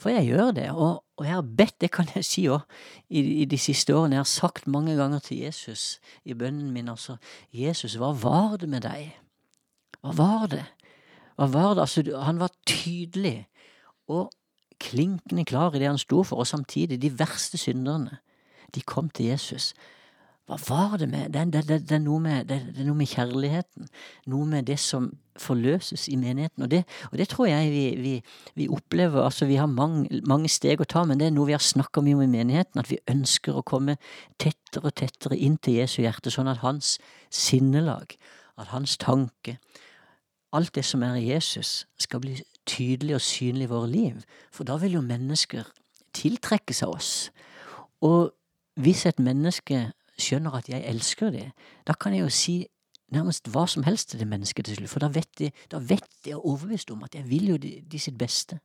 For 0.00 0.10
jeg 0.10 0.30
gjør 0.32 0.50
det, 0.56 0.66
og, 0.72 1.04
og 1.20 1.26
jeg 1.26 1.36
har 1.36 1.54
bedt, 1.60 1.76
det 1.80 1.90
kan 1.92 2.08
jeg 2.14 2.26
si 2.26 2.46
òg, 2.50 2.64
i, 3.08 3.20
i, 3.42 3.46
de 3.48 3.58
siste 3.60 3.94
årene. 3.94 4.16
Jeg 4.16 4.24
har 4.24 4.32
sagt 4.32 4.66
mange 4.66 4.96
ganger 4.98 5.22
til 5.24 5.44
Jesus 5.44 6.00
i 6.24 6.34
bønnen 6.34 6.72
min 6.74 6.88
altså, 6.88 7.18
Jesus, 7.52 7.98
hva 8.00 8.12
var 8.16 8.56
det 8.60 8.70
med 8.72 8.84
deg? 8.88 9.12
Hva 10.00 10.16
var 10.16 10.46
det? 10.50 10.64
Hva 11.36 11.50
var 11.52 11.74
det? 11.76 11.84
Altså, 11.84 12.04
han 12.24 12.40
var 12.40 12.52
tydelig. 12.68 13.44
Og 14.10 14.32
klinkende 14.80 15.44
klar 15.44 15.74
i 15.74 15.82
det 15.82 15.90
han 15.90 16.00
sto 16.00 16.22
for, 16.26 16.42
og 16.42 16.46
samtidig, 16.46 17.00
de 17.02 17.12
verste 17.18 17.58
synderne, 17.58 18.18
de 18.74 18.82
kom 18.82 19.10
til 19.10 19.26
Jesus. 19.32 19.74
Hva 20.50 20.56
var 20.66 20.96
det 20.98 21.06
med 21.08 21.30
det, 21.30 21.44
det, 21.52 21.60
det, 21.68 21.76
det, 21.86 21.94
er 21.94 22.02
noe 22.02 22.18
med 22.18 22.50
er 22.50 22.82
noe 22.82 22.98
med 22.98 23.06
kjærligheten. 23.06 23.86
Noe 24.32 24.46
med 24.50 24.66
det 24.66 24.80
som 24.82 25.06
forløses 25.38 26.08
i 26.10 26.16
menigheten. 26.18 26.64
Og 26.64 26.70
det, 26.72 26.80
og 27.12 27.20
tror 27.30 27.46
jeg 27.46 27.70
vi, 27.70 27.84
vi, 28.02 28.14
vi, 28.58 28.66
opplever. 28.68 29.22
altså 29.22 29.46
Vi 29.46 29.60
har 29.60 29.70
mange, 29.70 30.08
mange, 30.26 30.48
steg 30.50 30.82
å 30.82 30.88
ta, 30.90 31.04
men 31.06 31.20
det 31.20 31.28
er 31.28 31.36
noe 31.36 31.46
vi 31.46 31.54
har 31.54 31.62
snakka 31.62 32.02
mye 32.02 32.18
om 32.18 32.24
i 32.26 32.32
menigheten. 32.32 32.82
At 32.82 32.90
vi 32.90 32.98
ønsker 33.10 33.54
å 33.54 33.62
komme 33.62 33.96
tettere 34.42 34.90
og 34.90 34.96
tettere 34.98 35.38
inn 35.38 35.54
til 35.62 35.78
Jesu 35.78 36.00
hjerte, 36.02 36.34
sånn 36.34 36.50
at 36.50 36.64
hans 36.64 36.96
sinnelag, 37.30 38.18
at 38.58 38.74
hans 38.74 38.98
tanke, 38.98 39.60
alt 40.50 40.74
det 40.74 40.82
som 40.84 41.06
er 41.06 41.20
i 41.20 41.28
Jesus, 41.30 41.84
skal 41.94 42.26
bli 42.26 42.40
tydelig 42.68 43.14
og 43.14 43.24
synlig 43.24 43.68
i 43.68 43.70
våre 43.70 43.90
liv. 43.90 44.20
For 44.52 44.68
da 44.68 44.76
vil 44.80 44.98
jo 44.98 45.04
mennesker 45.04 45.68
tiltrekke 46.16 46.74
seg 46.76 46.92
oss. 46.92 47.12
Og 48.04 48.32
hvis 48.80 49.06
et 49.08 49.20
menneske 49.22 49.90
skjønner 50.20 50.58
at 50.58 50.68
jeg 50.68 50.84
elsker 50.88 51.32
det, 51.34 51.50
da 51.88 51.96
kan 51.96 52.14
jeg 52.14 52.24
jo 52.26 52.34
si 52.34 52.56
nærmest 53.10 53.48
hva 53.50 53.66
som 53.68 53.84
helst 53.86 54.12
til 54.12 54.22
det 54.22 54.28
mennesket 54.30 54.68
til 54.68 54.78
slutt. 54.78 54.92
For 54.92 55.02
da 55.02 55.10
vet 55.12 55.30
de, 55.38 55.50
da 55.72 55.80
vet 55.82 56.06
de 56.24 56.34
og 56.36 56.46
overbevist 56.54 56.90
om 56.94 57.04
at 57.06 57.16
jeg 57.18 57.26
vil 57.30 57.54
jo 57.54 57.60
de, 57.60 57.78
de, 57.82 57.98
sitt 57.98 58.18
beste. 58.18 58.60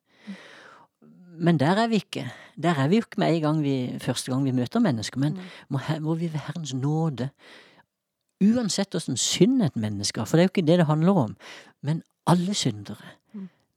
Men 1.35 1.59
der 1.59 1.81
er 1.81 1.89
vi 1.91 1.99
ikke. 2.03 2.27
Der 2.61 2.77
er 2.79 2.87
vi 2.87 2.99
jo 2.99 3.05
ikke 3.05 3.19
med 3.19 3.35
en 3.35 3.41
gang 3.41 3.63
vi, 3.63 3.75
første 3.99 4.31
gang 4.31 4.45
vi 4.45 4.55
møter 4.55 4.79
mennesker. 4.79 5.19
Men 5.19 5.39
må, 5.69 5.81
må 5.99 6.15
vi 6.15 6.31
ved 6.31 6.45
Herrens 6.47 6.73
nåde 6.73 7.29
Uansett 8.43 8.95
åssen 8.97 9.15
synd 9.17 9.63
et 9.63 9.77
menneske 9.79 10.19
har, 10.19 10.27
for 10.27 10.35
det 10.35 10.43
er 10.43 10.47
jo 10.49 10.51
ikke 10.51 10.67
det 10.67 10.75
det 10.81 10.85
handler 10.89 11.19
om, 11.21 11.37
men 11.81 12.01
Alle 12.27 12.53
syndere 12.53 13.13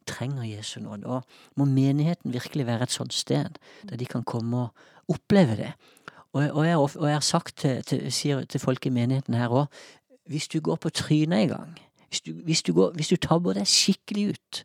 trenger 0.09 0.47
Jesu 0.49 0.81
nåde. 0.81 1.07
Og 1.07 1.23
må 1.57 1.69
menigheten 1.69 2.33
virkelig 2.33 2.67
være 2.67 2.89
et 2.89 2.95
sånt 2.95 3.15
sted 3.15 3.61
der 3.89 4.01
de 4.01 4.09
kan 4.09 4.25
komme 4.25 4.67
og 4.67 5.15
oppleve 5.15 5.57
det. 5.57 5.73
Og, 6.33 6.43
og, 6.51 6.67
jeg, 6.67 6.79
og 6.79 7.07
jeg 7.09 7.17
har 7.17 7.25
sagt 7.25 7.57
til, 7.57 7.85
til, 7.85 8.13
sier 8.13 8.45
til 8.45 8.61
folk 8.61 8.87
i 8.87 8.93
menigheten 8.93 9.35
her 9.35 9.49
òg 9.49 9.69
hvis 10.29 10.49
du 10.49 10.61
går 10.61 10.77
på 10.77 10.91
trynet 10.93 11.43
en 11.43 11.49
gang, 11.49 11.79
hvis 12.09 12.21
du, 12.21 12.33
hvis 12.45 12.63
du, 12.63 12.73
går, 12.73 12.93
hvis 12.97 13.09
du 13.09 13.17
tabber 13.17 13.57
deg 13.57 13.69
skikkelig 13.69 14.35
ut, 14.35 14.65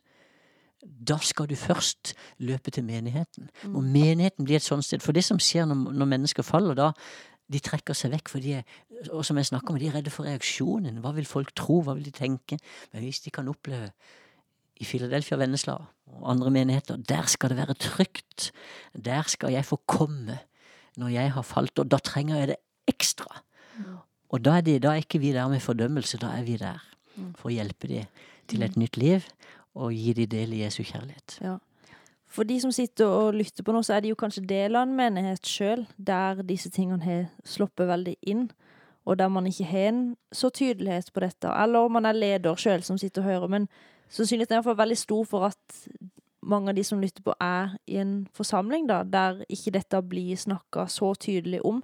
da 0.84 1.16
skal 1.22 1.48
du 1.48 1.56
først 1.56 2.14
løpe 2.38 2.70
til 2.70 2.84
menigheten. 2.84 3.48
Og 3.72 3.84
menigheten 3.84 4.44
blir 4.44 4.56
et 4.56 4.66
sånt 4.66 4.84
sted. 4.84 5.00
For 5.00 5.16
det 5.16 5.24
som 5.24 5.40
skjer 5.40 5.64
når, 5.68 5.92
når 5.92 6.10
mennesker 6.12 6.44
faller, 6.44 6.76
da 6.76 6.90
de 7.52 7.60
trekker 7.60 7.96
seg 7.96 8.12
vekk, 8.14 8.30
for 8.32 8.44
de 8.44 8.54
er, 8.58 8.76
og 9.12 9.24
som 9.24 9.36
jeg 9.36 9.50
snakker 9.50 9.72
om, 9.72 9.80
de 9.80 9.88
er 9.88 9.96
redde 9.98 10.12
for 10.12 10.28
reaksjonen. 10.28 11.00
Hva 11.04 11.12
vil 11.16 11.28
folk 11.28 11.52
tro? 11.56 11.80
Hva 11.84 11.96
vil 11.96 12.06
de 12.08 12.12
tenke? 12.14 12.58
Men 12.92 13.04
hvis 13.04 13.20
de 13.24 13.32
kan 13.32 13.48
oppleve 13.48 13.90
i 14.80 14.84
Philadelphia 14.84 15.38
Vennesla 15.38 15.76
og 16.14 16.30
andre 16.30 16.50
menigheter, 16.50 16.96
der 16.96 17.26
skal 17.30 17.52
det 17.52 17.56
være 17.56 17.74
trygt. 17.74 18.52
Der 19.04 19.22
skal 19.26 19.52
jeg 19.52 19.64
få 19.64 19.76
komme 19.86 20.38
når 20.96 21.08
jeg 21.08 21.32
har 21.32 21.42
falt, 21.42 21.78
og 21.78 21.90
da 21.90 21.98
trenger 21.98 22.38
jeg 22.38 22.48
det 22.48 22.56
ekstra. 22.86 23.42
Og 24.28 24.44
da 24.44 24.58
er, 24.58 24.60
det, 24.66 24.82
da 24.82 24.94
er 24.94 25.02
ikke 25.02 25.18
vi 25.18 25.32
der 25.32 25.48
med 25.48 25.60
fordømmelse, 25.60 26.18
da 26.18 26.32
er 26.38 26.42
vi 26.46 26.56
der 26.58 26.82
for 27.38 27.50
å 27.50 27.54
hjelpe 27.54 27.90
dem 27.90 28.10
til 28.50 28.62
et 28.66 28.76
nytt 28.76 28.96
liv 28.98 29.26
og 29.74 29.94
gi 29.94 30.12
dem 30.14 30.30
del 30.30 30.54
i 30.54 30.62
Jesu 30.62 30.82
kjærlighet. 30.82 31.38
Ja. 31.42 31.58
For 32.34 32.46
de 32.46 32.56
som 32.60 32.72
sitter 32.74 33.06
og 33.06 33.36
lytter 33.38 33.62
på 33.62 33.72
nå, 33.74 33.82
så 33.86 33.94
er 33.94 34.02
det 34.02 34.10
jo 34.10 34.18
kanskje 34.18 34.42
del 34.50 34.74
av 34.74 34.88
en 34.88 34.96
menighet 34.98 35.46
sjøl, 35.46 35.84
der 35.96 36.42
disse 36.46 36.70
tingene 36.74 37.02
har 37.04 37.24
sluppet 37.46 37.86
veldig 37.86 38.16
inn, 38.26 38.48
og 39.04 39.18
der 39.20 39.30
man 39.30 39.46
ikke 39.46 39.68
har 39.68 39.90
en 39.92 40.04
så 40.34 40.50
tydelighet 40.50 41.12
på 41.14 41.22
dette. 41.22 41.50
Eller 41.50 41.86
om 41.86 41.94
man 41.94 42.08
er 42.08 42.16
leder 42.16 42.58
sjøl 42.58 42.82
som 42.82 42.98
sitter 42.98 43.22
og 43.22 43.28
hører. 43.28 43.52
Men 43.52 43.68
sannsynligheten 44.14 44.60
er 44.60 44.76
veldig 44.78 44.98
stor 44.98 45.24
for 45.28 45.48
at 45.50 45.78
mange 46.44 46.70
av 46.70 46.76
de 46.76 46.84
som 46.84 47.00
lytter 47.00 47.24
på, 47.24 47.34
er 47.40 47.74
i 47.88 47.98
en 48.02 48.26
forsamling 48.36 48.88
da, 48.88 49.02
der 49.04 49.42
ikke 49.48 49.72
dette 49.74 50.00
blir 50.04 50.36
snakka 50.38 50.86
så 50.92 51.14
tydelig 51.16 51.62
om, 51.64 51.82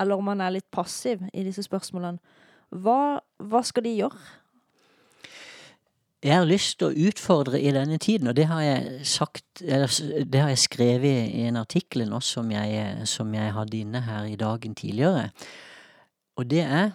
eller 0.00 0.18
om 0.18 0.30
man 0.32 0.42
er 0.42 0.56
litt 0.56 0.70
passiv 0.72 1.22
i 1.32 1.44
disse 1.46 1.64
spørsmålene. 1.66 2.18
Hva, 2.70 3.20
hva 3.42 3.62
skal 3.66 3.86
de 3.86 3.96
gjøre? 4.02 4.18
Jeg 6.20 6.36
har 6.36 6.44
lyst 6.44 6.76
til 6.78 6.90
å 6.90 7.06
utfordre 7.08 7.56
i 7.56 7.70
denne 7.72 7.96
tiden, 7.96 8.28
og 8.28 8.36
det 8.36 8.44
har 8.50 8.60
jeg 8.60 9.06
sagt 9.08 9.62
Det 9.62 10.40
har 10.40 10.50
jeg 10.52 10.60
skrevet 10.60 11.30
i 11.32 11.46
en 11.48 11.56
artikkel 11.56 12.04
nå 12.08 12.20
som 12.20 12.50
jeg, 12.52 13.06
som 13.08 13.32
jeg 13.34 13.54
hadde 13.56 13.78
inne 13.78 14.02
her 14.04 14.28
i 14.28 14.36
dagen 14.36 14.74
tidligere. 14.76 15.30
Og 16.36 16.50
det 16.50 16.60
er 16.60 16.92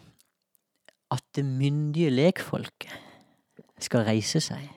at 1.11 1.23
det 1.36 1.45
myndige 1.45 2.13
lekfolket 2.13 2.93
skal 3.81 4.05
reise 4.05 4.41
seg. 4.41 4.74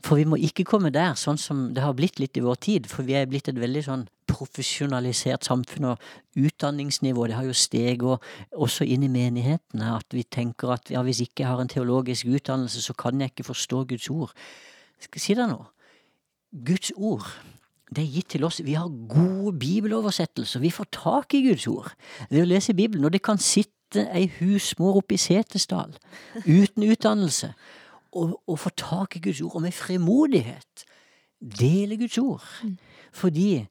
For 0.00 0.16
vi 0.16 0.24
må 0.24 0.38
ikke 0.40 0.64
komme 0.64 0.92
der, 0.94 1.12
sånn 1.20 1.38
som 1.40 1.66
det 1.76 1.82
har 1.84 1.92
blitt 1.96 2.20
litt 2.22 2.38
i 2.40 2.44
vår 2.44 2.56
tid. 2.64 2.88
For 2.88 3.04
vi 3.04 3.18
er 3.18 3.28
blitt 3.28 3.50
et 3.52 3.60
veldig 3.60 3.82
sånn 3.84 4.06
profesjonalisert 4.30 5.44
samfunn, 5.44 5.90
og 5.92 6.40
utdanningsnivå 6.40 7.26
det 7.28 7.36
har 7.36 7.48
jo 7.48 7.56
steget 7.56 8.06
og 8.06 8.24
også 8.56 8.86
inn 8.88 9.04
i 9.04 9.12
menighetene. 9.12 9.92
At 9.98 10.16
vi 10.16 10.24
tenker 10.24 10.72
at 10.76 10.92
ja, 10.92 11.04
hvis 11.04 11.20
ikke 11.26 11.44
jeg 11.44 11.52
har 11.52 11.60
en 11.60 11.72
teologisk 11.72 12.30
utdannelse, 12.30 12.80
så 12.84 12.96
kan 12.96 13.20
jeg 13.20 13.34
ikke 13.34 13.50
forstå 13.50 13.84
Guds 13.92 14.08
ord. 14.14 14.32
Skal 15.00 15.20
jeg 15.20 15.26
si 15.26 15.36
deg 15.36 15.52
noe? 15.52 15.68
Guds 16.50 16.94
ord 16.96 17.28
det 17.90 18.04
er 18.04 18.12
gitt 18.14 18.28
til 18.36 18.44
oss. 18.46 18.60
Vi 18.62 18.76
har 18.78 18.86
gode 19.10 19.56
bibeloversettelser. 19.58 20.62
Vi 20.62 20.70
får 20.70 20.86
tak 20.94 21.34
i 21.34 21.42
Guds 21.48 21.66
ord 21.66 21.90
ved 22.30 22.44
å 22.44 22.46
lese 22.46 22.74
Bibelen. 22.78 23.04
Og 23.08 23.12
det 23.12 23.22
kan 23.26 23.40
sitte 23.42 24.06
ei 24.14 24.28
husmor 24.36 25.00
oppe 25.00 25.16
i 25.16 25.20
Setesdal 25.20 25.96
uten 26.46 26.86
utdannelse 26.86 27.50
og, 28.12 28.40
og 28.46 28.58
få 28.58 28.70
tak 28.76 29.16
i 29.16 29.22
Guds 29.24 29.40
ord, 29.40 29.54
og 29.54 29.62
med 29.62 29.72
fremodighet 29.72 30.84
dele 31.40 31.96
Guds 31.96 32.18
ord. 32.18 32.44
Fordi 33.12 33.66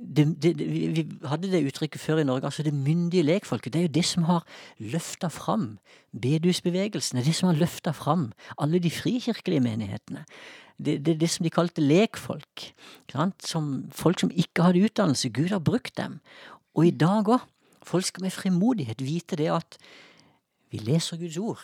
det, 0.00 0.24
det, 0.42 0.54
vi 0.58 1.04
hadde 1.28 1.50
det 1.52 1.66
uttrykket 1.68 2.00
før 2.00 2.22
i 2.22 2.24
Norge, 2.24 2.44
altså 2.44 2.62
det 2.62 2.74
myndige 2.74 3.22
lekfolket. 3.22 3.72
Det 3.72 3.78
er 3.78 3.88
jo 3.88 3.94
det 3.94 4.04
som 4.04 4.22
har 4.28 4.46
løfta 4.78 5.28
fram 5.28 5.78
bedusbevegelsen, 6.20 7.18
Det 7.18 7.22
er 7.22 7.28
det 7.28 7.36
som 7.36 7.50
har 7.52 7.60
løfta 7.60 7.90
fram 7.90 8.32
alle 8.58 8.78
de 8.78 8.90
frikirkelige 8.90 9.60
menighetene. 9.60 10.24
Det, 10.78 11.06
det, 11.06 11.20
det 11.20 11.30
som 11.30 11.44
de 11.44 11.50
kalte 11.50 11.80
lekfolk. 11.84 12.72
Som 13.44 13.90
folk 13.92 14.20
som 14.20 14.30
ikke 14.32 14.62
hadde 14.62 14.84
utdannelse. 14.84 15.28
Gud 15.28 15.48
har 15.48 15.58
brukt 15.58 15.96
dem. 15.96 16.20
Og 16.74 16.86
i 16.86 16.90
dag 16.90 17.28
òg. 17.28 17.40
Folk 17.82 18.04
skal 18.04 18.22
med 18.22 18.30
frimodighet 18.30 19.00
vite 19.02 19.36
det 19.36 19.48
at 19.48 19.78
vi 20.70 20.78
leser 20.78 21.16
Guds 21.16 21.36
ord 21.36 21.62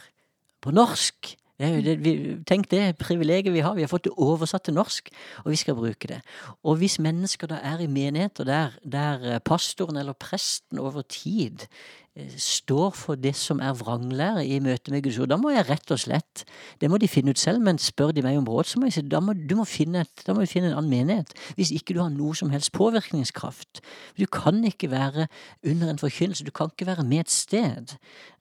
på 0.61 0.71
norsk. 0.71 1.37
Tenk 1.57 2.69
det 2.71 2.99
privilegiet 3.01 3.55
vi 3.55 3.63
har. 3.65 3.75
Vi 3.75 3.85
har 3.85 3.89
fått 3.89 4.05
det 4.05 4.13
oversatt 4.21 4.67
til 4.69 4.77
norsk, 4.77 5.09
og 5.45 5.51
vi 5.55 5.57
skal 5.57 5.79
bruke 5.79 6.11
det. 6.11 6.21
Og 6.63 6.77
hvis 6.83 6.99
mennesker 7.01 7.49
da 7.49 7.61
er 7.65 7.81
i 7.81 7.89
menigheter 7.89 8.45
der, 8.45 8.77
der 8.85 9.39
pastoren 9.39 9.97
eller 9.97 10.13
presten 10.13 10.79
over 10.79 11.03
tid 11.09 11.65
eh, 11.65 12.06
står 12.41 12.95
for 12.97 13.19
det 13.21 13.35
som 13.37 13.61
er 13.61 13.75
vranglære 13.77 14.45
i 14.49 14.57
møte 14.65 14.93
med 14.93 15.03
Guds 15.05 15.19
ord, 15.21 15.29
da 15.29 15.37
må 15.41 15.51
jeg 15.53 15.67
rett 15.69 15.91
og 15.93 16.01
slett 16.01 16.45
Det 16.81 16.89
må 16.89 16.97
de 17.01 17.09
finne 17.09 17.35
ut 17.35 17.41
selv, 17.41 17.61
men 17.61 17.79
spør 17.79 18.15
de 18.17 18.25
meg 18.25 18.39
om 18.39 18.49
råd, 18.49 18.65
så 18.71 18.81
må 18.81 18.89
jeg 18.89 18.97
si 18.97 19.05
da 19.05 19.21
må 19.21 19.35
du 19.37 19.57
må 19.59 19.67
finne, 19.69 20.07
et, 20.07 20.25
da 20.25 20.33
må 20.33 20.45
du 20.45 20.51
finne 20.51 20.71
en 20.71 20.79
annen 20.79 20.93
menighet. 20.93 21.35
Hvis 21.59 21.75
ikke 21.77 21.97
du 21.97 22.01
har 22.01 22.13
noe 22.13 22.37
som 22.37 22.51
helst 22.55 22.73
påvirkningskraft. 22.77 23.83
Du 24.17 24.25
kan 24.27 24.65
ikke 24.65 24.91
være 24.91 25.29
under 25.65 25.93
en 25.93 26.01
forkynnelse, 26.01 26.45
du 26.45 26.55
kan 26.57 26.73
ikke 26.73 26.89
være 26.89 27.05
med 27.05 27.27
et 27.27 27.33
sted 27.33 27.97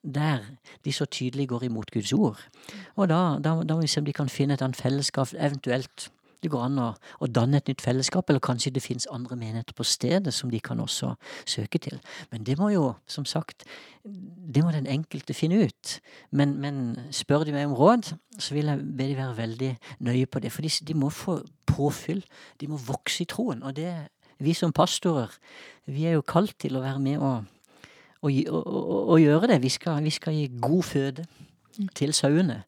der 0.06 0.44
de 0.84 0.92
så 0.92 1.04
tydelig 1.04 1.48
går 1.48 1.66
imot 1.66 1.90
Guds 1.90 2.12
ord. 2.12 2.40
Og 2.96 3.08
da, 3.10 3.38
da, 3.42 3.58
da 3.66 3.74
må 3.74 3.84
vi 3.84 3.90
se 3.90 4.00
om 4.00 4.06
de 4.06 4.14
kan 4.16 4.30
finne 4.30 4.54
et 4.54 4.62
annet 4.62 4.78
fellesskap, 4.78 5.34
eventuelt. 5.34 6.10
Det 6.46 6.52
går 6.54 6.62
an 6.62 6.76
å, 6.78 6.90
å 6.94 7.26
danne 7.26 7.58
et 7.58 7.66
nytt 7.66 7.82
fellesskap, 7.82 8.28
eller 8.30 8.38
kanskje 8.44 8.70
det 8.76 8.84
finnes 8.84 9.08
andre 9.10 9.34
menigheter 9.34 9.74
på 9.74 9.82
stedet 9.82 10.30
som 10.30 10.52
de 10.52 10.60
kan 10.62 10.78
også 10.78 11.16
søke 11.42 11.80
til. 11.82 11.96
Men 12.30 12.44
det 12.46 12.54
må 12.60 12.68
jo, 12.70 12.92
som 13.10 13.26
sagt, 13.26 13.64
det 14.06 14.62
må 14.62 14.70
den 14.70 14.86
enkelte 14.86 15.34
finne 15.34 15.64
ut. 15.66 15.96
Men, 16.30 16.54
men 16.62 16.78
spør 17.10 17.42
de 17.48 17.56
meg 17.56 17.66
om 17.66 17.74
råd, 17.74 18.12
så 18.38 18.54
vil 18.54 18.70
jeg 18.70 18.86
be 18.86 19.08
de 19.10 19.18
være 19.18 19.34
veldig 19.40 19.72
nøye 20.06 20.30
på 20.30 20.44
det. 20.44 20.54
For 20.54 20.62
de, 20.62 20.70
de 20.86 20.94
må 20.94 21.10
få 21.10 21.40
påfyll. 21.66 22.22
De 22.62 22.70
må 22.70 22.78
vokse 22.78 23.24
i 23.24 23.28
troen. 23.34 23.66
Og 23.66 23.74
det, 23.74 23.90
vi 24.38 24.54
som 24.54 24.70
pastorer, 24.70 25.34
vi 25.90 26.06
er 26.06 26.14
jo 26.14 26.22
kalt 26.22 26.54
til 26.62 26.78
å 26.78 26.86
være 26.86 27.02
med 27.02 27.18
og, 27.18 27.50
og, 28.22 28.30
og, 28.30 28.62
og, 28.62 28.96
og 29.16 29.22
gjøre 29.24 29.50
det. 29.56 29.60
Vi 29.66 29.74
skal, 29.80 29.98
vi 30.06 30.14
skal 30.14 30.38
gi 30.38 30.46
god 30.62 30.82
føde 30.94 31.26
til 31.98 32.14
sauene. 32.14 32.62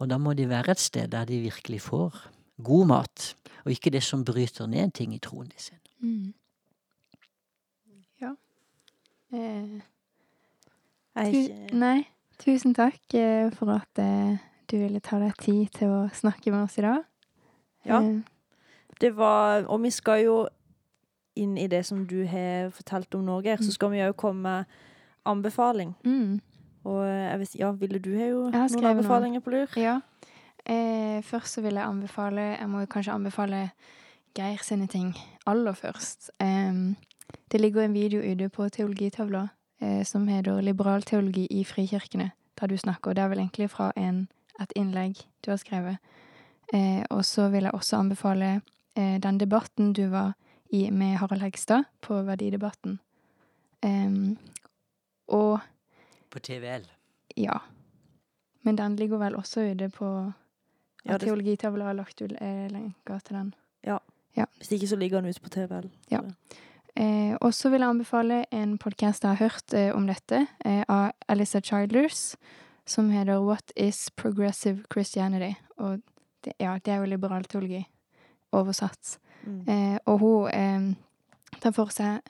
Og 0.00 0.08
da 0.08 0.16
må 0.16 0.32
de 0.32 0.48
være 0.48 0.72
et 0.72 0.80
sted 0.80 1.12
der 1.12 1.28
de 1.28 1.44
virkelig 1.44 1.84
får 1.92 2.22
god 2.64 2.86
mat, 2.86 3.34
og 3.64 3.72
ikke 3.72 3.90
det 3.92 4.02
som 4.02 4.24
bryter 4.24 4.66
ned 4.66 4.92
ting 4.94 5.14
i 5.14 5.18
troen 5.18 5.50
sin. 5.56 5.78
Mm. 6.00 6.32
Ja. 8.20 8.34
Eh, 9.32 9.80
tu 11.32 11.76
nei, 11.76 12.04
tusen 12.40 12.74
takk 12.74 13.14
eh, 13.14 13.50
for 13.56 13.70
at 13.74 13.98
eh, 14.02 14.38
du 14.70 14.76
ville 14.78 15.00
ta 15.04 15.18
deg 15.20 15.34
tid 15.42 15.68
til 15.76 15.88
å 15.92 16.00
snakke 16.14 16.50
med 16.54 16.64
oss 16.66 16.78
i 16.78 16.84
dag. 16.86 17.02
Ja. 17.86 18.00
Eh, 18.02 18.20
Det 19.00 19.14
var 19.16 19.64
Og 19.72 19.80
vi 19.82 19.90
skal 19.90 20.24
jo 20.24 20.48
inn 21.36 21.56
i 21.56 21.66
det 21.66 21.86
som 21.86 22.02
du 22.06 22.26
har 22.26 22.68
fortalt 22.70 23.14
om 23.14 23.24
Norge, 23.24 23.56
Så 23.62 23.72
skal 23.72 23.90
vi 23.90 23.98
òg 24.04 24.12
komme 24.16 24.42
med 24.42 24.64
anbefaling. 25.26 25.94
mm. 26.04 26.40
Og 26.84 27.04
jeg 27.06 27.38
vet, 27.38 27.54
ja, 27.58 27.70
Ville 27.72 27.98
du 27.98 28.10
ha 28.16 28.24
jo 28.26 28.50
noen 28.50 28.54
anbefalinger 28.54 28.80
noe. 28.82 28.90
anbefalinger 28.90 29.40
på 29.40 29.50
lur? 29.50 29.66
Ja. 29.76 30.00
Eh, 30.66 31.22
først 31.22 31.54
så 31.54 31.60
vil 31.60 31.74
jeg 31.74 31.84
anbefale 31.88 32.40
Jeg 32.40 32.68
må 32.68 32.84
kanskje 32.86 33.12
anbefale 33.12 33.70
Geir 34.36 34.62
sine 34.62 34.86
ting 34.86 35.14
aller 35.46 35.72
først. 35.72 36.30
Eh, 36.40 36.94
det 37.52 37.60
ligger 37.60 37.82
en 37.82 37.94
video 37.94 38.20
ute 38.32 38.48
på 38.48 38.68
teologitavla 38.68 39.48
eh, 39.80 40.04
som 40.04 40.28
heter 40.28 40.60
'Liberal 40.60 41.02
teologi 41.02 41.46
i 41.50 41.64
frikirkene', 41.64 42.30
der 42.60 42.66
du 42.66 42.76
snakker. 42.76 43.12
Det 43.12 43.22
er 43.22 43.28
vel 43.28 43.38
egentlig 43.38 43.70
fra 43.70 43.92
en, 43.96 44.28
et 44.60 44.72
innlegg 44.76 45.16
du 45.44 45.50
har 45.50 45.56
skrevet. 45.56 45.98
Eh, 46.72 47.04
og 47.10 47.24
så 47.24 47.48
vil 47.48 47.62
jeg 47.62 47.74
også 47.74 47.96
anbefale 47.96 48.60
eh, 48.96 49.18
den 49.20 49.40
debatten 49.40 49.92
du 49.92 50.08
var 50.08 50.34
i 50.72 50.90
med 50.90 51.16
Harald 51.16 51.40
Hegstad 51.40 51.84
på 52.00 52.22
Verdidebatten. 52.22 53.00
Og 55.28 55.60
På 56.30 56.38
TVL. 56.38 56.86
ja. 57.36 57.58
Men 58.62 58.76
den 58.76 58.96
ligger 58.96 59.18
vel 59.18 59.36
også 59.36 59.60
ute 59.60 59.88
på 59.88 60.32
Ja, 61.04 61.12
ja, 61.12 61.18
det- 61.18 61.26
Teologitavla 61.26 61.84
har 61.84 61.94
lagt 61.94 62.20
ut 62.22 62.32
eh, 62.40 62.68
lenker 62.70 63.20
til 63.24 63.36
den. 63.36 63.54
Hvis 64.60 64.72
ikke 64.72 64.86
så 64.88 64.96
ligger 64.96 65.20
den 65.20 65.30
ute 65.30 65.40
på 65.40 65.50
TVL. 65.50 65.90
Ja. 66.10 66.20
Eh, 66.96 67.36
og 67.40 67.52
så 67.54 67.70
vil 67.70 67.80
jeg 67.80 67.88
anbefale 67.90 68.44
en 68.52 68.78
podkast 68.78 69.22
jeg 69.24 69.36
har 69.36 69.48
hørt 69.48 69.74
eh, 69.74 69.90
om 69.96 70.06
dette, 70.06 70.46
eh, 70.64 70.84
av 70.88 71.12
Alisa 71.28 71.60
Childers, 71.60 72.36
som 72.86 73.10
heter 73.10 73.40
What 73.42 73.72
is 73.76 74.10
Progressive 74.16 74.84
Christianity? 74.92 75.54
Og 75.78 76.00
det, 76.44 76.52
ja, 76.60 76.74
det 76.78 76.88
er 76.92 76.96
jo 77.02 77.04
liberal 77.10 77.44
teologi, 77.44 77.84
oversatt. 78.52 79.18
Mm. 79.44 79.64
Eh, 79.68 79.98
og 80.06 80.18
hun 80.18 80.48
eh, 80.52 80.94
tar 81.60 81.72
for 81.72 81.90
seg 81.94 82.20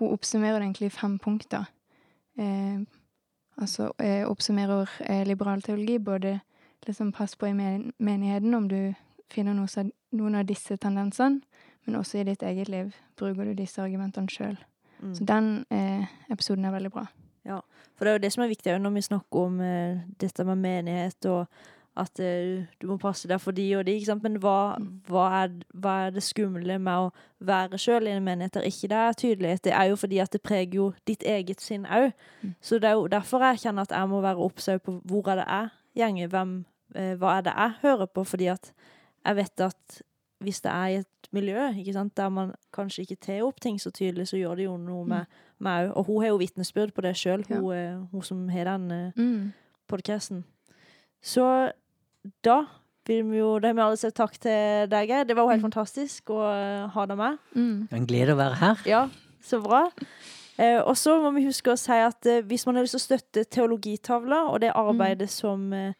Hun 0.00 0.14
oppsummerer 0.14 0.62
egentlig 0.62 0.92
fem 0.92 1.18
punkter. 1.18 1.66
Eh, 2.38 2.78
altså 3.60 3.90
eh, 4.00 4.22
oppsummerer 4.24 4.88
liberal 5.28 5.60
teologi 5.62 5.98
både 5.98 6.40
liksom 6.86 7.12
pass 7.12 7.36
på 7.36 7.46
i 7.46 7.52
menigheten 7.98 8.54
om 8.54 8.68
du 8.68 8.94
finner 9.30 9.54
noen 9.54 10.34
av 10.34 10.46
disse 10.48 10.76
tendensene, 10.76 11.40
men 11.86 11.96
også 11.96 12.18
i 12.20 12.24
ditt 12.24 12.42
eget 12.42 12.68
liv. 12.68 12.94
Bruker 13.16 13.44
du 13.44 13.54
disse 13.54 13.82
argumentene 13.82 14.28
sjøl? 14.30 14.56
Mm. 15.00 15.14
Så 15.14 15.24
den 15.24 15.50
eh, 15.70 16.06
episoden 16.30 16.64
er 16.64 16.74
veldig 16.74 16.90
bra. 16.92 17.06
Ja, 17.44 17.60
For 17.96 18.04
det 18.04 18.10
er 18.10 18.18
jo 18.18 18.22
det 18.26 18.32
som 18.32 18.42
er 18.44 18.48
viktig 18.52 18.74
når 18.80 18.90
vi 18.98 19.00
snakker 19.06 19.46
om 19.46 19.60
eh, 19.64 20.00
dette 20.20 20.44
med 20.44 20.58
menighet 20.60 21.24
og 21.30 21.46
at 22.00 22.20
eh, 22.20 22.66
du 22.80 22.86
må 22.86 22.96
passe 23.00 23.28
deg 23.28 23.40
for 23.42 23.52
de 23.56 23.64
og 23.78 23.86
de, 23.86 23.94
ikke 23.96 24.06
sant. 24.12 24.22
Men 24.22 24.36
hva, 24.40 24.76
Mm. 24.78 25.00
hva, 25.08 25.24
er, 25.42 25.56
hva 25.74 25.94
er 26.06 26.10
det 26.14 26.22
skumle 26.22 26.76
med 26.78 27.06
å 27.06 27.10
være 27.40 27.78
sjøl 27.80 28.06
i 28.06 28.12
en 28.14 28.24
menighet 28.24 28.54
der 28.54 28.68
ikke 28.68 28.88
det 28.92 29.00
er 29.00 29.12
tydelighet? 29.18 29.64
Det 29.64 29.72
er 29.72 29.88
jo 29.90 29.96
fordi 29.96 30.18
at 30.22 30.30
det 30.32 30.42
preger 30.42 30.74
jo 30.74 30.92
ditt 31.06 31.22
eget 31.26 31.60
sinn 31.60 31.84
òg. 31.86 32.12
Mm. 32.42 32.54
Så 32.60 32.78
det 32.78 32.88
er 32.88 32.92
jo 33.00 33.06
derfor 33.08 33.42
jeg 33.48 33.58
kjenner 33.64 33.82
at 33.88 33.90
jeg 33.96 34.08
må 34.08 34.20
være 34.20 34.36
obs 34.36 34.68
på 34.84 35.00
hvor 35.04 35.28
er 35.32 35.36
det 35.42 35.46
jeg 35.48 35.68
gjenger, 35.96 36.28
hvem, 36.28 36.64
eh, 36.94 37.14
hva 37.16 37.38
er 37.38 37.42
det 37.42 37.54
jeg 37.56 37.74
hører 37.82 38.06
på? 38.06 38.24
Fordi 38.26 38.46
at 38.52 38.72
jeg 39.26 39.36
vet 39.36 39.60
at 39.60 40.02
hvis 40.40 40.60
det 40.64 40.70
er 40.72 40.86
i 40.88 40.94
et 41.02 41.28
miljø 41.36 41.66
ikke 41.76 41.92
sant, 41.92 42.14
der 42.16 42.28
man 42.32 42.54
kanskje 42.72 43.02
ikke 43.04 43.20
tar 43.20 43.42
opp 43.44 43.60
ting 43.60 43.76
så 43.78 43.90
tydelig, 43.92 44.28
så 44.30 44.38
gjør 44.40 44.56
det 44.56 44.64
jo 44.64 44.76
noe 44.80 45.04
med 45.04 45.26
meg 45.60 45.90
òg. 45.90 45.96
Og 45.96 46.06
hun 46.06 46.22
har 46.22 46.28
jo 46.32 46.38
vitnesbyrd 46.40 46.94
på 46.96 47.02
det 47.04 47.14
sjøl, 47.20 47.44
hun, 47.48 47.66
ja. 47.76 47.98
hun 48.12 48.22
som 48.22 48.48
har 48.48 48.64
den 48.64 48.90
eh, 48.90 49.12
Mm. 49.16 49.52
podcasten. 49.88 50.44
Så 51.22 51.44
da 52.44 52.64
vil 53.06 53.24
vi 53.24 53.38
jo 53.38 53.58
Da 53.58 53.68
har 53.68 53.74
vi 53.74 53.80
alle 53.82 53.96
sagt 53.96 54.14
takk 54.16 54.38
til 54.38 54.86
deg, 54.88 55.08
Geir. 55.08 55.24
Det 55.24 55.36
var 55.36 55.42
jo 55.44 55.48
helt 55.50 55.62
Mm. 55.62 55.70
fantastisk 55.72 56.30
å 56.30 56.40
eh, 56.48 56.88
ha 56.88 57.06
deg 57.06 57.16
med. 57.18 57.38
Mm. 57.54 57.88
En 57.92 58.06
glede 58.06 58.32
å 58.32 58.36
være 58.40 58.54
her. 58.56 58.76
Ja, 58.86 59.08
så 59.42 59.60
bra. 59.62 59.90
Eh, 60.60 60.82
og 60.84 60.92
så 61.00 61.14
må 61.22 61.30
vi 61.32 61.46
huske 61.46 61.72
å 61.72 61.76
si 61.80 61.96
at 62.04 62.26
eh, 62.28 62.42
hvis 62.44 62.66
man 62.68 62.76
har 62.76 62.84
lyst 62.84 62.92
til 62.98 63.00
å 63.00 63.08
støtte 63.08 63.44
Teologitavla 63.48 64.42
og 64.52 64.60
det 64.60 64.74
arbeidet 64.76 65.30
som 65.32 65.70
eh, 65.72 65.94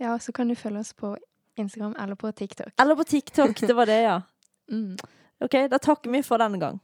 Ja, 0.00 0.18
så 0.18 0.32
kan 0.32 0.48
du 0.48 0.54
følge 0.54 0.78
oss 0.78 0.94
på 0.94 1.16
Instagram 1.58 1.96
eller 2.00 2.14
på 2.14 2.32
TikTok. 2.32 2.72
Eller 2.80 2.96
på 2.96 3.04
TikTok. 3.04 3.60
Det 3.60 3.74
var 3.74 3.86
det, 3.86 4.00
ja. 4.02 4.22
Mm. 4.72 4.96
OK, 5.44 5.52
da 5.70 5.76
takker 5.78 6.08
vi 6.10 6.22
for 6.24 6.40
denne 6.40 6.56
gang. 6.58 6.78